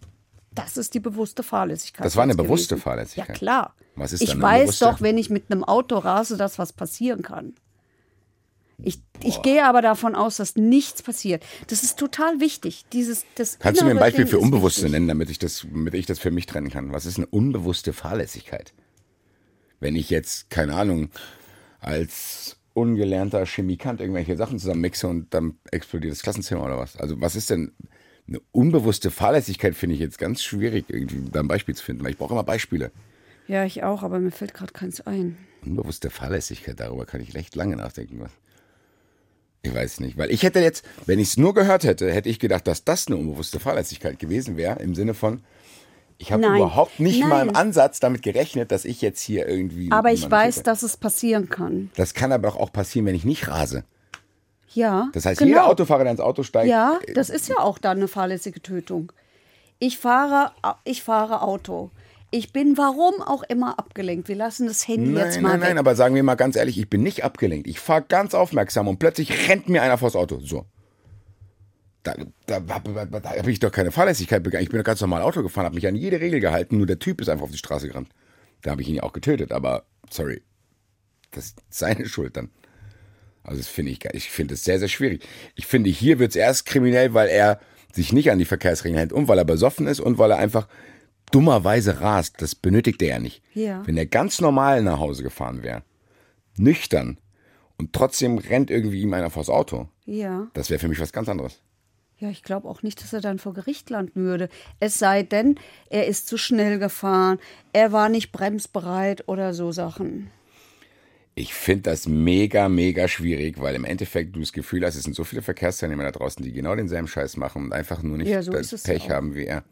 Das 0.54 0.76
ist 0.76 0.94
die 0.94 1.00
bewusste 1.00 1.42
Fahrlässigkeit. 1.42 2.06
Das 2.06 2.16
war 2.16 2.22
eine 2.22 2.34
bewusste 2.34 2.74
gewesen. 2.74 2.84
Fahrlässigkeit. 2.84 3.28
Ja, 3.28 3.34
klar. 3.34 3.74
Was 3.96 4.12
ist 4.12 4.22
ich 4.22 4.40
weiß 4.40 4.62
bewusste? 4.62 4.84
doch, 4.86 5.00
wenn 5.02 5.18
ich 5.18 5.28
mit 5.28 5.50
einem 5.50 5.64
Auto 5.64 5.98
rase, 5.98 6.36
dass 6.36 6.58
was 6.58 6.72
passieren 6.72 7.22
kann. 7.22 7.54
Ich, 8.84 9.00
ich 9.22 9.42
gehe 9.42 9.64
aber 9.64 9.82
davon 9.82 10.14
aus, 10.14 10.38
dass 10.38 10.56
nichts 10.56 11.02
passiert. 11.02 11.44
Das 11.68 11.82
ist 11.82 11.98
total 11.98 12.40
wichtig. 12.40 12.84
Dieses, 12.92 13.24
das 13.36 13.58
Kannst 13.58 13.80
du 13.80 13.84
mir 13.84 13.92
ein 13.92 13.98
Beispiel 13.98 14.26
für 14.26 14.38
Unbewusste 14.38 14.88
nennen, 14.88 15.06
damit 15.06 15.30
ich, 15.30 15.38
das, 15.38 15.66
damit 15.70 15.94
ich 15.94 16.06
das 16.06 16.18
für 16.18 16.30
mich 16.30 16.46
trennen 16.46 16.70
kann? 16.70 16.92
Was 16.92 17.06
ist 17.06 17.18
eine 17.18 17.26
unbewusste 17.26 17.92
Fahrlässigkeit? 17.92 18.72
Wenn 19.82 19.96
ich 19.96 20.10
jetzt, 20.10 20.48
keine 20.48 20.74
Ahnung, 20.76 21.10
als 21.80 22.56
ungelernter 22.72 23.44
Chemikant 23.44 24.00
irgendwelche 24.00 24.36
Sachen 24.36 24.60
zusammenmixe 24.60 25.08
und 25.08 25.34
dann 25.34 25.58
explodiert 25.72 26.12
das 26.12 26.22
Klassenzimmer 26.22 26.64
oder 26.64 26.78
was? 26.78 26.96
Also 26.96 27.20
was 27.20 27.34
ist 27.34 27.50
denn 27.50 27.72
eine 28.28 28.38
unbewusste 28.52 29.10
Fahrlässigkeit, 29.10 29.74
finde 29.74 29.94
ich 29.94 30.00
jetzt 30.00 30.18
ganz 30.18 30.40
schwierig, 30.40 30.84
irgendwie 30.86 31.28
da 31.30 31.40
ein 31.40 31.48
Beispiel 31.48 31.74
zu 31.74 31.84
finden, 31.84 32.04
weil 32.04 32.12
ich 32.12 32.16
brauche 32.16 32.32
immer 32.32 32.44
Beispiele. 32.44 32.92
Ja, 33.48 33.64
ich 33.64 33.82
auch, 33.82 34.04
aber 34.04 34.20
mir 34.20 34.30
fällt 34.30 34.54
gerade 34.54 34.72
keins 34.72 35.00
ein. 35.00 35.36
Unbewusste 35.66 36.10
Fahrlässigkeit, 36.10 36.78
darüber 36.78 37.04
kann 37.04 37.20
ich 37.20 37.34
recht 37.34 37.56
lange 37.56 37.74
nachdenken. 37.74 38.20
Was? 38.20 38.30
Ich 39.62 39.74
weiß 39.74 39.98
nicht, 39.98 40.16
weil 40.16 40.30
ich 40.30 40.44
hätte 40.44 40.60
jetzt, 40.60 40.84
wenn 41.06 41.18
ich 41.18 41.30
es 41.30 41.36
nur 41.36 41.54
gehört 41.54 41.82
hätte, 41.82 42.12
hätte 42.12 42.28
ich 42.28 42.38
gedacht, 42.38 42.68
dass 42.68 42.84
das 42.84 43.08
eine 43.08 43.16
unbewusste 43.16 43.58
Fahrlässigkeit 43.58 44.20
gewesen 44.20 44.56
wäre, 44.56 44.80
im 44.80 44.94
Sinne 44.94 45.14
von, 45.14 45.42
ich 46.18 46.32
habe 46.32 46.44
überhaupt 46.44 47.00
nicht 47.00 47.20
Nein. 47.20 47.28
mal 47.28 47.48
im 47.48 47.56
Ansatz 47.56 48.00
damit 48.00 48.22
gerechnet, 48.22 48.72
dass 48.72 48.84
ich 48.84 49.02
jetzt 49.02 49.20
hier 49.20 49.48
irgendwie. 49.48 49.90
Aber 49.90 50.12
ich 50.12 50.30
weiß, 50.30 50.56
hätte. 50.56 50.64
dass 50.64 50.82
es 50.82 50.96
passieren 50.96 51.48
kann. 51.48 51.90
Das 51.96 52.14
kann 52.14 52.32
aber 52.32 52.56
auch 52.56 52.72
passieren, 52.72 53.06
wenn 53.06 53.14
ich 53.14 53.24
nicht 53.24 53.48
rase. 53.48 53.84
Ja. 54.74 55.08
Das 55.12 55.26
heißt, 55.26 55.38
genau. 55.38 55.48
jeder 55.48 55.66
Autofahrer, 55.66 56.04
der 56.04 56.12
ins 56.12 56.20
Auto 56.20 56.42
steigt. 56.42 56.68
Ja, 56.68 56.98
äh, 57.06 57.12
das 57.12 57.30
ist 57.30 57.48
ja 57.48 57.58
auch 57.58 57.78
dann 57.78 57.98
eine 57.98 58.08
fahrlässige 58.08 58.62
Tötung. 58.62 59.12
Ich 59.78 59.98
fahre, 59.98 60.52
ich 60.84 61.02
fahre 61.02 61.42
Auto. 61.42 61.90
Ich 62.30 62.52
bin 62.52 62.78
warum 62.78 63.20
auch 63.20 63.42
immer 63.42 63.78
abgelenkt. 63.78 64.28
Wir 64.28 64.36
lassen 64.36 64.66
das 64.66 64.88
Handy 64.88 65.10
nein, 65.10 65.26
jetzt 65.26 65.40
mal. 65.40 65.50
Nein, 65.50 65.60
nein, 65.60 65.68
nein, 65.70 65.78
aber 65.78 65.94
sagen 65.94 66.14
wir 66.14 66.22
mal 66.22 66.36
ganz 66.36 66.56
ehrlich, 66.56 66.78
ich 66.78 66.88
bin 66.88 67.02
nicht 67.02 67.24
abgelenkt. 67.24 67.66
Ich 67.66 67.78
fahre 67.78 68.02
ganz 68.02 68.32
aufmerksam 68.32 68.88
und 68.88 68.98
plötzlich 68.98 69.48
rennt 69.48 69.68
mir 69.68 69.82
einer 69.82 69.98
vors 69.98 70.16
Auto. 70.16 70.40
So 70.40 70.64
da, 72.02 72.14
da, 72.46 72.60
da, 72.60 72.80
da 72.80 73.30
habe 73.30 73.50
ich 73.50 73.60
doch 73.60 73.70
keine 73.70 73.92
Fahrlässigkeit 73.92 74.42
begangen. 74.42 74.64
Ich 74.64 74.70
bin 74.70 74.78
doch 74.78 74.84
ganz 74.84 75.00
normal 75.00 75.22
Auto 75.22 75.42
gefahren, 75.42 75.66
habe 75.66 75.76
mich 75.76 75.86
an 75.86 75.94
jede 75.94 76.20
Regel 76.20 76.40
gehalten, 76.40 76.78
nur 76.78 76.86
der 76.86 76.98
Typ 76.98 77.20
ist 77.20 77.28
einfach 77.28 77.44
auf 77.44 77.50
die 77.50 77.58
Straße 77.58 77.88
gerannt. 77.88 78.08
Da 78.62 78.72
habe 78.72 78.82
ich 78.82 78.88
ihn 78.88 78.96
ja 78.96 79.02
auch 79.02 79.12
getötet, 79.12 79.52
aber 79.52 79.84
sorry, 80.10 80.42
das 81.30 81.46
ist 81.46 81.58
seine 81.70 82.06
Schuld 82.06 82.36
dann. 82.36 82.50
Also 83.44 83.58
das 83.58 83.68
finde 83.68 83.92
ich, 83.92 84.04
ich 84.12 84.30
finde 84.30 84.54
es 84.54 84.64
sehr, 84.64 84.78
sehr 84.78 84.88
schwierig. 84.88 85.26
Ich 85.54 85.66
finde, 85.66 85.90
hier 85.90 86.18
wird 86.18 86.30
es 86.30 86.36
erst 86.36 86.66
kriminell, 86.66 87.14
weil 87.14 87.28
er 87.28 87.60
sich 87.92 88.12
nicht 88.12 88.30
an 88.30 88.38
die 88.38 88.44
Verkehrsregeln 88.44 88.98
hält 88.98 89.12
und 89.12 89.28
weil 89.28 89.38
er 89.38 89.44
besoffen 89.44 89.86
ist 89.86 90.00
und 90.00 90.18
weil 90.18 90.30
er 90.30 90.38
einfach 90.38 90.68
dummerweise 91.30 92.00
rast. 92.00 92.40
Das 92.40 92.54
benötigt 92.54 93.02
er 93.02 93.08
ja 93.08 93.18
nicht. 93.18 93.42
Ja. 93.54 93.82
Wenn 93.86 93.96
er 93.96 94.06
ganz 94.06 94.40
normal 94.40 94.82
nach 94.82 94.98
Hause 94.98 95.22
gefahren 95.22 95.62
wäre, 95.62 95.82
nüchtern 96.56 97.18
und 97.78 97.92
trotzdem 97.92 98.38
rennt 98.38 98.70
irgendwie 98.70 99.02
ihm 99.02 99.12
einer 99.12 99.30
vors 99.30 99.48
Auto. 99.48 99.88
Ja. 100.04 100.48
Das 100.54 100.70
wäre 100.70 100.78
für 100.78 100.88
mich 100.88 101.00
was 101.00 101.12
ganz 101.12 101.28
anderes. 101.28 101.62
Ja, 102.22 102.30
ich 102.30 102.44
glaube 102.44 102.68
auch 102.68 102.84
nicht, 102.84 103.02
dass 103.02 103.12
er 103.12 103.20
dann 103.20 103.40
vor 103.40 103.52
Gericht 103.52 103.90
landen 103.90 104.22
würde. 104.22 104.48
Es 104.78 104.96
sei 104.96 105.24
denn, 105.24 105.56
er 105.90 106.06
ist 106.06 106.28
zu 106.28 106.38
schnell 106.38 106.78
gefahren, 106.78 107.40
er 107.72 107.90
war 107.90 108.08
nicht 108.08 108.30
bremsbereit 108.30 109.26
oder 109.26 109.52
so 109.54 109.72
Sachen. 109.72 110.30
Ich 111.34 111.52
finde 111.52 111.90
das 111.90 112.06
mega, 112.06 112.68
mega 112.68 113.08
schwierig, 113.08 113.60
weil 113.60 113.74
im 113.74 113.84
Endeffekt 113.84 114.36
du 114.36 114.40
das 114.40 114.52
Gefühl 114.52 114.86
hast, 114.86 114.94
es 114.94 115.02
sind 115.02 115.16
so 115.16 115.24
viele 115.24 115.42
Verkehrsteilnehmer 115.42 116.04
da 116.04 116.12
draußen, 116.12 116.44
die 116.44 116.52
genau 116.52 116.76
denselben 116.76 117.08
Scheiß 117.08 117.36
machen 117.38 117.64
und 117.64 117.72
einfach 117.72 118.04
nur 118.04 118.18
nicht 118.18 118.28
ja, 118.28 118.40
so 118.40 118.52
das 118.52 118.84
Pech 118.84 119.10
haben 119.10 119.34
wie 119.34 119.46
er. 119.46 119.64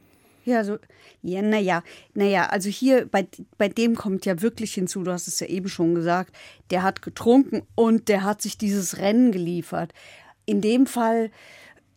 Ja, 0.45 0.65
so, 0.65 0.79
ja, 1.23 1.43
naja, 1.43 1.85
naja, 2.15 2.47
also 2.47 2.69
hier 2.69 3.07
bei, 3.07 3.29
bei 3.59 3.69
dem 3.69 3.95
kommt 3.95 4.27
ja 4.27 4.43
wirklich 4.43 4.75
hinzu, 4.75 5.05
du 5.05 5.13
hast 5.13 5.29
es 5.29 5.39
ja 5.39 5.47
eben 5.47 5.69
schon 5.69 5.95
gesagt, 5.95 6.35
der 6.73 6.83
hat 6.83 7.01
getrunken 7.01 7.63
und 7.77 8.09
der 8.09 8.25
hat 8.25 8.43
sich 8.43 8.59
dieses 8.59 8.99
Rennen 8.99 9.31
geliefert. 9.31 9.93
In 10.47 10.61
dem 10.61 10.87
Fall 10.89 11.31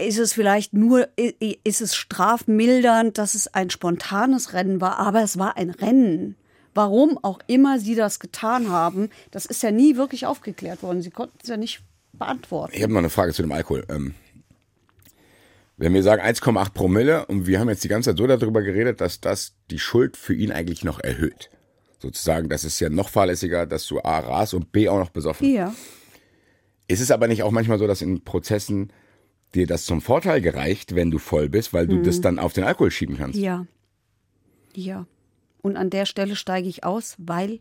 ist 0.04 0.20
es 0.20 0.34
vielleicht 0.34 0.74
nur, 0.74 1.08
ist 1.18 1.82
es 1.82 1.96
strafmildernd, 1.96 3.18
dass 3.18 3.36
es 3.36 3.48
ein 3.48 3.70
spontanes 3.70 4.54
Rennen 4.54 4.82
war, 4.82 5.00
aber 5.00 5.24
es 5.24 5.38
war 5.38 5.58
ein 5.58 5.70
Rennen. 5.70 6.36
Warum 6.74 7.20
auch 7.22 7.39
immer 7.48 7.80
sie 7.80 7.96
das 7.96 8.20
getan 8.20 8.70
haben, 8.70 9.10
das 9.32 9.46
ist 9.46 9.62
ja 9.62 9.72
nie 9.72 9.96
wirklich 9.96 10.26
aufgeklärt 10.26 10.82
worden. 10.82 11.02
Sie 11.02 11.12
konnten 11.12 11.38
es 11.42 11.50
ja 11.50 11.58
nicht 11.58 11.84
beantworten. 12.13 12.74
Ich 12.76 12.82
habe 12.82 12.94
noch 12.94 13.00
eine 13.00 13.10
Frage 13.10 13.34
zu 13.34 13.44
dem 13.44 13.52
Alkohol. 13.52 13.86
Ähm, 13.89 14.16
wenn 15.78 15.93
wir 15.93 16.04
sagen 16.04 16.22
1,8 16.22 16.74
Promille 16.74 17.26
und 17.26 17.47
wir 17.47 17.60
haben 17.60 17.70
jetzt 17.70 17.84
die 17.84 17.88
ganze 17.88 18.12
Zeit 18.12 18.18
so 18.18 18.28
darüber 18.28 18.62
geredet, 18.62 19.01
dass 19.01 19.22
das 19.22 19.56
die 19.70 19.80
Schuld 19.80 20.18
für 20.18 20.34
ihn 20.34 20.51
eigentlich 20.51 20.84
noch 20.84 20.99
erhöht. 20.99 21.49
Sozusagen, 21.99 22.49
das 22.49 22.64
ist 22.64 22.80
ja 22.80 22.89
noch 22.89 23.10
fahrlässiger, 23.10 23.66
dass 23.66 23.88
du 23.88 23.99
A 24.01 24.20
ras 24.20 24.54
und 24.54 24.72
B 24.72 24.89
auch 24.89 24.99
noch 24.99 25.10
besoffen. 25.10 25.54
Ja. 25.54 25.74
Ist 26.88 27.01
es 27.01 27.12
aber 27.12 27.28
nicht 27.28 27.43
auch 27.43 27.51
manchmal 27.51 27.80
so, 27.80 27.88
dass 27.88 28.01
in 28.01 28.24
Prozessen 28.24 28.91
dir 29.56 29.68
das 29.68 29.86
zum 29.86 30.01
Vorteil 30.01 30.41
gereicht, 30.41 30.95
wenn 30.95 31.12
du 31.12 31.20
voll 31.20 31.49
bist, 31.49 31.74
weil 31.74 31.88
du 31.88 32.01
das 32.01 32.22
dann 32.22 32.39
auf 32.39 32.54
den 32.54 32.64
Alkohol 32.64 32.91
schieben 32.91 33.18
kannst. 33.18 33.38
Ja. 33.38 33.66
Ja. 34.76 35.06
Und 35.62 35.78
an 35.78 35.89
der 35.89 36.06
Stelle 36.06 36.36
steige 36.36 36.68
ich 36.68 36.84
aus, 36.84 37.16
weil 37.18 37.60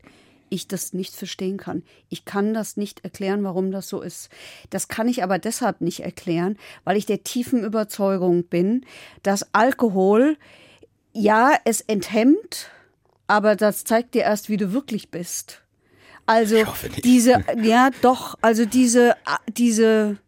ich 0.52 0.68
das 0.68 0.92
nicht 0.92 1.14
verstehen 1.14 1.56
kann. 1.56 1.82
Ich 2.10 2.24
kann 2.24 2.52
das 2.52 2.76
nicht 2.76 3.04
erklären, 3.04 3.42
warum 3.42 3.70
das 3.70 3.88
so 3.88 4.02
ist. 4.02 4.28
Das 4.68 4.88
kann 4.88 5.08
ich 5.08 5.22
aber 5.22 5.38
deshalb 5.38 5.80
nicht 5.80 6.00
erklären, 6.00 6.58
weil 6.84 6.96
ich 6.96 7.06
der 7.06 7.22
tiefen 7.24 7.64
Überzeugung 7.64 8.44
bin, 8.44 8.84
dass 9.22 9.54
Alkohol, 9.54 10.36
ja, 11.12 11.52
es 11.64 11.80
enthemmt, 11.80 12.70
aber 13.26 13.56
das 13.56 13.84
zeigt 13.84 14.14
dir 14.14 14.22
erst, 14.22 14.50
wie 14.50 14.58
du 14.58 14.72
wirklich 14.72 15.10
bist. 15.10 15.62
Also 16.26 16.56
diese, 17.02 17.44
ja 17.62 17.90
doch, 18.02 18.36
also 18.42 18.66
diese, 18.66 19.16
diese, 19.48 20.18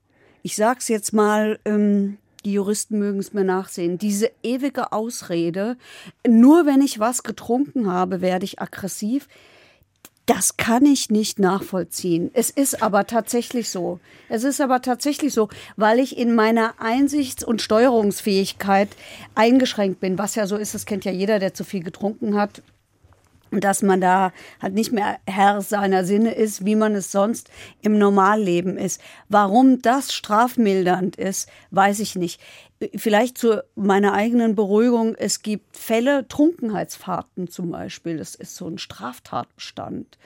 ich 0.45 0.57
sag's 0.57 0.89
jetzt 0.89 1.15
mal, 1.15 1.59
ähm, 1.65 2.19
die 2.45 2.53
Juristen 2.53 2.99
mögen 2.99 3.19
es 3.19 3.33
mir 3.33 3.45
nachsehen, 3.45 3.97
diese 3.97 4.31
ewige 4.43 4.93
Ausrede, 4.93 5.79
nur 6.29 6.67
wenn 6.67 6.83
ich 6.83 7.01
was 7.01 7.23
getrunken 7.23 7.91
habe, 7.91 8.21
werde 8.21 8.45
ich 8.45 8.61
aggressiv. 8.61 9.27
Das 10.27 10.59
kann 10.59 10.85
ich 10.85 11.09
nicht 11.11 11.39
nachvollziehen. 11.39 12.31
Es 12.35 12.51
ist 12.51 12.83
aber 12.83 13.07
tatsächlich 13.07 13.71
so. 13.71 14.01
Es 14.29 14.45
ist 14.45 14.61
aber 14.61 14.83
tatsächlich 14.83 15.33
so, 15.33 15.49
weil 15.77 15.99
ich 15.99 16.17
in 16.19 16.35
meiner 16.35 16.75
Einsichts- 16.79 17.45
und 17.45 17.63
Steuerungsfähigkeit 17.63 18.91
eingeschränkt 19.35 20.01
bin. 20.01 20.19
Was 20.19 20.35
ja 20.35 20.47
so 20.47 20.57
ist, 20.57 20.75
das 20.75 20.85
kennt 20.85 21.07
ja 21.07 21.13
jeder, 21.13 21.39
der 21.39 21.55
zu 21.55 21.65
viel 21.65 21.83
getrunken 21.83 22.37
hat 22.37 22.63
dass 23.61 23.83
man 23.83 24.01
da 24.01 24.33
halt 24.61 24.75
nicht 24.75 24.93
mehr 24.93 25.19
Herr 25.27 25.61
seiner 25.61 26.05
Sinne 26.05 26.35
ist, 26.35 26.65
wie 26.65 26.77
man 26.77 26.95
es 26.95 27.13
sonst 27.13 27.51
im 27.83 27.99
Normalleben 27.99 28.77
ist. 28.77 29.01
Warum 29.29 29.83
das 29.83 30.13
strafmildernd 30.13 31.17
ist, 31.17 31.49
weiß 31.71 32.01
ich 32.01 32.17
nicht. 32.17 32.41
Vielleicht 32.97 33.39
zu 33.39 33.63
meiner 33.75 34.13
eigenen 34.13 34.55
Beruhigung, 34.55 35.15
es 35.15 35.43
gibt 35.43 35.77
Fälle, 35.77 36.29
Trunkenheitsfahrten 36.29 37.49
zum 37.49 37.71
Beispiel, 37.71 38.19
das 38.19 38.35
ist 38.35 38.57
so 38.57 38.69
ein 38.69 38.79
Straftatbestand. 38.79 40.19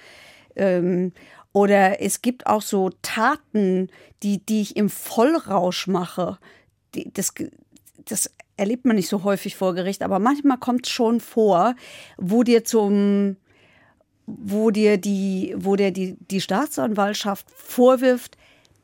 Ähm, 0.57 1.13
oder 1.53 2.01
es 2.01 2.23
gibt 2.23 2.47
auch 2.47 2.63
so 2.63 2.91
Taten, 3.03 3.89
die, 4.23 4.45
die 4.45 4.61
ich 4.61 4.77
im 4.77 4.91
Vollrausch 4.91 5.87
mache. 5.87 6.39
Die, 6.95 7.13
das, 7.13 7.33
das 8.05 8.31
erlebt 8.59 8.85
man 8.85 8.97
nicht 8.97 9.09
so 9.09 9.25
häufig 9.25 9.57
vor 9.57 9.75
Gericht, 9.75 10.03
aber 10.03 10.19
manchmal 10.19 10.59
kommt 10.59 10.87
es 10.87 10.93
schon 10.93 11.21
vor, 11.21 11.75
wo 12.17 12.43
dir 12.43 12.65
zum, 12.65 13.37
wo 14.27 14.71
dir 14.71 14.99
die, 14.99 15.55
wo 15.57 15.77
dir 15.77 15.91
die, 15.91 16.17
die 16.31 16.41
Staatsanwaltschaft 16.41 17.47
vorwirft, 17.51 18.37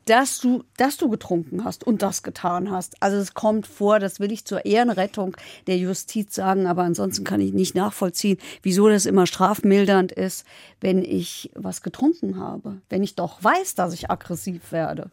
dass 0.05 0.39
du, 0.39 0.63
dass 0.77 0.97
du 0.97 1.09
getrunken 1.09 1.63
hast 1.63 1.83
und 1.83 2.01
das 2.01 2.23
getan 2.23 2.69
hast. 2.69 3.01
Also 3.01 3.17
es 3.17 3.33
kommt 3.33 3.67
vor, 3.67 3.99
das 3.99 4.19
will 4.19 4.31
ich 4.31 4.45
zur 4.45 4.65
Ehrenrettung 4.65 5.35
der 5.67 5.77
Justiz 5.77 6.35
sagen, 6.35 6.67
aber 6.67 6.83
ansonsten 6.83 7.23
kann 7.23 7.41
ich 7.41 7.53
nicht 7.53 7.75
nachvollziehen, 7.75 8.37
wieso 8.61 8.87
das 8.87 9.07
immer 9.07 9.25
strafmildernd 9.25 10.11
ist, 10.11 10.45
wenn 10.79 11.03
ich 11.03 11.49
was 11.55 11.81
getrunken 11.81 12.39
habe. 12.39 12.81
Wenn 12.87 13.03
ich 13.03 13.15
doch 13.15 13.43
weiß, 13.43 13.75
dass 13.75 13.93
ich 13.93 14.11
aggressiv 14.11 14.71
werde. 14.71 15.09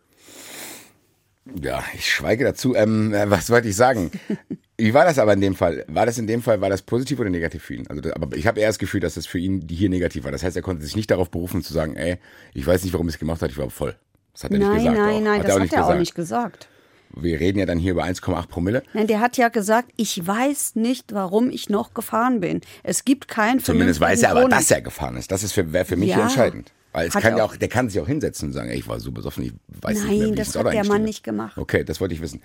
Ja, 1.60 1.82
ich 1.94 2.10
schweige 2.12 2.44
dazu. 2.44 2.74
Ähm, 2.74 3.12
äh, 3.12 3.28
was 3.28 3.50
wollte 3.50 3.68
ich 3.68 3.76
sagen? 3.76 4.10
Wie 4.78 4.94
war 4.94 5.04
das 5.04 5.18
aber 5.18 5.32
in 5.32 5.40
dem 5.40 5.54
Fall? 5.54 5.84
War 5.88 6.06
das 6.06 6.18
in 6.18 6.26
dem 6.26 6.42
Fall, 6.42 6.60
war 6.60 6.70
das 6.70 6.82
positiv 6.82 7.18
oder 7.20 7.30
negativ 7.30 7.62
für 7.64 7.74
ihn? 7.74 7.86
Also, 7.88 8.00
das- 8.00 8.12
aber 8.12 8.36
ich 8.36 8.46
habe 8.46 8.60
eher 8.60 8.68
das 8.68 8.78
Gefühl, 8.78 9.00
dass 9.00 9.14
das 9.14 9.26
für 9.26 9.38
ihn 9.38 9.66
hier 9.68 9.88
negativ 9.88 10.24
war. 10.24 10.32
Das 10.32 10.42
heißt, 10.42 10.56
er 10.56 10.62
konnte 10.62 10.84
sich 10.84 10.96
nicht 10.96 11.10
darauf 11.10 11.30
berufen 11.30 11.62
zu 11.62 11.72
sagen, 11.72 11.96
ey, 11.96 12.18
ich 12.54 12.66
weiß 12.66 12.82
nicht, 12.84 12.92
warum 12.92 13.08
er 13.08 13.10
es 13.10 13.18
gemacht 13.18 13.42
hat, 13.42 13.50
ich 13.50 13.58
war 13.58 13.70
voll. 13.70 13.96
Das 14.32 14.44
hat 14.44 14.52
er 14.52 14.58
Nein, 14.58 14.68
nicht 14.70 14.78
gesagt. 14.78 14.96
nein, 14.98 15.14
auch. 15.16 15.20
nein, 15.20 15.38
hat 15.40 15.44
das 15.44 15.50
er 15.50 15.56
auch 15.56 15.60
hat 15.60 15.72
er 15.72 15.78
auch 15.78 15.82
gesagt. 15.86 16.00
nicht 16.00 16.14
gesagt. 16.14 16.68
Wir 17.14 17.38
reden 17.40 17.58
ja 17.58 17.66
dann 17.66 17.78
hier 17.78 17.92
über 17.92 18.04
1,8 18.04 18.46
Promille. 18.48 18.82
Nein, 18.94 19.06
der 19.06 19.20
hat 19.20 19.36
ja 19.36 19.48
gesagt, 19.50 19.90
ich 19.96 20.26
weiß 20.26 20.76
nicht, 20.76 21.12
warum 21.12 21.50
ich 21.50 21.68
noch 21.68 21.92
gefahren 21.92 22.40
bin. 22.40 22.62
Es 22.82 23.04
gibt 23.04 23.28
keinen 23.28 23.60
Zumindest 23.60 24.00
weiß 24.00 24.22
er 24.22 24.30
aber, 24.30 24.40
Grund. 24.40 24.52
dass 24.54 24.70
er 24.70 24.80
gefahren 24.80 25.16
ist. 25.18 25.30
Das 25.30 25.42
ist 25.42 25.52
für, 25.52 25.72
wäre 25.74 25.84
für 25.84 25.96
mich 25.96 26.08
Ja. 26.10 26.22
entscheidend. 26.22 26.72
Weil 26.92 27.08
es 27.08 27.14
kann 27.14 27.36
ja 27.36 27.44
auch- 27.44 27.56
der 27.56 27.68
kann 27.68 27.88
sich 27.88 28.00
auch 28.00 28.06
hinsetzen 28.06 28.48
und 28.48 28.52
sagen, 28.52 28.68
ey, 28.70 28.78
ich 28.78 28.86
war 28.86 29.00
so 29.00 29.12
besoffen, 29.12 29.44
ich 29.44 29.52
weiß 29.82 29.96
nicht 29.98 30.06
Nein, 30.08 30.18
mehr, 30.18 30.28
wie 30.28 30.34
das 30.34 30.54
hat 30.56 30.72
der 30.72 30.84
Mann 30.86 31.04
nicht 31.04 31.24
gemacht. 31.24 31.56
Okay, 31.56 31.84
das 31.84 32.00
wollte 32.00 32.14
ich 32.14 32.20
wissen. 32.20 32.42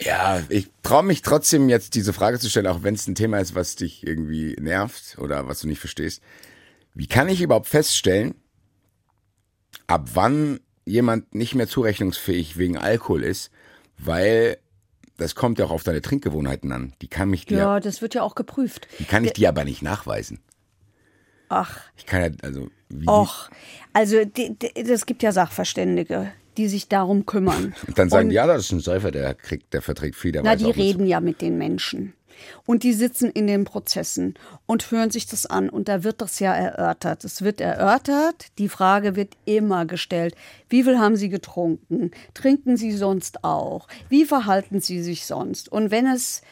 Ja, 0.00 0.42
ich 0.48 0.68
traue 0.82 1.02
mich 1.02 1.22
trotzdem 1.22 1.68
jetzt 1.68 1.94
diese 1.94 2.12
Frage 2.12 2.38
zu 2.38 2.48
stellen, 2.48 2.66
auch 2.68 2.82
wenn 2.82 2.94
es 2.94 3.08
ein 3.08 3.14
Thema 3.16 3.38
ist, 3.38 3.54
was 3.54 3.74
dich 3.76 4.06
irgendwie 4.06 4.56
nervt 4.60 5.18
oder 5.18 5.48
was 5.48 5.60
du 5.60 5.66
nicht 5.68 5.80
verstehst. 5.80 6.22
Wie 6.94 7.06
kann 7.08 7.28
ich 7.28 7.40
überhaupt 7.42 7.66
feststellen, 7.66 8.34
ab 9.86 10.10
wann 10.14 10.60
jemand 10.84 11.34
nicht 11.34 11.54
mehr 11.54 11.68
zurechnungsfähig 11.68 12.56
wegen 12.58 12.78
Alkohol 12.78 13.22
ist, 13.24 13.50
weil 13.98 14.58
das 15.16 15.34
kommt 15.34 15.58
ja 15.58 15.64
auch 15.64 15.70
auf 15.72 15.82
deine 15.82 16.00
Trinkgewohnheiten 16.00 16.70
an. 16.72 16.92
Die 17.02 17.08
kann 17.08 17.28
mich 17.28 17.44
dir, 17.46 17.58
Ja, 17.58 17.80
das 17.80 18.00
wird 18.00 18.14
ja 18.14 18.22
auch 18.22 18.36
geprüft. 18.36 18.86
die 19.00 19.04
kann 19.04 19.24
ich 19.24 19.32
dir 19.32 19.48
aber 19.48 19.64
nicht 19.64 19.82
nachweisen. 19.82 20.38
Ach, 21.48 21.80
Ich 21.96 22.06
kann 22.06 22.22
ja, 22.22 22.30
also, 22.42 22.68
wie, 22.88 23.06
och. 23.08 23.48
Also, 23.92 24.16
es 24.74 25.06
gibt 25.06 25.22
ja 25.22 25.32
Sachverständige, 25.32 26.32
die 26.56 26.68
sich 26.68 26.88
darum 26.88 27.26
kümmern. 27.26 27.74
Und 27.86 27.98
dann 27.98 28.08
sagen, 28.10 28.24
Und- 28.26 28.30
die, 28.30 28.36
ja, 28.36 28.46
das 28.46 28.64
ist 28.64 28.72
ein 28.72 28.80
Säufer, 28.80 29.10
der 29.10 29.34
kriegt, 29.34 29.72
der 29.72 29.82
verträgt 29.82 30.16
viel, 30.16 30.32
der 30.32 30.42
Na, 30.42 30.56
die 30.56 30.70
reden 30.70 31.06
ja 31.06 31.20
mit 31.20 31.40
den 31.40 31.58
Menschen. 31.58 32.14
Und 32.66 32.84
die 32.84 32.92
sitzen 32.92 33.30
in 33.32 33.48
den 33.48 33.64
Prozessen 33.64 34.34
und 34.64 34.88
hören 34.92 35.10
sich 35.10 35.26
das 35.26 35.44
an. 35.46 35.68
Und 35.68 35.88
da 35.88 36.04
wird 36.04 36.20
das 36.20 36.38
ja 36.38 36.54
erörtert. 36.54 37.24
Es 37.24 37.42
wird 37.42 37.60
erörtert, 37.60 38.46
die 38.58 38.68
Frage 38.68 39.16
wird 39.16 39.36
immer 39.44 39.86
gestellt. 39.86 40.36
Wie 40.68 40.84
viel 40.84 41.00
haben 41.00 41.16
Sie 41.16 41.30
getrunken? 41.30 42.12
Trinken 42.34 42.76
Sie 42.76 42.92
sonst 42.92 43.42
auch? 43.42 43.88
Wie 44.08 44.24
verhalten 44.24 44.80
Sie 44.80 45.02
sich 45.02 45.26
sonst? 45.26 45.68
Und 45.72 45.90
wenn 45.90 46.06
es, 46.06 46.42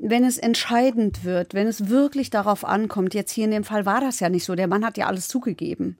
wenn 0.00 0.24
es 0.24 0.38
entscheidend 0.38 1.24
wird, 1.24 1.54
wenn 1.54 1.66
es 1.66 1.88
wirklich 1.88 2.30
darauf 2.30 2.64
ankommt, 2.64 3.14
jetzt 3.14 3.32
hier 3.32 3.44
in 3.44 3.50
dem 3.50 3.64
Fall 3.64 3.86
war 3.86 4.00
das 4.00 4.20
ja 4.20 4.28
nicht 4.28 4.44
so, 4.44 4.54
der 4.54 4.66
Mann 4.68 4.84
hat 4.84 4.96
ja 4.98 5.06
alles 5.06 5.28
zugegeben. 5.28 5.96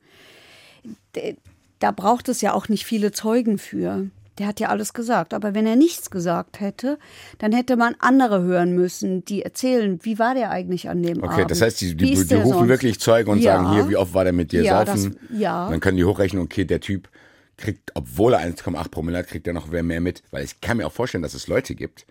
Da 1.78 1.90
braucht 1.90 2.28
es 2.28 2.40
ja 2.40 2.52
auch 2.52 2.68
nicht 2.68 2.84
viele 2.84 3.12
Zeugen 3.12 3.58
für. 3.58 4.06
Der 4.38 4.46
hat 4.46 4.60
ja 4.60 4.68
alles 4.68 4.92
gesagt. 4.92 5.32
Aber 5.32 5.54
wenn 5.54 5.66
er 5.66 5.76
nichts 5.76 6.10
gesagt 6.10 6.60
hätte, 6.60 6.98
dann 7.38 7.52
hätte 7.52 7.76
man 7.76 7.96
andere 8.00 8.42
hören 8.42 8.74
müssen, 8.74 9.24
die 9.24 9.42
erzählen, 9.42 9.98
wie 10.02 10.18
war 10.18 10.34
der 10.34 10.50
eigentlich 10.50 10.90
an 10.90 11.02
dem 11.02 11.22
Abend. 11.22 11.32
Okay, 11.32 11.46
das 11.48 11.62
heißt, 11.62 11.80
die, 11.80 11.94
die, 11.96 12.12
die 12.12 12.34
rufen 12.34 12.50
sonst? 12.58 12.68
wirklich 12.68 13.00
Zeugen 13.00 13.30
und 13.30 13.38
Ja. 13.38 13.56
sagen, 13.56 13.72
hier, 13.72 13.88
wie 13.88 13.96
oft 13.96 14.12
war 14.12 14.24
der 14.24 14.34
mit 14.34 14.52
dir 14.52 14.62
Ja, 14.62 14.84
saufen? 14.84 15.16
das- 15.30 15.40
ja. 15.40 15.70
Dann 15.70 15.80
können 15.80 15.96
die 15.96 16.04
hochrechnen, 16.04 16.42
okay, 16.42 16.66
der 16.66 16.80
Typ 16.80 17.08
kriegt, 17.56 17.92
obwohl 17.94 18.34
er 18.34 18.40
1,8 18.40 18.90
Promille 18.90 19.16
hat, 19.18 19.28
kriegt 19.28 19.46
er 19.46 19.54
noch 19.54 19.68
mehr 19.68 19.82
mit. 20.02 20.22
Weil 20.30 20.44
ich 20.44 20.60
kann 20.60 20.76
mir 20.76 20.86
auch 20.86 20.92
vorstellen, 20.92 21.22
dass 21.22 21.32
es 21.32 21.48
Leute 21.48 21.74
gibt, 21.74 22.04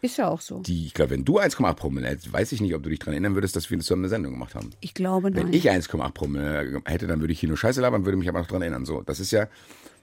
Ist 0.00 0.16
ja 0.18 0.28
auch 0.28 0.40
so. 0.40 0.60
die, 0.60 0.86
ich 0.86 0.94
glaube, 0.94 1.10
wenn 1.10 1.24
du 1.24 1.38
1,8 1.40 1.74
Promille 1.74 2.06
hättest, 2.08 2.32
weiß 2.32 2.52
ich 2.52 2.60
nicht, 2.60 2.74
ob 2.74 2.82
du 2.82 2.88
dich 2.90 2.98
daran 3.00 3.14
erinnern 3.14 3.34
würdest, 3.34 3.56
dass 3.56 3.70
wir 3.70 3.78
zusammen 3.80 4.02
eine 4.02 4.08
Sendung 4.08 4.32
gemacht 4.32 4.54
haben. 4.54 4.70
Ich 4.80 4.94
glaube, 4.94 5.30
nein. 5.30 5.46
Wenn 5.46 5.52
ich 5.52 5.70
1,8 5.70 6.12
Promille 6.12 6.82
hätte, 6.84 7.06
dann 7.06 7.20
würde 7.20 7.32
ich 7.32 7.40
hier 7.40 7.48
nur 7.48 7.58
Scheiße 7.58 7.80
labern, 7.80 8.04
würde 8.04 8.16
mich 8.16 8.28
aber 8.28 8.38
noch 8.40 8.46
dran 8.46 8.62
erinnern. 8.62 8.84
So, 8.84 9.02
das 9.02 9.18
ist 9.20 9.30
ja, 9.32 9.48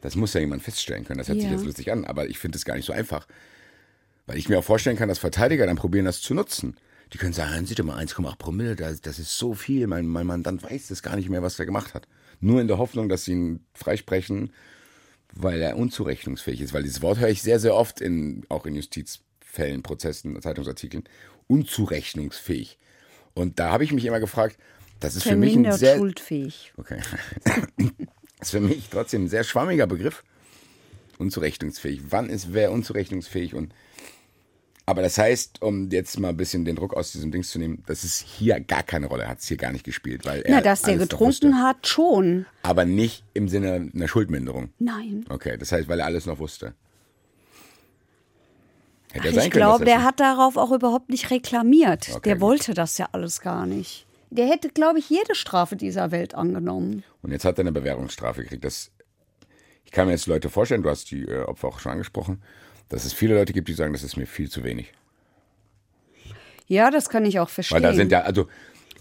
das 0.01 0.15
muss 0.15 0.33
ja 0.33 0.41
jemand 0.41 0.63
feststellen 0.63 1.05
können. 1.05 1.19
Das 1.19 1.29
hört 1.29 1.39
sich 1.39 1.47
Ja. 1.49 1.55
jetzt 1.55 1.65
lustig 1.65 1.91
an, 1.91 2.05
aber 2.05 2.27
ich 2.27 2.37
finde 2.39 2.57
es 2.57 2.65
gar 2.65 2.75
nicht 2.75 2.85
so 2.85 2.93
einfach. 2.93 3.27
Weil 4.27 4.37
ich 4.37 4.49
mir 4.49 4.59
auch 4.59 4.63
vorstellen 4.63 4.97
kann, 4.97 5.07
dass 5.07 5.19
Verteidiger 5.19 5.65
dann 5.65 5.75
probieren, 5.77 6.05
das 6.05 6.19
zu 6.21 6.33
nutzen. 6.33 6.75
Die 7.13 7.17
können 7.19 7.33
sagen, 7.33 7.53
hören 7.53 7.65
Sie 7.67 7.75
doch 7.75 7.85
mal 7.85 7.97
1,8 8.03 8.35
Promille, 8.37 8.75
das, 8.75 8.99
das 8.99 9.19
ist 9.19 9.37
so 9.37 9.53
viel, 9.53 9.85
mein, 9.87 10.07
mein 10.07 10.25
Mandant 10.25 10.63
weiß 10.63 10.87
das 10.87 11.03
gar 11.03 11.15
nicht 11.15 11.29
mehr, 11.29 11.43
was 11.43 11.59
er 11.59 11.65
gemacht 11.67 11.93
hat. 11.93 12.07
Nur 12.41 12.59
in 12.59 12.67
der 12.67 12.79
Hoffnung, 12.79 13.07
dass 13.07 13.25
sie 13.25 13.33
ihn 13.33 13.59
freisprechen, 13.75 14.51
weil 15.33 15.61
er 15.61 15.77
unzurechnungsfähig 15.77 16.61
ist. 16.61 16.73
Weil 16.73 16.83
dieses 16.83 17.01
Wort 17.01 17.19
höre 17.19 17.29
ich 17.29 17.41
sehr, 17.43 17.59
sehr 17.59 17.75
oft, 17.75 18.01
in, 18.01 18.43
auch 18.49 18.65
in 18.65 18.73
Justizfällen, 19.55 19.83
Prozessen, 19.83 20.41
Zeitungsartikeln, 20.41 21.03
unzurechnungsfähig. 21.47 22.77
Und 23.33 23.59
da 23.59 23.71
habe 23.71 23.83
ich 23.83 23.91
mich 23.91 24.05
immer 24.05 24.19
gefragt, 24.19 24.57
das 24.99 25.15
ist 25.15 25.23
für 25.23 25.35
mich 25.35 25.55
ein 25.55 25.71
sehr, 25.73 25.97
schuldfähig. 25.97 26.73
Okay. 26.77 26.99
Das 28.37 28.49
ist 28.49 28.51
für 28.51 28.59
mich 28.59 28.89
trotzdem 28.91 29.23
ein 29.23 29.27
sehr 29.29 29.45
schwammiger 29.45 29.87
Begriff. 29.87 30.23
Unzurechnungsfähig. 31.17 32.01
Wann 32.09 32.29
ist 32.29 32.53
wer 32.53 32.71
unzurechnungsfähig? 32.71 33.55
Und 33.55 33.73
aber 34.85 35.01
das 35.01 35.17
heißt, 35.17 35.61
um 35.61 35.89
jetzt 35.89 36.19
mal 36.19 36.29
ein 36.29 36.37
bisschen 36.37 36.65
den 36.65 36.75
Druck 36.75 36.93
aus 36.93 37.13
diesem 37.13 37.31
Dings 37.31 37.49
zu 37.49 37.59
nehmen, 37.59 37.81
das 37.87 38.03
ist 38.03 38.19
hier 38.19 38.59
gar 38.59 38.83
keine 38.83 39.07
Rolle, 39.07 39.27
hat 39.27 39.39
es 39.39 39.47
hier 39.47 39.57
gar 39.57 39.71
nicht 39.71 39.85
gespielt, 39.85 40.25
weil 40.25 40.41
er 40.41 40.55
Na, 40.55 40.61
dass 40.61 40.81
der 40.81 40.97
getrunken 40.97 41.63
hat, 41.63 41.87
schon. 41.87 42.45
Aber 42.61 42.83
nicht 42.83 43.23
im 43.33 43.47
Sinne 43.47 43.89
einer 43.95 44.07
Schuldminderung. 44.09 44.69
Nein. 44.77 45.25
Okay, 45.29 45.57
das 45.57 45.71
heißt, 45.71 45.87
weil 45.87 46.01
er 46.01 46.05
alles 46.05 46.25
noch 46.25 46.37
wusste. 46.37 46.75
Hätte 49.15 49.29
Ach, 49.29 49.33
sein 49.33 49.45
ich 49.45 49.51
können, 49.51 49.63
glaube, 49.63 49.85
er 49.85 49.85
der 49.85 50.03
hat 50.03 50.19
darauf 50.19 50.57
auch 50.57 50.71
überhaupt 50.71 51.09
nicht 51.09 51.31
reklamiert. 51.31 52.09
Okay, 52.09 52.19
der 52.25 52.33
gut. 52.33 52.41
wollte 52.41 52.73
das 52.73 52.97
ja 52.97 53.07
alles 53.13 53.39
gar 53.39 53.65
nicht. 53.65 54.05
Der 54.29 54.45
hätte, 54.45 54.67
glaube 54.67 54.99
ich, 54.99 55.09
jede 55.09 55.35
Strafe 55.35 55.77
dieser 55.77 56.11
Welt 56.11 56.35
angenommen. 56.35 57.03
Und 57.21 57.31
jetzt 57.31 57.45
hat 57.45 57.57
er 57.57 57.61
eine 57.61 57.71
Bewährungsstrafe 57.71 58.43
gekriegt. 58.43 58.65
Das, 58.65 58.91
ich 59.85 59.91
kann 59.91 60.07
mir 60.07 60.11
jetzt 60.11 60.27
Leute 60.27 60.49
vorstellen, 60.49 60.83
du 60.83 60.89
hast 60.89 61.11
die 61.11 61.21
äh, 61.21 61.43
Opfer 61.43 61.69
auch 61.69 61.79
schon 61.79 61.93
angesprochen, 61.93 62.41
dass 62.89 63.05
es 63.05 63.13
viele 63.13 63.35
Leute 63.35 63.53
gibt, 63.53 63.69
die 63.69 63.73
sagen, 63.73 63.93
das 63.93 64.03
ist 64.03 64.17
mir 64.17 64.27
viel 64.27 64.49
zu 64.49 64.65
wenig. 64.65 64.91
Ja, 66.67 66.91
das 66.91 67.07
kann 67.07 67.23
ich 67.23 67.39
auch 67.39 67.49
verstehen. 67.49 67.75
Weil 67.75 67.83
da 67.83 67.93
sind 67.93 68.11
ja, 68.11 68.23
also 68.23 68.47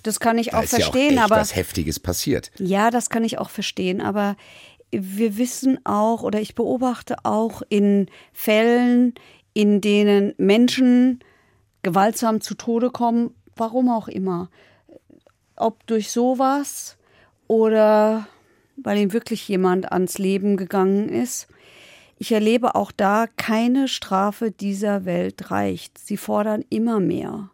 das 0.04 0.20
kann 0.20 0.38
ich 0.38 0.50
da 0.50 0.60
auch 0.60 0.62
ist 0.62 0.72
ja 0.72 0.78
auch 0.78 0.92
verstehen, 0.92 1.14
echt 1.14 1.24
aber 1.24 1.36
was 1.36 1.56
Heftiges 1.56 1.98
passiert. 1.98 2.52
ja, 2.58 2.92
das 2.92 3.10
kann 3.10 3.24
ich 3.24 3.38
auch 3.38 3.50
verstehen, 3.50 4.00
aber 4.00 4.36
wir 4.92 5.38
wissen 5.38 5.84
auch 5.84 6.22
oder 6.22 6.40
ich 6.40 6.54
beobachte 6.54 7.16
auch 7.24 7.62
in 7.68 8.08
Fällen, 8.32 9.14
in 9.54 9.80
denen 9.80 10.34
Menschen 10.36 11.20
gewaltsam 11.82 12.40
zu 12.40 12.54
Tode 12.54 12.90
kommen, 12.90 13.34
warum 13.56 13.88
auch 13.88 14.08
immer. 14.08 14.50
Ob 15.56 15.86
durch 15.86 16.10
sowas 16.10 16.96
oder 17.46 18.26
weil 18.76 18.98
ihm 18.98 19.12
wirklich 19.12 19.46
jemand 19.48 19.92
ans 19.92 20.18
Leben 20.18 20.56
gegangen 20.56 21.08
ist. 21.08 21.46
Ich 22.18 22.32
erlebe 22.32 22.74
auch 22.74 22.92
da, 22.92 23.26
keine 23.36 23.88
Strafe 23.88 24.50
dieser 24.50 25.04
Welt 25.04 25.50
reicht. 25.50 25.98
Sie 25.98 26.16
fordern 26.16 26.64
immer 26.70 27.00
mehr. 27.00 27.50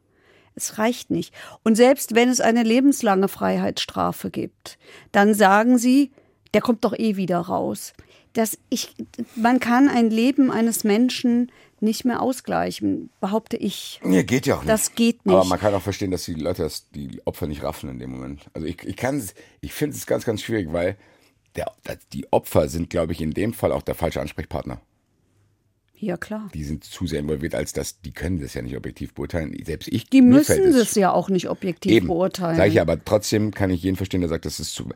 Es 0.55 0.79
reicht 0.79 1.11
nicht. 1.11 1.35
Und 1.63 1.77
selbst 1.77 2.15
wenn 2.15 2.29
es 2.29 2.41
eine 2.41 2.63
lebenslange 2.63 3.29
Freiheitsstrafe 3.29 4.31
gibt, 4.31 4.79
dann 5.13 5.35
sagen 5.35 5.79
sie, 5.79 6.11
der 6.53 6.61
kommt 6.61 6.85
doch 6.85 6.99
eh 6.99 7.17
wieder 7.17 7.39
raus. 7.39 7.93
Das 8.33 8.59
ich, 8.69 8.95
man 9.35 9.61
kann 9.61 9.89
ein 9.89 10.11
Leben 10.11 10.51
eines 10.51 10.85
Menschen 10.85 11.51
nicht 11.83 12.05
mehr 12.05 12.21
ausgleichen, 12.21 13.11
behaupte 13.21 13.57
ich. 13.57 14.01
Nee, 14.05 14.25
geht 14.25 14.47
ja 14.47 14.57
auch 14.57 14.61
nicht. 14.61 14.69
Das 14.69 14.95
geht 14.95 15.25
nicht. 15.27 15.35
Aber 15.35 15.45
man 15.45 15.59
kann 15.59 15.75
auch 15.75 15.83
verstehen, 15.83 16.11
dass 16.11 16.25
die 16.25 16.35
Leute, 16.35 16.63
das, 16.63 16.91
die 16.91 17.21
Opfer 17.25 17.47
nicht 17.47 17.63
raffen 17.63 17.91
in 17.91 17.99
dem 17.99 18.11
Moment. 18.11 18.51
Also 18.53 18.67
ich, 18.67 18.83
ich 18.85 18.97
kann 18.97 19.23
ich 19.61 19.73
finde 19.73 19.97
es 19.97 20.07
ganz, 20.07 20.25
ganz 20.25 20.43
schwierig, 20.43 20.73
weil 20.73 20.97
der, 21.57 21.73
die 22.13 22.33
Opfer 22.33 22.69
sind, 22.69 22.91
glaube 22.91 23.13
ich, 23.13 23.21
in 23.21 23.33
dem 23.33 23.53
Fall 23.53 23.73
auch 23.73 23.83
der 23.83 23.95
falsche 23.95 24.21
Ansprechpartner. 24.21 24.81
Ja, 26.01 26.17
klar. 26.17 26.49
Die 26.55 26.65
sind 26.65 26.83
zu 26.83 27.07
sehr 27.07 27.21
involviert, 27.21 27.55
als 27.55 27.75
dass 27.75 28.01
die 28.01 28.13
können 28.13 28.41
das 28.41 28.55
ja 28.55 28.63
nicht 28.63 28.75
objektiv 28.75 29.13
beurteilen. 29.13 29.55
Selbst 29.67 29.87
ich. 29.89 30.09
Die 30.09 30.23
müssen 30.23 30.73
das 30.73 30.95
ja 30.95 31.13
auch 31.13 31.29
nicht 31.29 31.51
objektiv 31.51 31.93
eben, 31.93 32.07
beurteilen. 32.07 32.57
Sag 32.57 32.69
ich 32.69 32.81
aber 32.81 33.05
trotzdem 33.05 33.51
kann 33.53 33.69
ich 33.69 33.83
jeden 33.83 33.97
verstehen, 33.97 34.23
der 34.23 34.31
sagt, 34.31 34.47
das 34.47 34.61
ist 34.61 34.73
zu. 34.73 34.89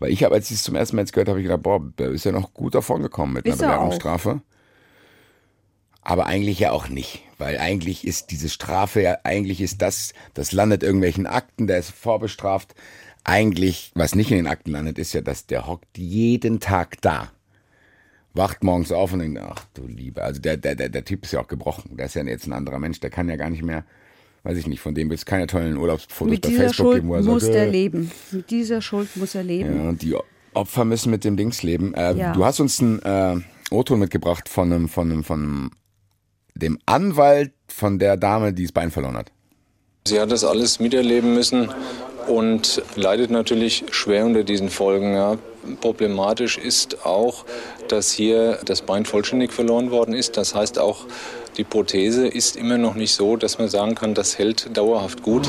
Weil 0.00 0.10
ich 0.10 0.22
habe, 0.22 0.34
als 0.34 0.50
ich 0.50 0.58
es 0.58 0.62
zum 0.62 0.74
ersten 0.74 0.96
Mal 0.96 1.02
jetzt 1.02 1.14
gehört 1.14 1.28
habe, 1.28 1.40
ich 1.40 1.44
gedacht, 1.44 1.62
boah, 1.62 1.82
ist 2.10 2.24
ja 2.24 2.32
noch 2.32 2.52
gut 2.52 2.74
davon 2.74 3.00
gekommen 3.00 3.32
mit 3.32 3.46
einer 3.46 3.56
Bewährungsstrafe. 3.56 4.42
Aber 6.02 6.26
eigentlich 6.26 6.58
ja 6.58 6.72
auch 6.72 6.88
nicht, 6.88 7.22
weil 7.38 7.58
eigentlich 7.58 8.06
ist 8.06 8.30
diese 8.30 8.48
Strafe 8.48 9.02
ja, 9.02 9.18
eigentlich 9.24 9.60
ist 9.60 9.82
das, 9.82 10.14
das 10.34 10.52
landet 10.52 10.82
irgendwelchen 10.82 11.26
Akten, 11.26 11.66
der 11.66 11.78
ist 11.78 11.90
vorbestraft. 11.90 12.74
Eigentlich, 13.22 13.92
was 13.94 14.14
nicht 14.14 14.30
in 14.30 14.38
den 14.38 14.46
Akten 14.46 14.70
landet, 14.70 14.98
ist 14.98 15.12
ja, 15.12 15.20
dass 15.20 15.46
der 15.46 15.66
hockt 15.66 15.98
jeden 15.98 16.58
Tag 16.58 17.00
da 17.02 17.30
wacht 18.34 18.62
morgens 18.62 18.92
auf 18.92 19.12
und 19.12 19.20
denkt, 19.20 19.40
ach 19.40 19.64
du 19.74 19.86
Liebe, 19.86 20.22
also 20.22 20.40
der, 20.40 20.56
der, 20.56 20.74
der, 20.74 20.88
der 20.88 21.04
Typ 21.04 21.24
ist 21.24 21.32
ja 21.32 21.40
auch 21.40 21.48
gebrochen. 21.48 21.96
Der 21.96 22.06
ist 22.06 22.14
ja 22.14 22.22
jetzt 22.24 22.46
ein 22.46 22.52
anderer 22.52 22.78
Mensch, 22.78 23.00
der 23.00 23.10
kann 23.10 23.28
ja 23.28 23.36
gar 23.36 23.50
nicht 23.50 23.62
mehr, 23.62 23.84
weiß 24.44 24.56
ich 24.56 24.66
nicht, 24.66 24.80
von 24.80 24.94
dem 24.94 25.10
wird 25.10 25.18
es 25.18 25.26
keine 25.26 25.46
tollen 25.46 25.76
Urlaubsfotos 25.76 26.30
mit 26.30 26.42
bei 26.42 26.48
dieser 26.48 26.64
Facebook 26.64 26.86
Schuld 26.86 26.96
geben, 26.96 27.08
wo 27.08 27.14
er 27.14 27.22
muss 27.22 27.42
sagt, 27.42 27.54
der 27.54 27.66
äh, 27.66 27.70
leben. 27.70 28.10
Mit 28.30 28.50
dieser 28.50 28.80
Schuld 28.82 29.16
muss 29.16 29.34
er 29.34 29.42
leben. 29.42 29.76
Ja, 29.76 29.88
und 29.88 30.02
die 30.02 30.16
Opfer 30.54 30.84
müssen 30.84 31.10
mit 31.10 31.24
dem 31.24 31.36
Dings 31.36 31.62
leben. 31.62 31.94
Äh, 31.94 32.14
ja. 32.14 32.32
Du 32.32 32.44
hast 32.44 32.60
uns 32.60 32.80
ein 32.80 33.00
äh, 33.02 33.36
O-Ton 33.70 33.98
mitgebracht 33.98 34.48
von 34.48 34.72
einem, 34.72 34.88
von 34.88 35.10
einem, 35.10 35.24
von 35.24 35.42
einem, 35.42 35.70
dem 36.54 36.78
Anwalt 36.86 37.52
von 37.68 37.98
der 37.98 38.16
Dame, 38.16 38.52
die 38.52 38.64
das 38.64 38.72
Bein 38.72 38.90
verloren 38.90 39.16
hat. 39.16 39.32
Sie 40.06 40.20
hat 40.20 40.30
das 40.32 40.44
alles 40.44 40.80
miterleben 40.80 41.34
müssen 41.34 41.70
und 42.26 42.82
leidet 42.96 43.30
natürlich 43.30 43.84
schwer 43.90 44.24
unter 44.24 44.44
diesen 44.44 44.70
Folgen. 44.70 45.14
Ja. 45.14 45.36
Problematisch 45.80 46.58
ist 46.58 47.04
auch, 47.04 47.44
dass 47.88 48.10
hier 48.10 48.58
das 48.64 48.82
Bein 48.82 49.04
vollständig 49.04 49.52
verloren 49.52 49.90
worden 49.90 50.14
ist. 50.14 50.36
Das 50.36 50.54
heißt 50.54 50.78
auch, 50.78 51.06
die 51.56 51.64
Prothese 51.64 52.26
ist 52.26 52.56
immer 52.56 52.78
noch 52.78 52.94
nicht 52.94 53.14
so, 53.14 53.36
dass 53.36 53.58
man 53.58 53.68
sagen 53.68 53.94
kann, 53.94 54.14
das 54.14 54.38
hält 54.38 54.76
dauerhaft 54.76 55.22
gut. 55.22 55.48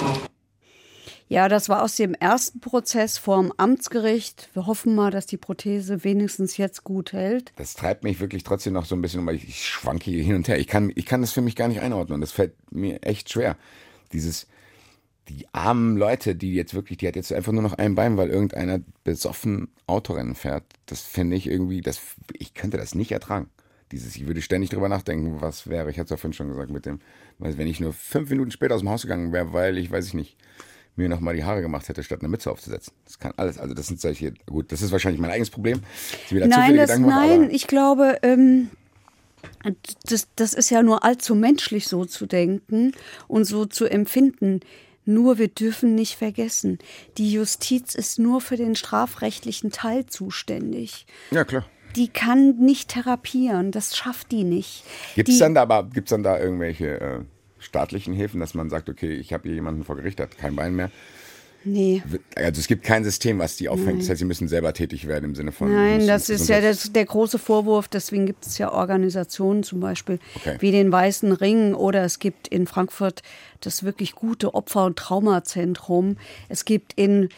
Ja, 1.31 1.47
das 1.47 1.69
war 1.69 1.81
aus 1.81 1.95
dem 1.95 2.13
ersten 2.13 2.59
Prozess 2.59 3.17
vor 3.17 3.41
dem 3.41 3.53
Amtsgericht. 3.55 4.49
Wir 4.51 4.67
hoffen 4.67 4.93
mal, 4.95 5.11
dass 5.11 5.27
die 5.27 5.37
Prothese 5.37 6.03
wenigstens 6.03 6.57
jetzt 6.57 6.83
gut 6.83 7.13
hält. 7.13 7.53
Das 7.55 7.73
treibt 7.73 8.03
mich 8.03 8.19
wirklich 8.19 8.43
trotzdem 8.43 8.73
noch 8.73 8.83
so 8.83 8.95
ein 8.95 9.01
bisschen, 9.01 9.25
weil 9.25 9.35
ich, 9.35 9.69
schwanke 9.69 10.11
hier 10.11 10.21
hin 10.21 10.35
und 10.35 10.49
her. 10.49 10.59
Ich 10.59 10.67
kann, 10.67 10.91
ich 10.93 11.05
kann 11.05 11.21
das 11.21 11.31
für 11.31 11.39
mich 11.39 11.55
gar 11.55 11.69
nicht 11.69 11.79
einordnen. 11.79 12.19
Das 12.19 12.33
fällt 12.33 12.53
mir 12.69 13.01
echt 13.03 13.31
schwer. 13.31 13.55
Dieses, 14.11 14.47
die 15.29 15.45
armen 15.53 15.95
Leute, 15.95 16.35
die 16.35 16.53
jetzt 16.53 16.73
wirklich, 16.73 16.97
die 16.97 17.07
hat 17.07 17.15
jetzt 17.15 17.31
einfach 17.31 17.53
nur 17.53 17.63
noch 17.63 17.77
ein 17.77 17.95
Bein, 17.95 18.17
weil 18.17 18.29
irgendeiner 18.29 18.81
besoffen 19.05 19.69
Autorennen 19.87 20.35
fährt. 20.35 20.65
Das 20.85 20.99
finde 20.99 21.37
ich 21.37 21.47
irgendwie, 21.47 21.79
das, 21.79 22.01
ich 22.33 22.55
könnte 22.55 22.75
das 22.75 22.93
nicht 22.93 23.13
ertragen. 23.13 23.49
Dieses, 23.93 24.17
ich 24.17 24.27
würde 24.27 24.41
ständig 24.41 24.71
drüber 24.71 24.89
nachdenken, 24.89 25.39
was 25.39 25.69
wäre, 25.69 25.91
ich 25.91 25.97
hatte 25.97 26.07
es 26.07 26.09
ja 26.09 26.17
vorhin 26.17 26.33
schon 26.33 26.49
gesagt, 26.49 26.71
mit 26.71 26.85
dem, 26.85 26.99
wenn 27.39 27.67
ich 27.67 27.79
nur 27.79 27.93
fünf 27.93 28.29
Minuten 28.29 28.51
später 28.51 28.75
aus 28.75 28.81
dem 28.81 28.89
Haus 28.89 29.03
gegangen 29.03 29.31
wäre, 29.31 29.53
weil 29.53 29.77
ich, 29.77 29.89
weiß 29.91 30.07
ich 30.07 30.13
nicht, 30.13 30.35
mir 30.95 31.09
nochmal 31.09 31.35
die 31.35 31.43
Haare 31.43 31.61
gemacht 31.61 31.87
hätte, 31.89 32.03
statt 32.03 32.19
eine 32.21 32.29
Mütze 32.29 32.51
aufzusetzen. 32.51 32.93
Das 33.05 33.19
kann 33.19 33.33
alles, 33.37 33.57
also 33.57 33.73
das 33.73 33.87
sind 33.87 33.99
solche, 33.99 34.33
gut, 34.45 34.71
das 34.71 34.81
ist 34.81 34.91
wahrscheinlich 34.91 35.21
mein 35.21 35.31
eigenes 35.31 35.49
Problem. 35.49 35.81
Nein, 36.29 36.75
das, 36.75 36.97
nein, 36.97 37.49
ich 37.49 37.67
glaube, 37.67 38.19
ähm, 38.23 38.69
das, 40.05 40.27
das 40.35 40.53
ist 40.53 40.69
ja 40.69 40.83
nur 40.83 41.03
allzu 41.03 41.35
menschlich 41.35 41.87
so 41.87 42.05
zu 42.05 42.25
denken 42.25 42.93
und 43.27 43.45
so 43.45 43.65
zu 43.65 43.85
empfinden. 43.85 44.61
Nur 45.05 45.39
wir 45.39 45.47
dürfen 45.47 45.95
nicht 45.95 46.15
vergessen, 46.15 46.77
die 47.17 47.31
Justiz 47.31 47.95
ist 47.95 48.19
nur 48.19 48.39
für 48.39 48.55
den 48.55 48.75
strafrechtlichen 48.75 49.71
Teil 49.71 50.05
zuständig. 50.05 51.07
Ja, 51.31 51.43
klar. 51.43 51.65
Die 51.95 52.07
kann 52.07 52.57
nicht 52.57 52.89
therapieren, 52.89 53.71
das 53.71 53.97
schafft 53.97 54.31
die 54.31 54.43
nicht. 54.43 54.83
Gibt 55.15 55.27
es 55.27 55.39
dann, 55.39 55.55
da 55.55 55.63
aber, 55.63 55.89
gibt's 55.91 56.11
dann 56.11 56.23
da 56.23 56.39
irgendwelche 56.39 57.01
äh, 57.01 57.19
staatlichen 57.61 58.13
Hilfen, 58.13 58.39
dass 58.39 58.53
man 58.53 58.69
sagt, 58.69 58.89
okay, 58.89 59.13
ich 59.13 59.31
habe 59.31 59.43
hier 59.43 59.53
jemanden 59.55 59.83
vor 59.83 59.95
Gericht, 59.95 60.19
hat 60.19 60.37
kein 60.37 60.55
Bein 60.55 60.75
mehr, 60.75 60.91
Nee. 61.63 62.01
Also 62.35 62.59
es 62.59 62.67
gibt 62.67 62.83
kein 62.83 63.03
System, 63.03 63.39
was 63.39 63.55
die 63.55 63.69
auffängt. 63.69 63.87
Nein. 63.87 63.99
Das 63.99 64.09
heißt, 64.09 64.19
sie 64.19 64.25
müssen 64.25 64.47
selber 64.47 64.73
tätig 64.73 65.07
werden 65.07 65.25
im 65.25 65.35
Sinne 65.35 65.51
von. 65.51 65.71
Nein, 65.71 66.07
das 66.07 66.29
ist 66.29 66.49
ja 66.49 66.59
das, 66.59 66.91
der 66.91 67.05
große 67.05 67.37
Vorwurf. 67.37 67.87
Deswegen 67.87 68.25
gibt 68.25 68.45
es 68.47 68.57
ja 68.57 68.71
Organisationen 68.71 69.63
zum 69.63 69.79
Beispiel 69.79 70.19
okay. 70.35 70.57
wie 70.59 70.71
den 70.71 70.91
Weißen 70.91 71.31
Ring 71.31 71.73
oder 71.73 72.03
es 72.03 72.19
gibt 72.19 72.47
in 72.47 72.65
Frankfurt 72.65 73.21
das 73.59 73.83
wirklich 73.83 74.15
gute 74.15 74.55
Opfer- 74.55 74.85
und 74.85 74.97
Traumazentrum. 74.97 76.17
Es 76.49 76.65
gibt 76.65 76.93
in 76.95 77.29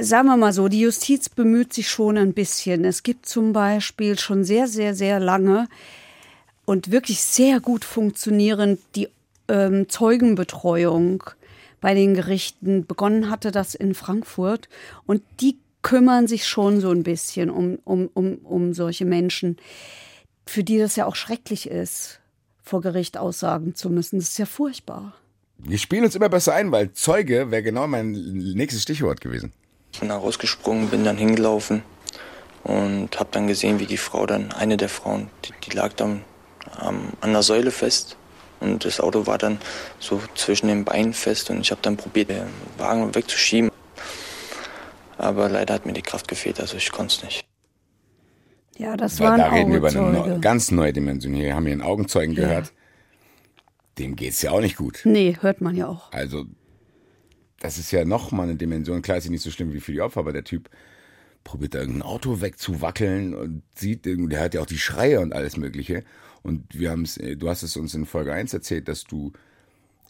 Sagen 0.00 0.28
wir 0.28 0.38
mal 0.38 0.54
so, 0.54 0.68
die 0.68 0.80
Justiz 0.80 1.28
bemüht 1.28 1.74
sich 1.74 1.90
schon 1.90 2.16
ein 2.16 2.32
bisschen. 2.32 2.86
Es 2.86 3.02
gibt 3.02 3.26
zum 3.26 3.52
Beispiel 3.52 4.18
schon 4.18 4.42
sehr, 4.42 4.66
sehr, 4.66 4.94
sehr 4.94 5.20
lange 5.20 5.68
und 6.68 6.90
wirklich 6.90 7.22
sehr 7.22 7.60
gut 7.60 7.82
funktionierend 7.82 8.78
die 8.94 9.08
ähm, 9.48 9.88
Zeugenbetreuung 9.88 11.24
bei 11.80 11.94
den 11.94 12.12
Gerichten. 12.12 12.84
Begonnen 12.84 13.30
hatte 13.30 13.52
das 13.52 13.74
in 13.74 13.94
Frankfurt 13.94 14.68
und 15.06 15.22
die 15.40 15.56
kümmern 15.80 16.26
sich 16.26 16.46
schon 16.46 16.82
so 16.82 16.90
ein 16.90 17.04
bisschen 17.04 17.48
um, 17.48 17.78
um, 17.84 18.10
um, 18.12 18.34
um 18.44 18.74
solche 18.74 19.06
Menschen, 19.06 19.56
für 20.44 20.62
die 20.62 20.76
das 20.76 20.94
ja 20.94 21.06
auch 21.06 21.16
schrecklich 21.16 21.70
ist, 21.70 22.20
vor 22.62 22.82
Gericht 22.82 23.16
aussagen 23.16 23.74
zu 23.74 23.88
müssen. 23.88 24.18
Das 24.18 24.28
ist 24.28 24.38
ja 24.38 24.44
furchtbar. 24.44 25.14
Wir 25.56 25.78
spielen 25.78 26.04
uns 26.04 26.16
immer 26.16 26.28
besser 26.28 26.52
ein, 26.52 26.70
weil 26.70 26.92
Zeuge 26.92 27.50
wäre 27.50 27.62
genau 27.62 27.86
mein 27.86 28.12
nächstes 28.12 28.82
Stichwort 28.82 29.22
gewesen. 29.22 29.54
Ich 29.94 30.00
bin 30.00 30.10
da 30.10 30.18
rausgesprungen, 30.18 30.90
bin 30.90 31.02
dann 31.02 31.16
hingelaufen 31.16 31.82
und 32.62 33.18
habe 33.18 33.30
dann 33.32 33.46
gesehen, 33.46 33.80
wie 33.80 33.86
die 33.86 33.96
Frau 33.96 34.26
dann, 34.26 34.52
eine 34.52 34.76
der 34.76 34.90
Frauen, 34.90 35.30
die, 35.46 35.54
die 35.64 35.74
lag 35.74 35.94
dann 35.94 36.24
ähm, 36.82 37.12
an 37.20 37.32
der 37.32 37.42
Säule 37.42 37.70
fest 37.70 38.16
und 38.60 38.84
das 38.84 39.00
Auto 39.00 39.26
war 39.26 39.38
dann 39.38 39.58
so 39.98 40.20
zwischen 40.34 40.68
den 40.68 40.84
Beinen 40.84 41.12
fest 41.12 41.50
und 41.50 41.60
ich 41.60 41.70
habe 41.70 41.80
dann 41.82 41.96
probiert, 41.96 42.30
den 42.30 42.42
Wagen 42.76 43.14
wegzuschieben. 43.14 43.70
Aber 45.16 45.48
leider 45.48 45.74
hat 45.74 45.86
mir 45.86 45.92
die 45.92 46.02
Kraft 46.02 46.28
gefehlt, 46.28 46.60
also 46.60 46.76
ich 46.76 46.90
konnte 46.92 47.16
es 47.16 47.24
nicht. 47.24 47.44
Ja, 48.78 48.96
das 48.96 49.18
war 49.18 49.32
ein 49.32 49.38
Da 49.38 49.48
reden 49.48 49.70
wir 49.72 49.78
über 49.78 49.88
eine 49.88 50.38
ganz 50.40 50.70
neue 50.70 50.92
Dimension. 50.92 51.34
Hier 51.34 51.54
haben 51.54 51.66
wir 51.66 51.72
einen 51.72 51.82
Augenzeugen 51.82 52.34
ja. 52.34 52.42
gehört. 52.42 52.72
Dem 53.98 54.14
geht 54.14 54.30
es 54.30 54.42
ja 54.42 54.52
auch 54.52 54.60
nicht 54.60 54.76
gut. 54.76 55.00
Nee, 55.02 55.36
hört 55.40 55.60
man 55.60 55.74
ja 55.74 55.88
auch. 55.88 56.12
Also, 56.12 56.44
das 57.58 57.78
ist 57.78 57.90
ja 57.90 58.04
nochmal 58.04 58.48
eine 58.48 58.56
Dimension. 58.56 59.02
Klar 59.02 59.18
ist 59.18 59.24
sie 59.24 59.30
nicht 59.30 59.42
so 59.42 59.50
schlimm 59.50 59.72
wie 59.72 59.80
für 59.80 59.90
die 59.90 60.00
Opfer, 60.00 60.20
aber 60.20 60.32
der 60.32 60.44
Typ 60.44 60.70
probiert 61.42 61.74
da 61.74 61.80
irgendein 61.80 62.02
Auto 62.02 62.40
wegzuwackeln 62.40 63.34
und 63.34 63.62
sieht, 63.74 64.06
der 64.06 64.40
hat 64.40 64.54
ja 64.54 64.60
auch 64.60 64.66
die 64.66 64.78
Schreie 64.78 65.20
und 65.20 65.32
alles 65.34 65.56
Mögliche. 65.56 66.04
Und 66.42 66.78
wir 66.78 66.90
haben 66.90 67.02
es, 67.02 67.16
äh, 67.16 67.36
du 67.36 67.48
hast 67.48 67.62
es 67.62 67.76
uns 67.76 67.94
in 67.94 68.06
Folge 68.06 68.32
1 68.32 68.52
erzählt, 68.54 68.88
dass 68.88 69.04
du 69.04 69.32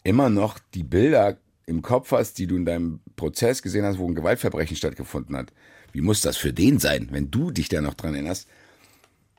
immer 0.03 0.29
noch 0.29 0.59
die 0.73 0.83
Bilder 0.83 1.37
im 1.65 1.81
Kopf 1.81 2.11
hast, 2.11 2.39
die 2.39 2.47
du 2.47 2.55
in 2.55 2.65
deinem 2.65 2.99
Prozess 3.15 3.61
gesehen 3.61 3.85
hast, 3.85 3.99
wo 3.99 4.07
ein 4.07 4.15
Gewaltverbrechen 4.15 4.75
stattgefunden 4.75 5.35
hat. 5.35 5.53
Wie 5.91 6.01
muss 6.01 6.21
das 6.21 6.37
für 6.37 6.53
den 6.53 6.79
sein, 6.79 7.09
wenn 7.11 7.31
du 7.31 7.51
dich 7.51 7.69
da 7.69 7.81
noch 7.81 7.93
dran 7.93 8.13
erinnerst? 8.13 8.47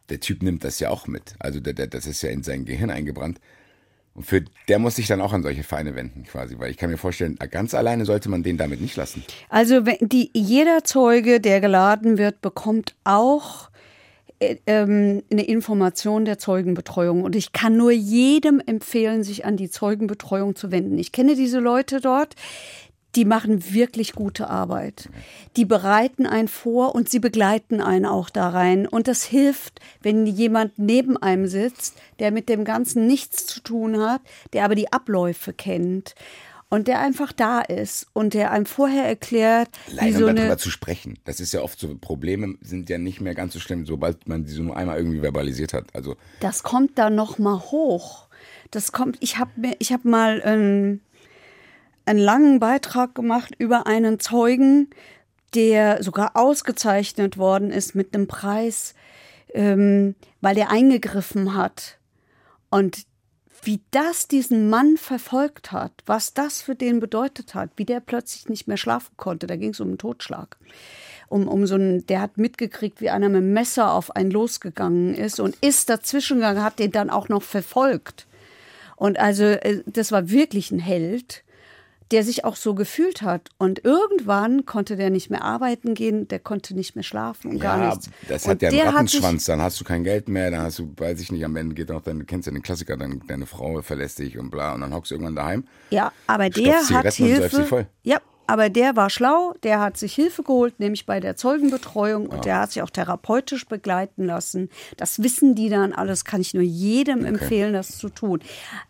Der 0.09 0.21
Typ 0.21 0.43
nimmt 0.43 0.65
das 0.65 0.81
ja 0.81 0.91
auch 0.91 1.07
mit. 1.07 1.35
Also 1.39 1.61
der, 1.61 1.73
der, 1.73 1.87
das 1.87 2.07
ist 2.07 2.23
ja 2.23 2.31
in 2.31 2.43
sein 2.43 2.65
Gehirn 2.65 2.91
eingebrannt. 2.91 3.41
Und 4.15 4.25
für 4.25 4.45
der 4.69 4.79
muss 4.81 4.97
sich 4.97 5.07
dann 5.07 5.21
auch 5.21 5.33
an 5.33 5.43
solche 5.43 5.63
Vereine 5.63 5.95
wenden, 5.95 6.25
quasi, 6.25 6.59
weil 6.59 6.71
ich 6.71 6.77
kann 6.77 6.91
mir 6.91 6.99
vorstellen, 6.99 7.37
ganz 7.51 7.75
alleine 7.75 8.05
sollte 8.05 8.29
man 8.29 8.43
den 8.43 8.57
damit 8.57 8.81
nicht 8.81 8.97
lassen. 8.97 9.25
Also 9.49 9.81
die, 9.81 10.31
jeder 10.35 10.83
Zeuge, 10.85 11.41
der 11.41 11.61
geladen 11.61 12.19
wird, 12.19 12.41
bekommt 12.41 12.97
auch 13.05 13.70
ähm, 14.41 15.23
eine 15.31 15.45
Information 15.45 16.25
der 16.25 16.39
Zeugenbetreuung. 16.39 17.23
Und 17.23 17.37
ich 17.37 17.53
kann 17.53 17.77
nur 17.77 17.93
jedem 17.93 18.61
empfehlen, 18.65 19.23
sich 19.23 19.45
an 19.45 19.57
die 19.57 19.71
Zeugenbetreuung 19.71 20.57
zu 20.57 20.73
wenden. 20.73 20.99
Ich 20.99 21.13
kenne 21.13 21.35
diese 21.35 21.59
Leute 21.59 22.01
dort, 22.01 22.35
die 23.17 23.25
machen 23.25 23.73
wirklich 23.73 24.13
gute 24.13 24.49
Arbeit. 24.49 25.09
Die 25.57 25.65
bereiten 25.65 26.27
einen 26.27 26.49
vor 26.49 26.95
und 26.95 27.09
sie 27.09 27.19
begleiten 27.19 27.81
einen 27.81 28.07
auch 28.07 28.31
da 28.31 28.51
rein. 28.51 28.87
Und 28.87 29.09
das 29.09 29.25
hilft, 29.25 29.81
wenn 30.01 30.27
jemand 30.27 30.79
neben 30.79 31.17
einem 31.17 31.49
sitzt, 31.49 31.97
der 32.21 32.31
mit 32.31 32.49
dem 32.49 32.65
Ganzen 32.65 33.07
nichts 33.07 33.47
zu 33.47 33.61
tun 33.61 34.01
hat, 34.01 34.21
der 34.53 34.65
aber 34.65 34.77
die 34.77 34.93
Abläufe 34.93 35.53
kennt 35.53 36.15
und 36.71 36.87
der 36.87 37.01
einfach 37.01 37.33
da 37.33 37.61
ist 37.61 38.07
und 38.13 38.33
der 38.33 38.53
einem 38.53 38.65
vorher 38.65 39.05
erklärt, 39.05 39.69
wie 39.89 40.13
so 40.13 40.29
um 40.29 40.37
darüber 40.37 40.57
zu 40.57 40.71
sprechen. 40.71 41.19
Das 41.25 41.41
ist 41.41 41.53
ja 41.53 41.63
oft 41.63 41.79
so, 41.79 41.95
Probleme 41.99 42.55
sind 42.63 42.89
ja 42.89 42.97
nicht 42.97 43.21
mehr 43.21 43.35
ganz 43.35 43.53
so 43.53 43.61
schlimm, 43.61 43.85
sobald 43.85 44.29
man 44.29 44.47
sie 44.47 44.55
so 44.55 44.63
nur 44.63 44.77
einmal 44.77 44.97
irgendwie 44.97 45.21
verbalisiert 45.21 45.73
hat. 45.75 45.95
Also 45.95 46.17
das 46.39 46.63
kommt 46.63 46.97
da 46.97 47.11
noch 47.11 47.39
mal 47.39 47.59
hoch. 47.59 48.29
Das 48.71 48.93
kommt, 48.93 49.19
ich 49.21 49.37
habe 49.39 49.51
mir, 49.57 49.75
ich 49.81 49.93
habe 49.93 50.09
mal 50.09 50.41
ähm, 50.45 51.01
einen 52.07 52.21
langen 52.21 52.61
Beitrag 52.61 53.17
gemacht 53.17 53.53
über 53.59 53.89
einen 53.89 54.21
Zeugen, 54.21 54.91
der 55.55 56.05
sogar 56.05 56.37
ausgezeichnet 56.37 57.37
worden 57.37 57.73
ist 57.73 57.97
mit 57.97 58.15
einem 58.15 58.29
Preis, 58.29 58.95
ähm, 59.55 60.15
weil 60.41 60.55
der 60.55 60.71
eingegriffen 60.71 61.55
hat. 61.57 61.99
Und 62.71 63.10
wie 63.63 63.81
das 63.91 64.29
diesen 64.29 64.71
Mann 64.71 64.97
verfolgt 64.97 65.73
hat, 65.73 65.93
was 66.07 66.35
das 66.35 66.63
für 66.63 66.75
den 66.75 67.01
bedeutet 67.01 67.55
hat, 67.55 67.71
wie 67.77 67.85
der 67.85 68.01
plötzlich 68.01 68.49
nicht 68.49 68.69
mehr 68.69 68.77
schlafen 68.77 69.13
konnte, 69.17 69.47
da 69.47 69.57
ging 69.57 69.71
es 69.71 69.81
um 69.81 69.89
einen 69.89 69.99
Totschlag. 69.99 70.57
Um, 71.29 71.47
um 71.47 71.67
so 71.67 71.77
einen, 71.77 72.07
der 72.07 72.23
hat 72.23 72.39
mitgekriegt, 72.39 73.01
wie 73.01 73.11
einer 73.11 73.29
mit 73.29 73.43
dem 73.43 73.53
Messer 73.53 73.93
auf 73.93 74.17
einen 74.17 74.33
losgegangen 74.33 75.15
ist 75.15 75.39
und 75.39 75.57
ist 75.61 75.89
dazwischen 75.89 76.39
gegangen, 76.39 76.65
hat 76.65 76.81
den 76.81 76.91
dann 76.91 77.09
auch 77.09 77.29
noch 77.29 77.43
verfolgt. 77.43 78.27
Und 78.97 79.19
also, 79.19 79.45
äh, 79.45 79.83
das 79.87 80.11
war 80.11 80.31
wirklich 80.31 80.73
ein 80.73 80.81
Held 80.81 81.45
der 82.11 82.25
sich 82.25 82.45
auch 82.45 82.57
so 82.57 82.75
gefühlt 82.75 83.23
hat. 83.23 83.49
Und 83.59 83.85
irgendwann 83.85 84.67
konnte 84.67 84.97
der 84.97 85.11
nicht 85.11 85.31
mehr 85.31 85.43
arbeiten 85.43 85.95
gehen, 85.95 86.27
der 86.29 86.39
konnte 86.39 86.75
nicht 86.75 86.95
mehr 86.95 87.05
schlafen 87.05 87.53
und 87.53 87.57
ja, 87.59 87.77
gar 87.77 87.89
nichts. 87.89 88.11
das 88.29 88.45
und 88.45 88.51
hat 88.51 88.63
ja 88.63 88.69
einen 88.71 88.95
Rattenschwanz, 88.95 89.45
dann 89.45 89.61
hast 89.61 89.81
du 89.81 89.85
kein 89.85 90.05
Geld 90.05 90.29
mehr, 90.29 90.51
dann 90.51 90.63
hast 90.63 90.79
du, 90.79 90.93
weiß 90.97 91.21
ich 91.21 91.31
nicht, 91.31 91.45
am 91.45 91.57
Ende 91.57 91.75
geht 91.75 91.91
auch 91.91 92.03
dein, 92.03 92.19
du 92.21 92.25
kennst 92.25 92.47
ja 92.47 92.53
den 92.53 92.63
Klassiker, 92.63 92.97
dann 92.97 93.23
deine 93.27 93.47
Frau 93.47 93.81
verlässt 93.83 94.19
dich 94.19 94.39
und 94.39 94.51
bla, 94.51 94.75
und 94.75 94.81
dann 94.81 94.95
hockst 94.95 95.11
du 95.11 95.15
irgendwann 95.15 95.37
daheim. 95.37 95.65
Ja, 95.91 96.13
aber 96.27 96.51
der 96.51 96.89
hat 96.89 97.05
und 97.05 97.15
Hilfe. 97.15 97.65
voll. 97.65 97.87
Ja, 98.03 98.21
aber 98.51 98.69
der 98.69 98.97
war 98.97 99.11
schlau, 99.11 99.55
der 99.63 99.81
hat 99.81 99.97
sich 99.97 100.15
Hilfe 100.15 100.43
geholt, 100.43 100.79
nämlich 100.81 101.07
bei 101.07 101.21
der 101.21 101.37
Zeugenbetreuung 101.37 102.27
und 102.27 102.45
der 102.45 102.61
hat 102.61 102.73
sich 102.73 102.83
auch 102.83 102.91
therapeutisch 102.91 103.67
begleiten 103.67 104.25
lassen. 104.27 104.69
Das 104.97 105.23
wissen 105.23 105.55
die 105.55 105.69
dann 105.69 105.93
alles, 105.93 106.25
kann 106.25 106.41
ich 106.41 106.53
nur 106.55 106.63
jedem 106.63 107.25
empfehlen, 107.25 107.73
das 107.73 107.97
zu 107.99 108.09
tun. 108.09 108.41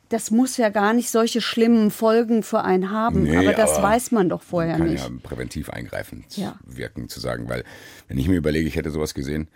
Das 0.08 0.30
muss 0.30 0.56
ja 0.56 0.70
gar 0.70 0.92
nicht 0.92 1.10
solche 1.10 1.40
schlimmen 1.40 1.90
Folgen 1.90 2.42
für 2.42 2.62
einen 2.62 2.90
haben, 2.90 3.22
Nee, 3.24 3.36
aber 3.36 3.52
das 3.52 3.74
aber 3.74 3.88
weiß 3.88 4.10
man 4.10 4.28
doch 4.28 4.42
vorher 4.42 4.76
kann 4.78 4.88
nicht. 4.88 5.02
ja 5.04 5.10
präventiv 5.22 5.70
eingreifend 5.70 6.36
Ja. 6.36 6.58
wirken, 6.64 7.08
zu 7.08 7.20
sagen, 7.20 7.48
weil 7.48 7.62
wenn 8.08 8.18
ich 8.18 8.26
mir 8.28 8.36
überlege, 8.36 8.66
ich 8.66 8.76
hätte 8.76 8.90
sowas 8.90 9.14
gesehen, 9.14 9.48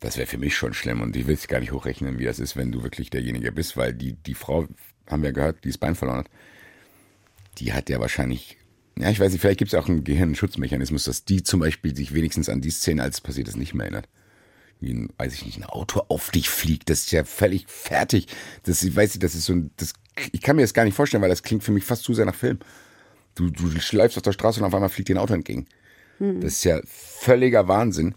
das 0.00 0.18
wäre 0.18 0.26
für 0.26 0.36
mich 0.38 0.54
schon 0.54 0.74
schlimm 0.74 1.00
und 1.00 1.16
ich 1.16 1.26
will 1.26 1.34
es 1.34 1.48
gar 1.48 1.60
nicht 1.60 1.72
hochrechnen, 1.72 2.18
wie 2.18 2.24
das 2.24 2.38
ist, 2.38 2.56
wenn 2.56 2.72
du 2.72 2.82
wirklich 2.82 3.08
derjenige 3.08 3.50
bist, 3.52 3.76
weil 3.78 3.94
die, 3.94 4.12
die 4.12 4.34
Frau, 4.34 4.66
haben 5.08 5.22
wir 5.22 5.32
gehört, 5.32 5.64
die 5.64 5.68
das 5.68 5.78
Bein 5.78 5.94
verloren 5.94 6.18
hat, 6.18 6.30
die 7.58 7.72
hat 7.72 7.88
ja 7.88 7.98
wahrscheinlich, 8.00 8.55
ja, 8.98 9.10
ich 9.10 9.20
weiß 9.20 9.32
nicht, 9.32 9.40
vielleicht 9.40 9.58
gibt 9.58 9.72
es 9.72 9.78
auch 9.78 9.88
einen 9.88 10.04
Gehirnschutzmechanismus, 10.04 11.04
dass 11.04 11.24
die 11.24 11.42
zum 11.42 11.60
Beispiel 11.60 11.94
sich 11.94 12.14
wenigstens 12.14 12.48
an 12.48 12.60
die 12.60 12.70
Szene, 12.70 13.02
als 13.02 13.16
es 13.16 13.20
passiert 13.20 13.48
ist, 13.48 13.56
nicht 13.56 13.74
mehr 13.74 13.84
erinnert. 13.84 14.08
Wie 14.80 14.92
ein, 14.92 15.10
weiß 15.18 15.34
ich 15.34 15.44
nicht, 15.44 15.58
ein 15.58 15.64
Auto 15.64 16.02
auf 16.08 16.30
dich 16.30 16.48
fliegt, 16.48 16.90
das 16.90 17.00
ist 17.00 17.12
ja 17.12 17.24
völlig 17.24 17.66
fertig. 17.68 18.28
Das, 18.62 18.82
ich 18.82 18.94
weiß 18.94 19.14
nicht, 19.14 19.22
das 19.22 19.34
ist 19.34 19.46
so 19.46 19.54
ein, 19.54 19.70
das, 19.76 19.92
ich 20.32 20.40
kann 20.40 20.56
mir 20.56 20.62
das 20.62 20.74
gar 20.74 20.84
nicht 20.84 20.94
vorstellen, 20.94 21.22
weil 21.22 21.30
das 21.30 21.42
klingt 21.42 21.62
für 21.62 21.72
mich 21.72 21.84
fast 21.84 22.04
zu 22.04 22.14
sehr 22.14 22.26
nach 22.26 22.34
Film. 22.34 22.58
Du, 23.34 23.50
du 23.50 23.68
schleifst 23.80 24.16
auf 24.16 24.22
der 24.22 24.32
Straße 24.32 24.60
und 24.60 24.66
auf 24.66 24.74
einmal 24.74 24.88
fliegt 24.88 25.08
dir 25.08 25.16
ein 25.16 25.20
Auto 25.20 25.34
entgegen. 25.34 25.66
Das 26.18 26.54
ist 26.54 26.64
ja 26.64 26.80
völliger 26.86 27.68
Wahnsinn. 27.68 28.14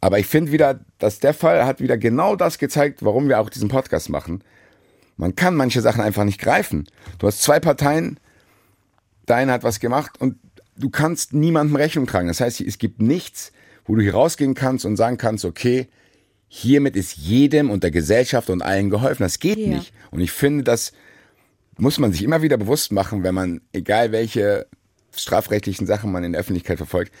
Aber 0.00 0.18
ich 0.18 0.26
finde 0.26 0.52
wieder, 0.52 0.80
dass 0.98 1.18
der 1.18 1.34
Fall 1.34 1.66
hat 1.66 1.80
wieder 1.80 1.98
genau 1.98 2.36
das 2.36 2.58
gezeigt, 2.58 3.04
warum 3.04 3.28
wir 3.28 3.38
auch 3.38 3.50
diesen 3.50 3.68
Podcast 3.68 4.08
machen. 4.08 4.42
Man 5.18 5.36
kann 5.36 5.54
manche 5.54 5.82
Sachen 5.82 6.00
einfach 6.00 6.24
nicht 6.24 6.40
greifen. 6.40 6.86
Du 7.18 7.26
hast 7.26 7.42
zwei 7.42 7.60
Parteien, 7.60 8.18
deine 9.26 9.52
hat 9.52 9.62
was 9.62 9.80
gemacht 9.80 10.20
und 10.20 10.36
du 10.76 10.90
kannst 10.90 11.32
niemandem 11.34 11.76
Rechnung 11.76 12.06
tragen. 12.06 12.28
Das 12.28 12.40
heißt, 12.40 12.60
es 12.60 12.78
gibt 12.78 13.00
nichts, 13.00 13.52
wo 13.84 13.94
du 13.94 14.02
hier 14.02 14.14
rausgehen 14.14 14.54
kannst 14.54 14.84
und 14.84 14.96
sagen 14.96 15.18
kannst, 15.18 15.44
okay, 15.44 15.88
hiermit 16.48 16.96
ist 16.96 17.16
jedem 17.16 17.70
und 17.70 17.82
der 17.84 17.90
Gesellschaft 17.90 18.50
und 18.50 18.62
allen 18.62 18.90
geholfen. 18.90 19.22
Das 19.22 19.38
geht 19.38 19.58
Ja. 19.58 19.68
nicht. 19.68 19.92
Und 20.10 20.20
ich 20.20 20.32
finde, 20.32 20.64
das 20.64 20.92
muss 21.76 21.98
man 21.98 22.12
sich 22.12 22.22
immer 22.22 22.42
wieder 22.42 22.56
bewusst 22.56 22.92
machen, 22.92 23.22
wenn 23.22 23.34
man, 23.34 23.60
egal 23.72 24.12
welche 24.12 24.66
strafrechtlichen 25.16 25.86
Sachen 25.86 26.12
man 26.12 26.24
in 26.24 26.32
der 26.32 26.40
Öffentlichkeit 26.40 26.76
verfolgt, 26.78 27.12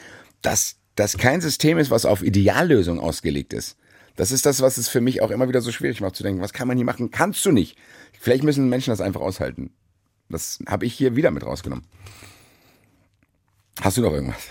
dass 0.42 0.76
das 0.96 1.16
kein 1.16 1.40
System 1.40 1.78
ist, 1.78 1.90
was 1.90 2.04
auf 2.04 2.22
Ideallösung 2.22 3.00
ausgelegt 3.00 3.52
ist. 3.52 3.76
Das 4.16 4.32
ist 4.32 4.44
das, 4.44 4.60
was 4.60 4.76
es 4.76 4.88
für 4.88 5.00
mich 5.00 5.22
auch 5.22 5.30
immer 5.30 5.48
wieder 5.48 5.60
so 5.60 5.72
schwierig 5.72 6.00
macht, 6.00 6.16
zu 6.16 6.22
denken, 6.22 6.42
was 6.42 6.52
kann 6.52 6.68
man 6.68 6.76
hier 6.76 6.84
machen? 6.84 7.10
Kannst 7.10 7.44
du 7.46 7.52
nicht. 7.52 7.78
Vielleicht 8.18 8.44
müssen 8.44 8.68
Menschen 8.68 8.90
das 8.90 9.00
einfach 9.00 9.20
aushalten. 9.20 9.70
Das 10.30 10.58
habe 10.66 10.86
ich 10.86 10.94
hier 10.94 11.16
wieder 11.16 11.30
mit 11.30 11.44
rausgenommen. 11.44 11.84
Hast 13.80 13.96
du 13.96 14.02
noch 14.02 14.12
irgendwas? 14.12 14.42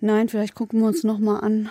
Nein, 0.00 0.28
vielleicht 0.28 0.54
gucken 0.54 0.80
wir 0.80 0.88
uns 0.88 1.04
noch 1.04 1.18
mal 1.18 1.38
an, 1.40 1.70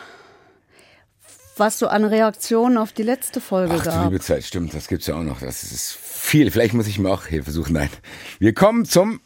was 1.57 1.77
so 1.77 1.87
an 1.87 2.03
Reaktionen 2.03 2.77
auf 2.77 2.91
die 2.93 3.03
letzte 3.03 3.41
Folge 3.41 3.75
Ach, 3.77 3.83
die 3.83 3.89
gab. 3.89 4.05
liebe 4.05 4.19
Zeit, 4.19 4.43
stimmt, 4.43 4.73
das 4.73 4.87
gibt's 4.87 5.07
ja 5.07 5.15
auch 5.15 5.23
noch. 5.23 5.39
Das 5.39 5.63
ist 5.63 5.91
viel. 5.91 6.49
Vielleicht 6.49 6.73
muss 6.73 6.87
ich 6.87 6.97
mir 6.97 7.09
auch 7.09 7.25
Hilfe 7.25 7.51
suchen. 7.51 7.73
Nein. 7.73 7.89
Wir 8.39 8.53
kommen 8.53 8.85
zum 8.85 9.19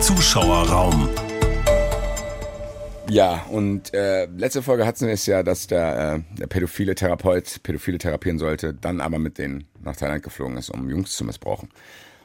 Zuschauerraum. 0.00 1.08
Ja, 3.08 3.44
und 3.50 3.92
äh, 3.92 4.24
letzte 4.26 4.62
Folge 4.62 4.86
hatten 4.86 5.06
wir 5.06 5.12
es 5.12 5.26
ja, 5.26 5.42
dass 5.42 5.66
der, 5.66 6.14
äh, 6.14 6.38
der 6.38 6.46
pädophile 6.46 6.94
Therapeut 6.94 7.62
Pädophile 7.62 7.98
therapieren 7.98 8.38
sollte, 8.38 8.72
dann 8.72 9.00
aber 9.00 9.18
mit 9.18 9.36
denen 9.36 9.64
nach 9.82 9.96
Thailand 9.96 10.22
geflogen 10.22 10.56
ist, 10.56 10.70
um 10.70 10.88
Jungs 10.88 11.14
zu 11.14 11.24
missbrauchen. 11.24 11.68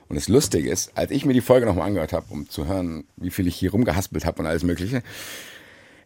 Und 0.10 0.16
das 0.16 0.28
Lustige 0.28 0.70
ist, 0.70 0.92
als 0.96 1.12
ich 1.12 1.26
mir 1.26 1.34
die 1.34 1.42
Folge 1.42 1.68
nochmal 1.68 1.88
angehört 1.88 2.14
habe, 2.14 2.26
um 2.30 2.50
zu 2.50 2.68
hören, 2.68 3.06
wie 3.16 3.30
viel 3.30 3.48
ich 3.48 3.56
hier 3.56 3.72
rumgehaspelt 3.72 4.26
habe 4.26 4.40
und 4.40 4.48
alles 4.48 4.64
Mögliche, 4.64 5.04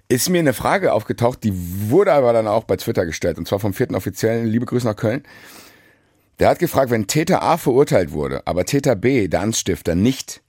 ist 0.10 0.30
mir 0.30 0.39
eine 0.39 0.54
Frage 0.54 0.93
aufgetaucht, 0.93 1.43
die 1.43 1.54
wurde 1.89 2.12
aber 2.12 2.34
dann 2.34 2.47
auch 2.47 2.66
bei 2.66 2.76
Twitter 2.76 3.06
gestellt, 3.06 3.38
und 3.38 3.47
zwar 3.47 3.60
vom 3.60 3.74
vierten 3.74 3.95
Offiziellen, 3.95 4.45
liebe 4.45 4.66
Grüße 4.66 4.86
nach 4.86 4.97
Köln. 4.97 5.24
Der 6.39 6.49
hat 6.49 6.60
gefragt, 6.60 6.91
wenn 6.91 7.08
Täter 7.08 7.41
A 7.41 7.58
verurteilt 7.58 8.12
wurde, 8.12 8.45
aber 8.45 8.66
Täter 8.66 8.95
B, 8.97 9.30
der 9.30 9.41
Anstifter, 9.41 9.95
nicht 9.95 10.41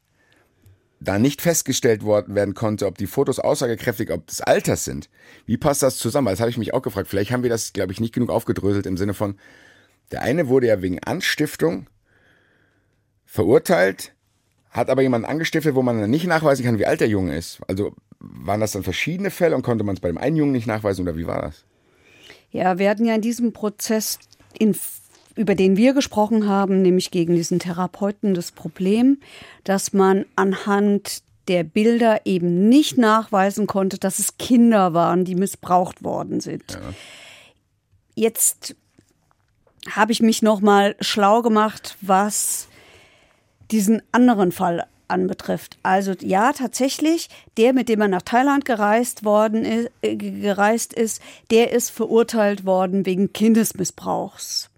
da 1.00 1.18
nicht 1.18 1.42
festgestellt 1.42 2.02
worden 2.02 2.34
werden 2.34 2.54
konnte, 2.54 2.86
ob 2.86 2.98
die 2.98 3.06
Fotos 3.06 3.38
aussagekräftig, 3.38 4.10
ob 4.10 4.26
des 4.26 4.40
Alters 4.40 4.84
sind. 4.84 5.10
Wie 5.44 5.58
passt 5.58 5.82
das 5.82 5.98
zusammen? 5.98 6.28
Das 6.28 6.40
habe 6.40 6.50
ich 6.50 6.56
mich 6.56 6.72
auch 6.72 6.82
gefragt. 6.82 7.08
Vielleicht 7.08 7.30
haben 7.30 7.42
wir 7.42 7.50
das, 7.50 7.72
glaube 7.72 7.92
ich, 7.92 8.00
nicht 8.00 8.14
genug 8.14 8.30
aufgedröselt 8.30 8.86
im 8.86 8.96
Sinne 8.96 9.12
von, 9.12 9.36
der 10.12 10.22
eine 10.22 10.48
wurde 10.48 10.68
ja 10.68 10.82
wegen 10.82 11.02
Anstiftung 11.02 11.86
verurteilt, 13.34 14.12
hat 14.70 14.88
aber 14.88 15.02
jemanden 15.02 15.26
angestiftet, 15.26 15.74
wo 15.74 15.82
man 15.82 16.00
dann 16.00 16.08
nicht 16.08 16.24
nachweisen 16.24 16.64
kann, 16.64 16.78
wie 16.78 16.86
alt 16.86 17.00
der 17.00 17.08
Junge 17.08 17.36
ist. 17.36 17.58
Also 17.66 17.92
waren 18.20 18.60
das 18.60 18.70
dann 18.72 18.84
verschiedene 18.84 19.32
Fälle 19.32 19.56
und 19.56 19.62
konnte 19.62 19.82
man 19.82 19.96
es 19.96 20.00
bei 20.00 20.06
dem 20.06 20.18
einen 20.18 20.36
Jungen 20.36 20.52
nicht 20.52 20.68
nachweisen 20.68 21.02
oder 21.02 21.16
wie 21.16 21.26
war 21.26 21.42
das? 21.42 21.64
Ja, 22.52 22.78
wir 22.78 22.88
hatten 22.88 23.04
ja 23.04 23.16
in 23.16 23.20
diesem 23.22 23.52
Prozess, 23.52 24.20
in, 24.56 24.76
über 25.34 25.56
den 25.56 25.76
wir 25.76 25.94
gesprochen 25.94 26.48
haben, 26.48 26.80
nämlich 26.80 27.10
gegen 27.10 27.34
diesen 27.34 27.58
Therapeuten, 27.58 28.34
das 28.34 28.52
Problem, 28.52 29.18
dass 29.64 29.92
man 29.92 30.26
anhand 30.36 31.24
der 31.48 31.64
Bilder 31.64 32.20
eben 32.26 32.68
nicht 32.68 32.98
nachweisen 32.98 33.66
konnte, 33.66 33.98
dass 33.98 34.20
es 34.20 34.38
Kinder 34.38 34.94
waren, 34.94 35.24
die 35.24 35.34
missbraucht 35.34 36.04
worden 36.04 36.38
sind. 36.38 36.78
Jetzt 38.14 38.76
habe 39.90 40.12
ich 40.12 40.22
mich 40.22 40.40
noch 40.40 40.60
mal 40.60 40.94
schlau 41.00 41.42
gemacht, 41.42 41.96
was 42.00 42.68
diesen 43.70 44.02
anderen 44.12 44.52
Fall 44.52 44.86
anbetrifft. 45.08 45.78
Also 45.82 46.12
ja, 46.20 46.52
tatsächlich, 46.52 47.28
der, 47.56 47.72
mit 47.72 47.88
dem 47.88 48.00
er 48.00 48.08
nach 48.08 48.22
Thailand 48.22 48.64
gereist 48.64 49.24
worden 49.24 49.64
ist, 49.64 49.90
äh, 50.02 50.16
gereist 50.16 50.92
ist, 50.92 51.20
der 51.50 51.72
ist 51.72 51.90
verurteilt 51.90 52.64
worden 52.64 53.06
wegen 53.06 53.32
Kindesmissbrauchs. 53.32 54.70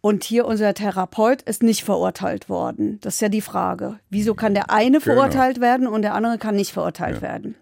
Und 0.00 0.22
hier 0.22 0.44
unser 0.44 0.74
Therapeut 0.74 1.40
ist 1.42 1.62
nicht 1.62 1.82
verurteilt 1.82 2.50
worden. 2.50 2.98
Das 3.00 3.14
ist 3.14 3.20
ja 3.20 3.30
die 3.30 3.40
Frage. 3.40 3.98
Wieso 4.10 4.34
kann 4.34 4.52
der 4.52 4.70
eine 4.70 4.98
Genau. 4.98 5.14
verurteilt 5.14 5.60
werden 5.60 5.86
und 5.86 6.02
der 6.02 6.14
andere 6.14 6.36
kann 6.36 6.56
nicht 6.56 6.72
verurteilt 6.72 7.22
werden? 7.22 7.54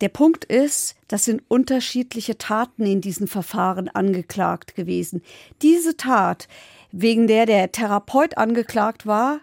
Der 0.00 0.08
Punkt 0.08 0.46
ist, 0.46 0.96
das 1.08 1.26
sind 1.26 1.42
unterschiedliche 1.48 2.38
Taten 2.38 2.86
in 2.86 3.00
diesen 3.02 3.28
Verfahren 3.28 3.88
angeklagt 3.88 4.74
gewesen. 4.74 5.22
Diese 5.60 5.96
Tat, 5.96 6.48
wegen 6.92 7.26
der 7.26 7.46
der 7.46 7.72
Therapeut 7.72 8.36
angeklagt 8.38 9.06
war, 9.06 9.40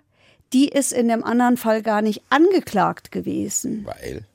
die 0.54 0.68
ist 0.70 0.93
in 0.93 1.08
dem 1.08 1.24
anderen 1.24 1.58
Fall 1.58 1.82
gar 1.82 2.02
nicht 2.02 2.22
angeklagt 2.30 3.12
gewesen, 3.12 3.86
Weil. 3.86 4.26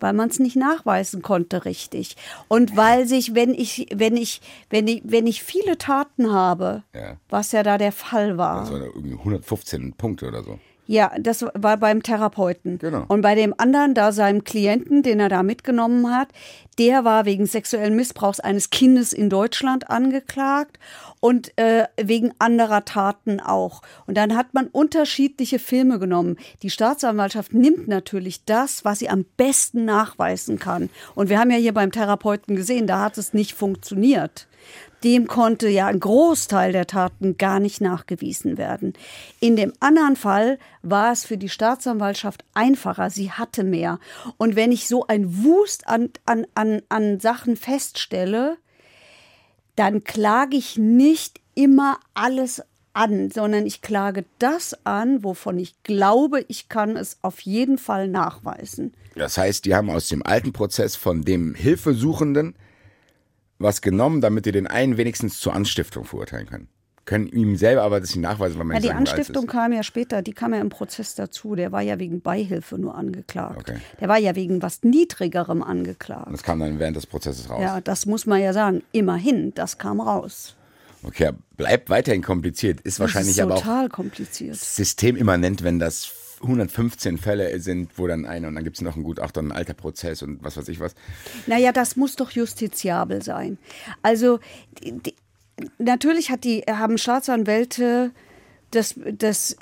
weil 0.00 0.12
man 0.12 0.28
es 0.28 0.38
nicht 0.38 0.54
nachweisen 0.54 1.22
konnte 1.22 1.64
richtig. 1.64 2.16
Und 2.46 2.76
weil 2.76 3.06
sich, 3.08 3.34
wenn 3.34 3.52
ich, 3.54 3.86
wenn 3.92 4.16
ich, 4.16 4.40
wenn 4.70 4.86
ich, 4.86 5.02
wenn 5.04 5.26
ich 5.26 5.42
viele 5.42 5.76
Taten 5.78 6.32
habe, 6.32 6.82
Ja. 6.94 7.16
was 7.28 7.50
ja 7.52 7.62
da 7.64 7.78
der 7.78 7.90
Fall 7.92 8.36
war. 8.38 8.60
Also 8.60 8.76
irgendwie 8.76 9.14
115 9.14 9.94
Punkte 9.94 10.28
oder 10.28 10.42
so. 10.44 10.58
Ja, 10.90 11.12
das 11.20 11.44
war 11.52 11.76
beim 11.76 12.02
Therapeuten. 12.02 12.78
Genau. 12.78 13.04
Und 13.08 13.20
bei 13.20 13.34
dem 13.34 13.54
anderen, 13.58 13.92
da 13.92 14.10
seinem 14.10 14.42
Klienten, 14.42 15.02
den 15.02 15.20
er 15.20 15.28
da 15.28 15.42
mitgenommen 15.42 16.10
hat, 16.10 16.28
der 16.78 17.04
war 17.04 17.26
wegen 17.26 17.44
sexuellen 17.44 17.94
Missbrauchs 17.94 18.40
eines 18.40 18.70
Kindes 18.70 19.12
in 19.12 19.28
Deutschland 19.28 19.90
angeklagt 19.90 20.78
und 21.20 21.52
äh, 21.58 21.84
wegen 22.00 22.32
anderer 22.38 22.86
Taten 22.86 23.38
auch. 23.38 23.82
Und 24.06 24.16
dann 24.16 24.34
hat 24.34 24.54
man 24.54 24.66
unterschiedliche 24.68 25.58
Filme 25.58 25.98
genommen. 25.98 26.36
Die 26.62 26.70
Staatsanwaltschaft 26.70 27.52
nimmt 27.52 27.86
natürlich 27.86 28.46
das, 28.46 28.86
was 28.86 29.00
sie 29.00 29.10
am 29.10 29.26
besten 29.36 29.84
nachweisen 29.84 30.58
kann. 30.58 30.88
Und 31.14 31.28
wir 31.28 31.38
haben 31.38 31.50
ja 31.50 31.58
hier 31.58 31.74
beim 31.74 31.92
Therapeuten 31.92 32.56
gesehen, 32.56 32.86
da 32.86 33.00
hat 33.02 33.18
es 33.18 33.34
nicht 33.34 33.52
funktioniert 33.52 34.47
dem 35.04 35.26
konnte 35.26 35.68
ja 35.68 35.86
ein 35.86 36.00
Großteil 36.00 36.72
der 36.72 36.86
Taten 36.86 37.38
gar 37.38 37.60
nicht 37.60 37.80
nachgewiesen 37.80 38.58
werden. 38.58 38.94
In 39.40 39.56
dem 39.56 39.72
anderen 39.80 40.16
Fall 40.16 40.58
war 40.82 41.12
es 41.12 41.24
für 41.24 41.38
die 41.38 41.48
Staatsanwaltschaft 41.48 42.44
einfacher, 42.54 43.10
sie 43.10 43.30
hatte 43.30 43.64
mehr. 43.64 44.00
Und 44.36 44.56
wenn 44.56 44.72
ich 44.72 44.88
so 44.88 45.06
ein 45.06 45.44
Wust 45.44 45.86
an, 45.86 46.10
an, 46.26 46.46
an, 46.54 46.82
an 46.88 47.20
Sachen 47.20 47.56
feststelle, 47.56 48.56
dann 49.76 50.02
klage 50.02 50.56
ich 50.56 50.76
nicht 50.76 51.40
immer 51.54 51.98
alles 52.14 52.62
an, 52.92 53.30
sondern 53.30 53.64
ich 53.64 53.80
klage 53.80 54.24
das 54.40 54.76
an, 54.84 55.22
wovon 55.22 55.58
ich 55.58 55.80
glaube, 55.84 56.44
ich 56.48 56.68
kann 56.68 56.96
es 56.96 57.18
auf 57.22 57.40
jeden 57.40 57.78
Fall 57.78 58.08
nachweisen. 58.08 58.92
Das 59.14 59.38
heißt, 59.38 59.64
die 59.64 59.74
haben 59.74 59.90
aus 59.90 60.08
dem 60.08 60.24
alten 60.24 60.52
Prozess 60.52 60.96
von 60.96 61.22
dem 61.22 61.54
Hilfesuchenden 61.54 62.56
was 63.58 63.82
genommen, 63.82 64.20
damit 64.20 64.46
die 64.46 64.52
den 64.52 64.66
einen 64.66 64.96
wenigstens 64.96 65.40
zur 65.40 65.54
Anstiftung 65.54 66.04
verurteilen 66.04 66.46
können. 66.46 66.68
Können 67.04 67.26
ihm 67.26 67.56
selber 67.56 67.82
aber 67.84 68.00
das 68.00 68.10
nicht 68.10 68.22
nachweisen, 68.22 68.58
weil 68.58 68.66
man 68.66 68.76
Ja, 68.76 68.82
die 68.82 68.90
Anstiftung 68.90 69.46
kam 69.46 69.72
ja 69.72 69.82
später, 69.82 70.20
die 70.20 70.34
kam 70.34 70.52
ja 70.52 70.60
im 70.60 70.68
Prozess 70.68 71.14
dazu. 71.14 71.54
Der 71.54 71.72
war 71.72 71.80
ja 71.80 71.98
wegen 71.98 72.20
Beihilfe 72.20 72.76
nur 72.76 72.94
angeklagt. 72.94 73.60
Okay. 73.60 73.78
Der 73.98 74.08
war 74.08 74.18
ja 74.18 74.36
wegen 74.36 74.60
was 74.60 74.82
Niedrigerem 74.82 75.62
angeklagt. 75.62 76.26
Und 76.26 76.34
das 76.34 76.42
kam 76.42 76.60
dann 76.60 76.78
während 76.78 76.98
des 76.98 77.06
Prozesses 77.06 77.48
raus. 77.48 77.62
Ja, 77.62 77.80
das 77.80 78.04
muss 78.04 78.26
man 78.26 78.42
ja 78.42 78.52
sagen. 78.52 78.82
Immerhin, 78.92 79.54
das 79.54 79.78
kam 79.78 80.02
raus. 80.02 80.54
Okay, 81.02 81.30
bleibt 81.56 81.88
weiterhin 81.88 82.22
kompliziert. 82.22 82.82
Ist 82.82 83.00
wahrscheinlich 83.00 83.36
ist 83.36 83.40
aber 83.40 83.54
auch 83.54 83.60
total 83.60 83.88
kompliziert. 83.88 84.56
systemimmanent, 84.56 85.62
wenn 85.62 85.78
das 85.78 86.04
115 86.42 87.18
Fälle 87.18 87.58
sind, 87.60 87.98
wo 87.98 88.06
dann 88.06 88.26
einer 88.26 88.48
und 88.48 88.54
dann 88.54 88.64
gibt 88.64 88.76
es 88.76 88.82
noch 88.82 88.94
einen 88.94 89.04
Gutachter, 89.04 89.40
und 89.40 89.48
ein 89.48 89.52
alter 89.52 89.74
Prozess 89.74 90.22
und 90.22 90.42
was 90.42 90.56
weiß 90.56 90.68
ich 90.68 90.80
was. 90.80 90.94
Naja, 91.46 91.72
das 91.72 91.96
muss 91.96 92.16
doch 92.16 92.30
justiziabel 92.30 93.22
sein. 93.22 93.58
Also 94.02 94.38
die, 94.82 94.92
die, 94.92 95.14
natürlich 95.78 96.30
hat 96.30 96.44
die, 96.44 96.62
haben 96.68 96.98
Staatsanwälte 96.98 98.12
das, 98.70 98.94
das, 99.12 99.56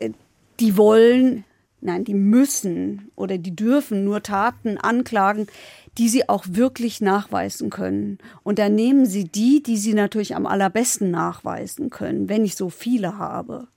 die 0.60 0.76
wollen, 0.76 1.44
nein, 1.80 2.04
die 2.04 2.14
müssen 2.14 3.10
oder 3.16 3.38
die 3.38 3.54
dürfen 3.54 4.04
nur 4.04 4.22
Taten 4.22 4.78
anklagen, 4.78 5.46
die 5.98 6.08
sie 6.08 6.28
auch 6.28 6.44
wirklich 6.48 7.00
nachweisen 7.00 7.70
können. 7.70 8.18
Und 8.42 8.58
dann 8.58 8.74
nehmen 8.74 9.06
sie 9.06 9.24
die, 9.24 9.62
die 9.62 9.76
sie 9.76 9.94
natürlich 9.94 10.34
am 10.34 10.46
allerbesten 10.46 11.10
nachweisen 11.10 11.90
können, 11.90 12.28
wenn 12.28 12.44
ich 12.44 12.56
so 12.56 12.68
viele 12.68 13.18
habe. 13.18 13.68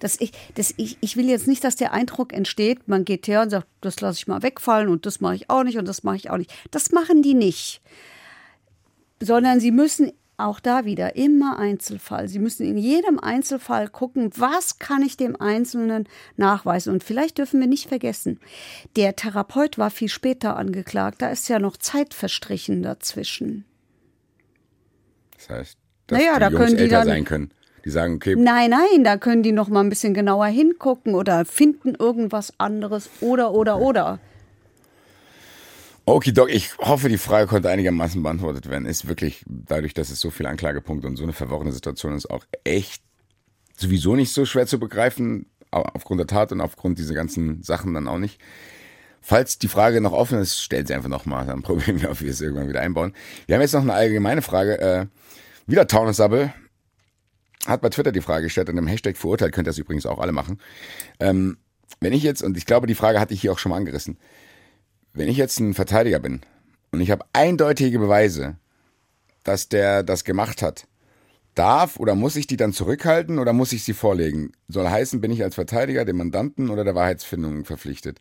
Das 0.00 0.20
ich, 0.20 0.32
das 0.54 0.72
ich, 0.76 0.96
ich 1.00 1.16
will 1.16 1.28
jetzt 1.28 1.46
nicht, 1.48 1.64
dass 1.64 1.76
der 1.76 1.92
Eindruck 1.92 2.32
entsteht, 2.32 2.86
man 2.88 3.04
geht 3.04 3.26
her 3.26 3.42
und 3.42 3.50
sagt, 3.50 3.66
das 3.80 4.00
lasse 4.00 4.18
ich 4.18 4.26
mal 4.28 4.42
wegfallen 4.42 4.88
und 4.88 5.06
das 5.06 5.20
mache 5.20 5.34
ich 5.34 5.50
auch 5.50 5.64
nicht 5.64 5.76
und 5.78 5.86
das 5.88 6.02
mache 6.04 6.16
ich 6.16 6.30
auch 6.30 6.36
nicht. 6.36 6.52
Das 6.70 6.92
machen 6.92 7.22
die 7.22 7.34
nicht. 7.34 7.80
Sondern 9.20 9.58
sie 9.60 9.72
müssen 9.72 10.12
auch 10.36 10.60
da 10.60 10.84
wieder 10.84 11.16
immer 11.16 11.58
Einzelfall. 11.58 12.28
Sie 12.28 12.38
müssen 12.38 12.64
in 12.64 12.78
jedem 12.78 13.18
Einzelfall 13.18 13.88
gucken, 13.88 14.30
was 14.36 14.78
kann 14.78 15.02
ich 15.02 15.16
dem 15.16 15.34
Einzelnen 15.40 16.08
nachweisen. 16.36 16.92
Und 16.92 17.02
vielleicht 17.02 17.38
dürfen 17.38 17.58
wir 17.58 17.66
nicht 17.66 17.88
vergessen, 17.88 18.38
der 18.94 19.16
Therapeut 19.16 19.78
war 19.78 19.90
viel 19.90 20.08
später 20.08 20.56
angeklagt. 20.56 21.22
Da 21.22 21.30
ist 21.30 21.48
ja 21.48 21.58
noch 21.58 21.76
Zeit 21.76 22.14
verstrichen 22.14 22.84
dazwischen. 22.84 23.64
Das 25.36 25.48
heißt, 25.50 25.78
dass 26.06 26.18
Naja, 26.20 26.34
die 26.34 26.40
da 26.40 26.48
Jungs 26.50 26.64
können 26.64 26.76
die 26.76 26.82
älter 26.84 26.98
dann- 26.98 27.08
sein 27.08 27.24
können. 27.24 27.50
Die 27.88 27.92
sagen, 27.92 28.16
okay, 28.16 28.36
Nein, 28.36 28.68
nein, 28.68 29.02
da 29.02 29.16
können 29.16 29.42
die 29.42 29.50
noch 29.52 29.68
mal 29.70 29.80
ein 29.80 29.88
bisschen 29.88 30.12
genauer 30.12 30.44
hingucken 30.48 31.14
oder 31.14 31.46
finden 31.46 31.94
irgendwas 31.94 32.52
anderes 32.58 33.08
oder 33.22 33.52
oder 33.54 33.78
oder. 33.80 34.18
Okidoki, 36.04 36.52
ich 36.52 36.76
hoffe, 36.76 37.08
die 37.08 37.16
Frage 37.16 37.46
konnte 37.46 37.70
einigermaßen 37.70 38.22
beantwortet 38.22 38.68
werden. 38.68 38.84
Ist 38.84 39.08
wirklich, 39.08 39.42
dadurch, 39.46 39.94
dass 39.94 40.10
es 40.10 40.20
so 40.20 40.28
viele 40.28 40.50
Anklagepunkte 40.50 41.06
und 41.08 41.16
so 41.16 41.22
eine 41.22 41.32
verworrene 41.32 41.72
Situation 41.72 42.14
ist, 42.14 42.28
auch 42.30 42.44
echt 42.62 43.02
sowieso 43.74 44.14
nicht 44.16 44.34
so 44.34 44.44
schwer 44.44 44.66
zu 44.66 44.78
begreifen, 44.78 45.46
au- 45.70 45.80
aufgrund 45.94 46.20
der 46.20 46.26
Tat 46.26 46.52
und 46.52 46.60
aufgrund 46.60 46.98
dieser 46.98 47.14
ganzen 47.14 47.62
Sachen 47.62 47.94
dann 47.94 48.06
auch 48.06 48.18
nicht. 48.18 48.38
Falls 49.22 49.58
die 49.58 49.68
Frage 49.68 50.02
noch 50.02 50.12
offen 50.12 50.38
ist, 50.40 50.60
stellt 50.60 50.88
sie 50.88 50.94
einfach 50.94 51.08
nochmal, 51.08 51.46
dann 51.46 51.62
probieren 51.62 52.02
wir, 52.02 52.10
ob 52.10 52.20
wir 52.20 52.30
es 52.30 52.42
irgendwann 52.42 52.68
wieder 52.68 52.82
einbauen. 52.82 53.14
Wir 53.46 53.54
haben 53.56 53.62
jetzt 53.62 53.72
noch 53.72 53.80
eine 53.80 53.94
allgemeine 53.94 54.42
Frage. 54.42 54.78
Äh, 54.78 55.06
wieder 55.66 55.86
Taunussabbel 55.86 56.52
hat 57.68 57.82
bei 57.82 57.90
Twitter 57.90 58.12
die 58.12 58.22
Frage 58.22 58.44
gestellt, 58.44 58.68
an 58.70 58.76
dem 58.76 58.86
Hashtag 58.86 59.16
verurteilt, 59.16 59.52
könnt 59.52 59.66
ihr 59.66 59.70
das 59.70 59.78
übrigens 59.78 60.06
auch 60.06 60.18
alle 60.18 60.32
machen. 60.32 60.60
Ähm, 61.20 61.58
wenn 62.00 62.12
ich 62.12 62.22
jetzt, 62.22 62.42
und 62.42 62.56
ich 62.56 62.66
glaube, 62.66 62.86
die 62.86 62.94
Frage 62.94 63.20
hatte 63.20 63.34
ich 63.34 63.40
hier 63.40 63.52
auch 63.52 63.58
schon 63.58 63.70
mal 63.70 63.76
angerissen, 63.76 64.18
wenn 65.12 65.28
ich 65.28 65.36
jetzt 65.36 65.60
ein 65.60 65.74
Verteidiger 65.74 66.18
bin 66.18 66.40
und 66.92 67.00
ich 67.00 67.10
habe 67.10 67.24
eindeutige 67.32 67.98
Beweise, 67.98 68.56
dass 69.44 69.68
der 69.68 70.02
das 70.02 70.24
gemacht 70.24 70.62
hat, 70.62 70.86
darf 71.54 71.98
oder 71.98 72.14
muss 72.14 72.36
ich 72.36 72.46
die 72.46 72.56
dann 72.56 72.72
zurückhalten 72.72 73.38
oder 73.38 73.52
muss 73.52 73.72
ich 73.72 73.84
sie 73.84 73.94
vorlegen? 73.94 74.52
Soll 74.68 74.88
heißen, 74.88 75.20
bin 75.20 75.30
ich 75.30 75.42
als 75.42 75.54
Verteidiger 75.54 76.04
dem 76.04 76.16
Mandanten 76.16 76.70
oder 76.70 76.84
der 76.84 76.94
Wahrheitsfindung 76.94 77.64
verpflichtet? 77.64 78.18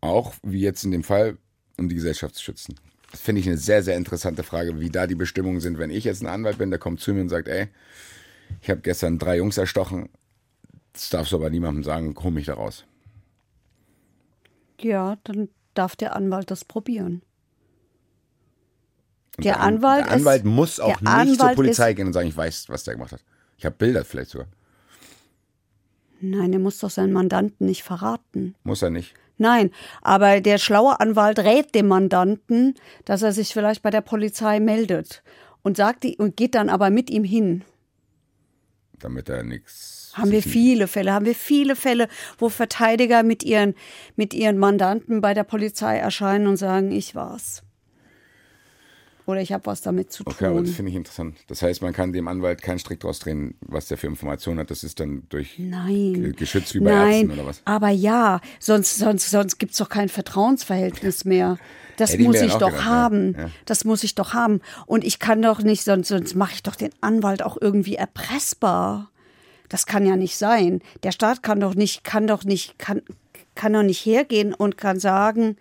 Auch 0.00 0.34
wie 0.42 0.60
jetzt 0.60 0.84
in 0.84 0.90
dem 0.90 1.04
Fall, 1.04 1.38
um 1.78 1.88
die 1.88 1.94
Gesellschaft 1.94 2.34
zu 2.34 2.42
schützen. 2.42 2.74
Das 3.12 3.20
finde 3.20 3.40
ich 3.40 3.46
eine 3.46 3.58
sehr, 3.58 3.82
sehr 3.82 3.96
interessante 3.96 4.42
Frage, 4.42 4.80
wie 4.80 4.90
da 4.90 5.06
die 5.06 5.14
Bestimmungen 5.14 5.60
sind. 5.60 5.78
Wenn 5.78 5.90
ich 5.90 6.04
jetzt 6.04 6.22
ein 6.22 6.26
Anwalt 6.26 6.58
bin, 6.58 6.70
der 6.70 6.78
kommt 6.78 7.00
zu 7.00 7.12
mir 7.12 7.20
und 7.20 7.28
sagt, 7.28 7.46
ey, 7.46 7.68
ich 8.60 8.70
habe 8.70 8.80
gestern 8.80 9.18
drei 9.18 9.36
Jungs 9.36 9.58
erstochen, 9.58 10.08
das 10.94 11.10
darfst 11.10 11.32
du 11.32 11.36
aber 11.36 11.50
niemandem 11.50 11.84
sagen, 11.84 12.14
hol 12.22 12.30
mich 12.30 12.46
da 12.46 12.54
raus. 12.54 12.84
Ja, 14.80 15.16
dann 15.24 15.48
darf 15.74 15.94
der 15.94 16.16
Anwalt 16.16 16.50
das 16.50 16.64
probieren. 16.64 17.22
Und 19.36 19.44
Der 19.44 19.60
An- 19.60 19.76
Anwalt 19.76 20.06
der 20.06 20.12
Anwalt 20.12 20.42
ist- 20.42 20.44
muss 20.46 20.80
auch 20.80 20.88
nicht 21.00 21.00
zur 21.00 21.10
Anwalt 21.10 21.56
Polizei 21.56 21.90
ist- 21.90 21.96
gehen 21.96 22.06
und 22.08 22.12
sagen, 22.12 22.28
ich 22.28 22.36
weiß, 22.36 22.68
was 22.68 22.84
der 22.84 22.94
gemacht 22.94 23.12
hat. 23.12 23.24
Ich 23.56 23.64
habe 23.64 23.76
Bilder 23.76 24.04
vielleicht 24.04 24.30
sogar. 24.30 24.48
Nein, 26.20 26.50
der 26.52 26.60
muss 26.60 26.78
doch 26.78 26.90
seinen 26.90 27.12
Mandanten 27.12 27.66
nicht 27.66 27.82
verraten. 27.82 28.54
Muss 28.64 28.82
er 28.82 28.90
nicht. 28.90 29.14
Nein, 29.42 29.72
aber 30.02 30.40
der 30.40 30.58
schlaue 30.58 31.00
Anwalt 31.00 31.40
rät 31.40 31.74
dem 31.74 31.88
Mandanten, 31.88 32.76
dass 33.04 33.22
er 33.22 33.32
sich 33.32 33.52
vielleicht 33.52 33.82
bei 33.82 33.90
der 33.90 34.00
Polizei 34.00 34.60
meldet 34.60 35.24
und 35.62 35.76
sagt 35.76 36.04
die, 36.04 36.16
und 36.16 36.36
geht 36.36 36.54
dann 36.54 36.68
aber 36.68 36.90
mit 36.90 37.10
ihm 37.10 37.24
hin. 37.24 37.64
Damit 39.00 39.28
er 39.28 39.42
nichts. 39.42 40.12
Haben 40.14 40.30
wir 40.30 40.44
viele 40.44 40.86
Fälle, 40.86 41.12
haben 41.12 41.26
wir 41.26 41.34
viele 41.34 41.74
Fälle, 41.74 42.06
wo 42.38 42.50
Verteidiger 42.50 43.24
mit 43.24 43.42
ihren, 43.42 43.74
mit 44.14 44.32
ihren 44.32 44.58
Mandanten 44.58 45.20
bei 45.20 45.34
der 45.34 45.42
Polizei 45.42 45.96
erscheinen 45.96 46.46
und 46.46 46.56
sagen, 46.56 46.92
ich 46.92 47.16
war's. 47.16 47.64
Oder 49.26 49.40
ich 49.40 49.52
habe 49.52 49.66
was 49.66 49.82
damit 49.82 50.12
zu 50.12 50.24
Okay, 50.26 50.46
aber 50.46 50.60
das 50.60 50.70
tun. 50.70 50.74
finde 50.76 50.90
ich 50.90 50.96
interessant. 50.96 51.36
Das 51.46 51.62
heißt, 51.62 51.80
man 51.82 51.92
kann 51.92 52.12
dem 52.12 52.26
Anwalt 52.26 52.60
keinen 52.60 52.78
Strick 52.80 52.98
draus 53.00 53.20
drehen, 53.20 53.54
was 53.60 53.86
der 53.86 53.96
für 53.96 54.08
Informationen 54.08 54.58
hat. 54.58 54.70
Das 54.72 54.82
ist 54.82 54.98
dann 54.98 55.22
durch 55.28 55.58
Nein. 55.58 56.14
Ge- 56.14 56.32
geschützt 56.32 56.74
wie 56.74 56.80
bei 56.80 56.90
Nein, 56.90 57.12
Ärzten 57.12 57.30
oder 57.32 57.46
was? 57.46 57.62
aber 57.64 57.90
ja, 57.90 58.40
sonst, 58.58 58.98
sonst, 58.98 59.30
sonst 59.30 59.58
gibt 59.58 59.72
es 59.72 59.78
doch 59.78 59.88
kein 59.88 60.08
Vertrauensverhältnis 60.08 61.24
mehr. 61.24 61.58
Das 61.98 62.10
Hätte 62.10 62.22
ich 62.22 62.26
muss 62.28 62.40
ich 62.40 62.52
auch 62.52 62.58
doch 62.58 62.70
gedacht, 62.70 62.84
haben. 62.86 63.34
Ja. 63.38 63.50
Das 63.66 63.84
muss 63.84 64.02
ich 64.02 64.14
doch 64.14 64.32
haben. 64.34 64.60
Und 64.86 65.04
ich 65.04 65.18
kann 65.18 65.40
doch 65.42 65.60
nicht, 65.62 65.84
sonst, 65.84 66.08
sonst 66.08 66.34
mache 66.34 66.54
ich 66.54 66.62
doch 66.62 66.74
den 66.74 66.90
Anwalt 67.00 67.42
auch 67.42 67.56
irgendwie 67.60 67.94
erpressbar. 67.96 69.10
Das 69.68 69.86
kann 69.86 70.04
ja 70.04 70.16
nicht 70.16 70.36
sein. 70.36 70.80
Der 71.02 71.12
Staat 71.12 71.42
kann 71.42 71.60
doch 71.60 71.74
nicht, 71.74 72.02
kann 72.02 72.26
doch 72.26 72.44
nicht, 72.44 72.78
kann, 72.78 73.02
kann 73.54 73.72
doch 73.74 73.82
nicht 73.82 74.04
hergehen 74.04 74.52
und 74.52 74.76
kann 74.76 74.98
sagen, 74.98 75.56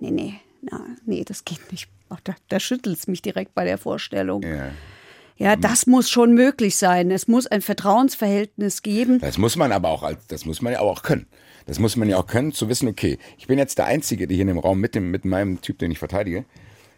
nee, 0.00 0.10
nee, 0.10 0.34
na, 0.62 0.80
nee, 1.04 1.24
das 1.24 1.44
geht 1.44 1.70
nicht. 1.70 1.88
Ach, 2.08 2.20
da, 2.22 2.34
da 2.48 2.60
schüttelt 2.60 2.98
es 2.98 3.06
mich 3.06 3.22
direkt 3.22 3.54
bei 3.54 3.64
der 3.64 3.78
Vorstellung. 3.78 4.42
Ja. 4.42 4.70
Ja, 5.38 5.54
das 5.54 5.86
muss 5.86 6.08
schon 6.08 6.32
möglich 6.32 6.76
sein. 6.76 7.10
Es 7.10 7.28
muss 7.28 7.46
ein 7.46 7.60
Vertrauensverhältnis 7.60 8.82
geben. 8.82 9.18
Das 9.20 9.36
muss 9.36 9.56
man 9.56 9.70
aber 9.70 9.90
auch, 9.90 10.02
als, 10.02 10.26
das 10.28 10.46
muss 10.46 10.62
man 10.62 10.72
ja 10.72 10.80
auch 10.80 11.02
können. 11.02 11.26
Das 11.66 11.78
muss 11.78 11.96
man 11.96 12.08
ja 12.08 12.16
auch 12.16 12.26
können, 12.26 12.52
zu 12.52 12.68
wissen, 12.68 12.88
okay, 12.88 13.18
ich 13.36 13.46
bin 13.46 13.58
jetzt 13.58 13.76
der 13.76 13.86
Einzige, 13.86 14.26
der 14.26 14.34
hier 14.34 14.42
in 14.42 14.48
dem 14.48 14.58
Raum 14.58 14.80
mit 14.80 14.94
dem, 14.94 15.10
mit 15.10 15.24
meinem 15.24 15.60
Typ, 15.60 15.78
den 15.78 15.90
ich 15.90 15.98
verteidige. 15.98 16.44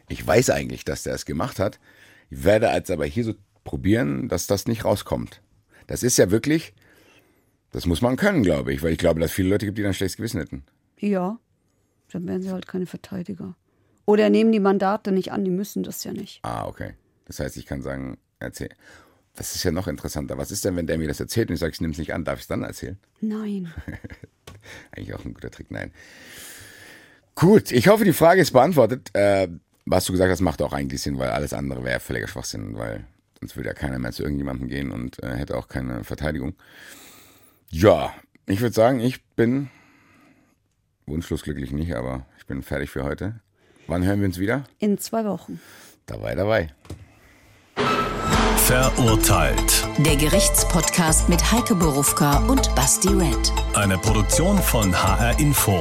Ich 0.08 0.24
weiß 0.24 0.50
eigentlich, 0.50 0.84
dass 0.84 1.02
der 1.02 1.14
es 1.14 1.24
gemacht 1.24 1.58
hat. 1.58 1.80
Ich 2.30 2.44
werde 2.44 2.70
als 2.70 2.90
aber 2.90 3.06
hier 3.06 3.24
so 3.24 3.34
probieren, 3.64 4.28
dass 4.28 4.46
das 4.46 4.66
nicht 4.66 4.84
rauskommt. 4.84 5.40
Das 5.86 6.02
ist 6.02 6.18
ja 6.18 6.30
wirklich, 6.30 6.74
das 7.72 7.86
muss 7.86 8.02
man 8.02 8.16
können, 8.16 8.42
glaube 8.42 8.72
ich, 8.72 8.82
weil 8.82 8.92
ich 8.92 8.98
glaube, 8.98 9.20
dass 9.20 9.30
es 9.30 9.34
viele 9.34 9.48
Leute 9.48 9.66
gibt, 9.66 9.78
die 9.78 9.82
dann 9.82 9.94
schlechtes 9.94 10.18
Gewissen 10.18 10.40
hätten. 10.40 10.64
Ja, 10.98 11.38
dann 12.12 12.26
werden 12.28 12.42
sie 12.42 12.50
halt 12.50 12.68
keine 12.68 12.86
Verteidiger. 12.86 13.56
Oder 14.08 14.30
nehmen 14.30 14.52
die 14.52 14.58
Mandate 14.58 15.12
nicht 15.12 15.32
an, 15.32 15.44
die 15.44 15.50
müssen 15.50 15.82
das 15.82 16.02
ja 16.02 16.14
nicht. 16.14 16.40
Ah, 16.42 16.64
okay. 16.66 16.94
Das 17.26 17.40
heißt, 17.40 17.58
ich 17.58 17.66
kann 17.66 17.82
sagen, 17.82 18.16
erzähl. 18.40 18.70
das 19.34 19.54
ist 19.54 19.64
ja 19.64 19.70
noch 19.70 19.86
interessanter. 19.86 20.38
Was 20.38 20.50
ist 20.50 20.64
denn, 20.64 20.76
wenn 20.76 20.86
der 20.86 20.96
mir 20.96 21.08
das 21.08 21.20
erzählt 21.20 21.50
und 21.50 21.54
ich 21.56 21.60
sage, 21.60 21.72
ich 21.72 21.80
nehme 21.82 21.92
es 21.92 21.98
nicht 21.98 22.14
an, 22.14 22.24
darf 22.24 22.36
ich 22.36 22.44
es 22.44 22.48
dann 22.48 22.62
erzählen? 22.62 22.98
Nein. 23.20 23.70
Eigentlich 24.92 25.14
auch 25.14 25.26
ein 25.26 25.34
guter 25.34 25.50
Trick, 25.50 25.70
nein. 25.70 25.92
Gut, 27.34 27.70
ich 27.70 27.88
hoffe, 27.88 28.06
die 28.06 28.14
Frage 28.14 28.40
ist 28.40 28.52
beantwortet. 28.52 29.10
Äh, 29.12 29.48
was 29.84 30.06
du 30.06 30.12
gesagt 30.12 30.30
hast, 30.30 30.40
macht 30.40 30.62
auch 30.62 30.72
eigentlich 30.72 31.02
Sinn, 31.02 31.18
weil 31.18 31.28
alles 31.28 31.52
andere 31.52 31.84
wäre 31.84 32.00
völliger 32.00 32.28
Schwachsinn, 32.28 32.78
weil 32.78 33.04
sonst 33.40 33.56
würde 33.56 33.68
ja 33.68 33.74
keiner 33.74 33.98
mehr 33.98 34.12
zu 34.12 34.22
irgendjemandem 34.22 34.68
gehen 34.68 34.90
und 34.90 35.22
äh, 35.22 35.36
hätte 35.36 35.54
auch 35.54 35.68
keine 35.68 36.02
Verteidigung. 36.02 36.54
Ja, 37.68 38.14
ich 38.46 38.62
würde 38.62 38.74
sagen, 38.74 39.00
ich 39.00 39.22
bin 39.36 39.68
wunschlos 41.04 41.42
glücklich 41.42 41.72
nicht, 41.72 41.94
aber 41.94 42.24
ich 42.38 42.46
bin 42.46 42.62
fertig 42.62 42.88
für 42.88 43.04
heute. 43.04 43.42
Wann 43.88 44.04
hören 44.04 44.20
wir 44.20 44.26
uns 44.26 44.38
wieder? 44.38 44.64
In 44.78 44.98
zwei 44.98 45.24
Wochen. 45.24 45.60
Dabei, 46.04 46.34
dabei. 46.34 46.68
Verurteilt. 48.58 49.86
Der 49.98 50.16
Gerichtspodcast 50.16 51.30
mit 51.30 51.40
Heike 51.52 51.74
Borufka 51.74 52.46
und 52.48 52.74
Basti 52.74 53.08
Red. 53.08 53.50
Eine 53.74 53.96
Produktion 53.96 54.58
von 54.58 54.94
HR 54.94 55.40
Info. 55.40 55.80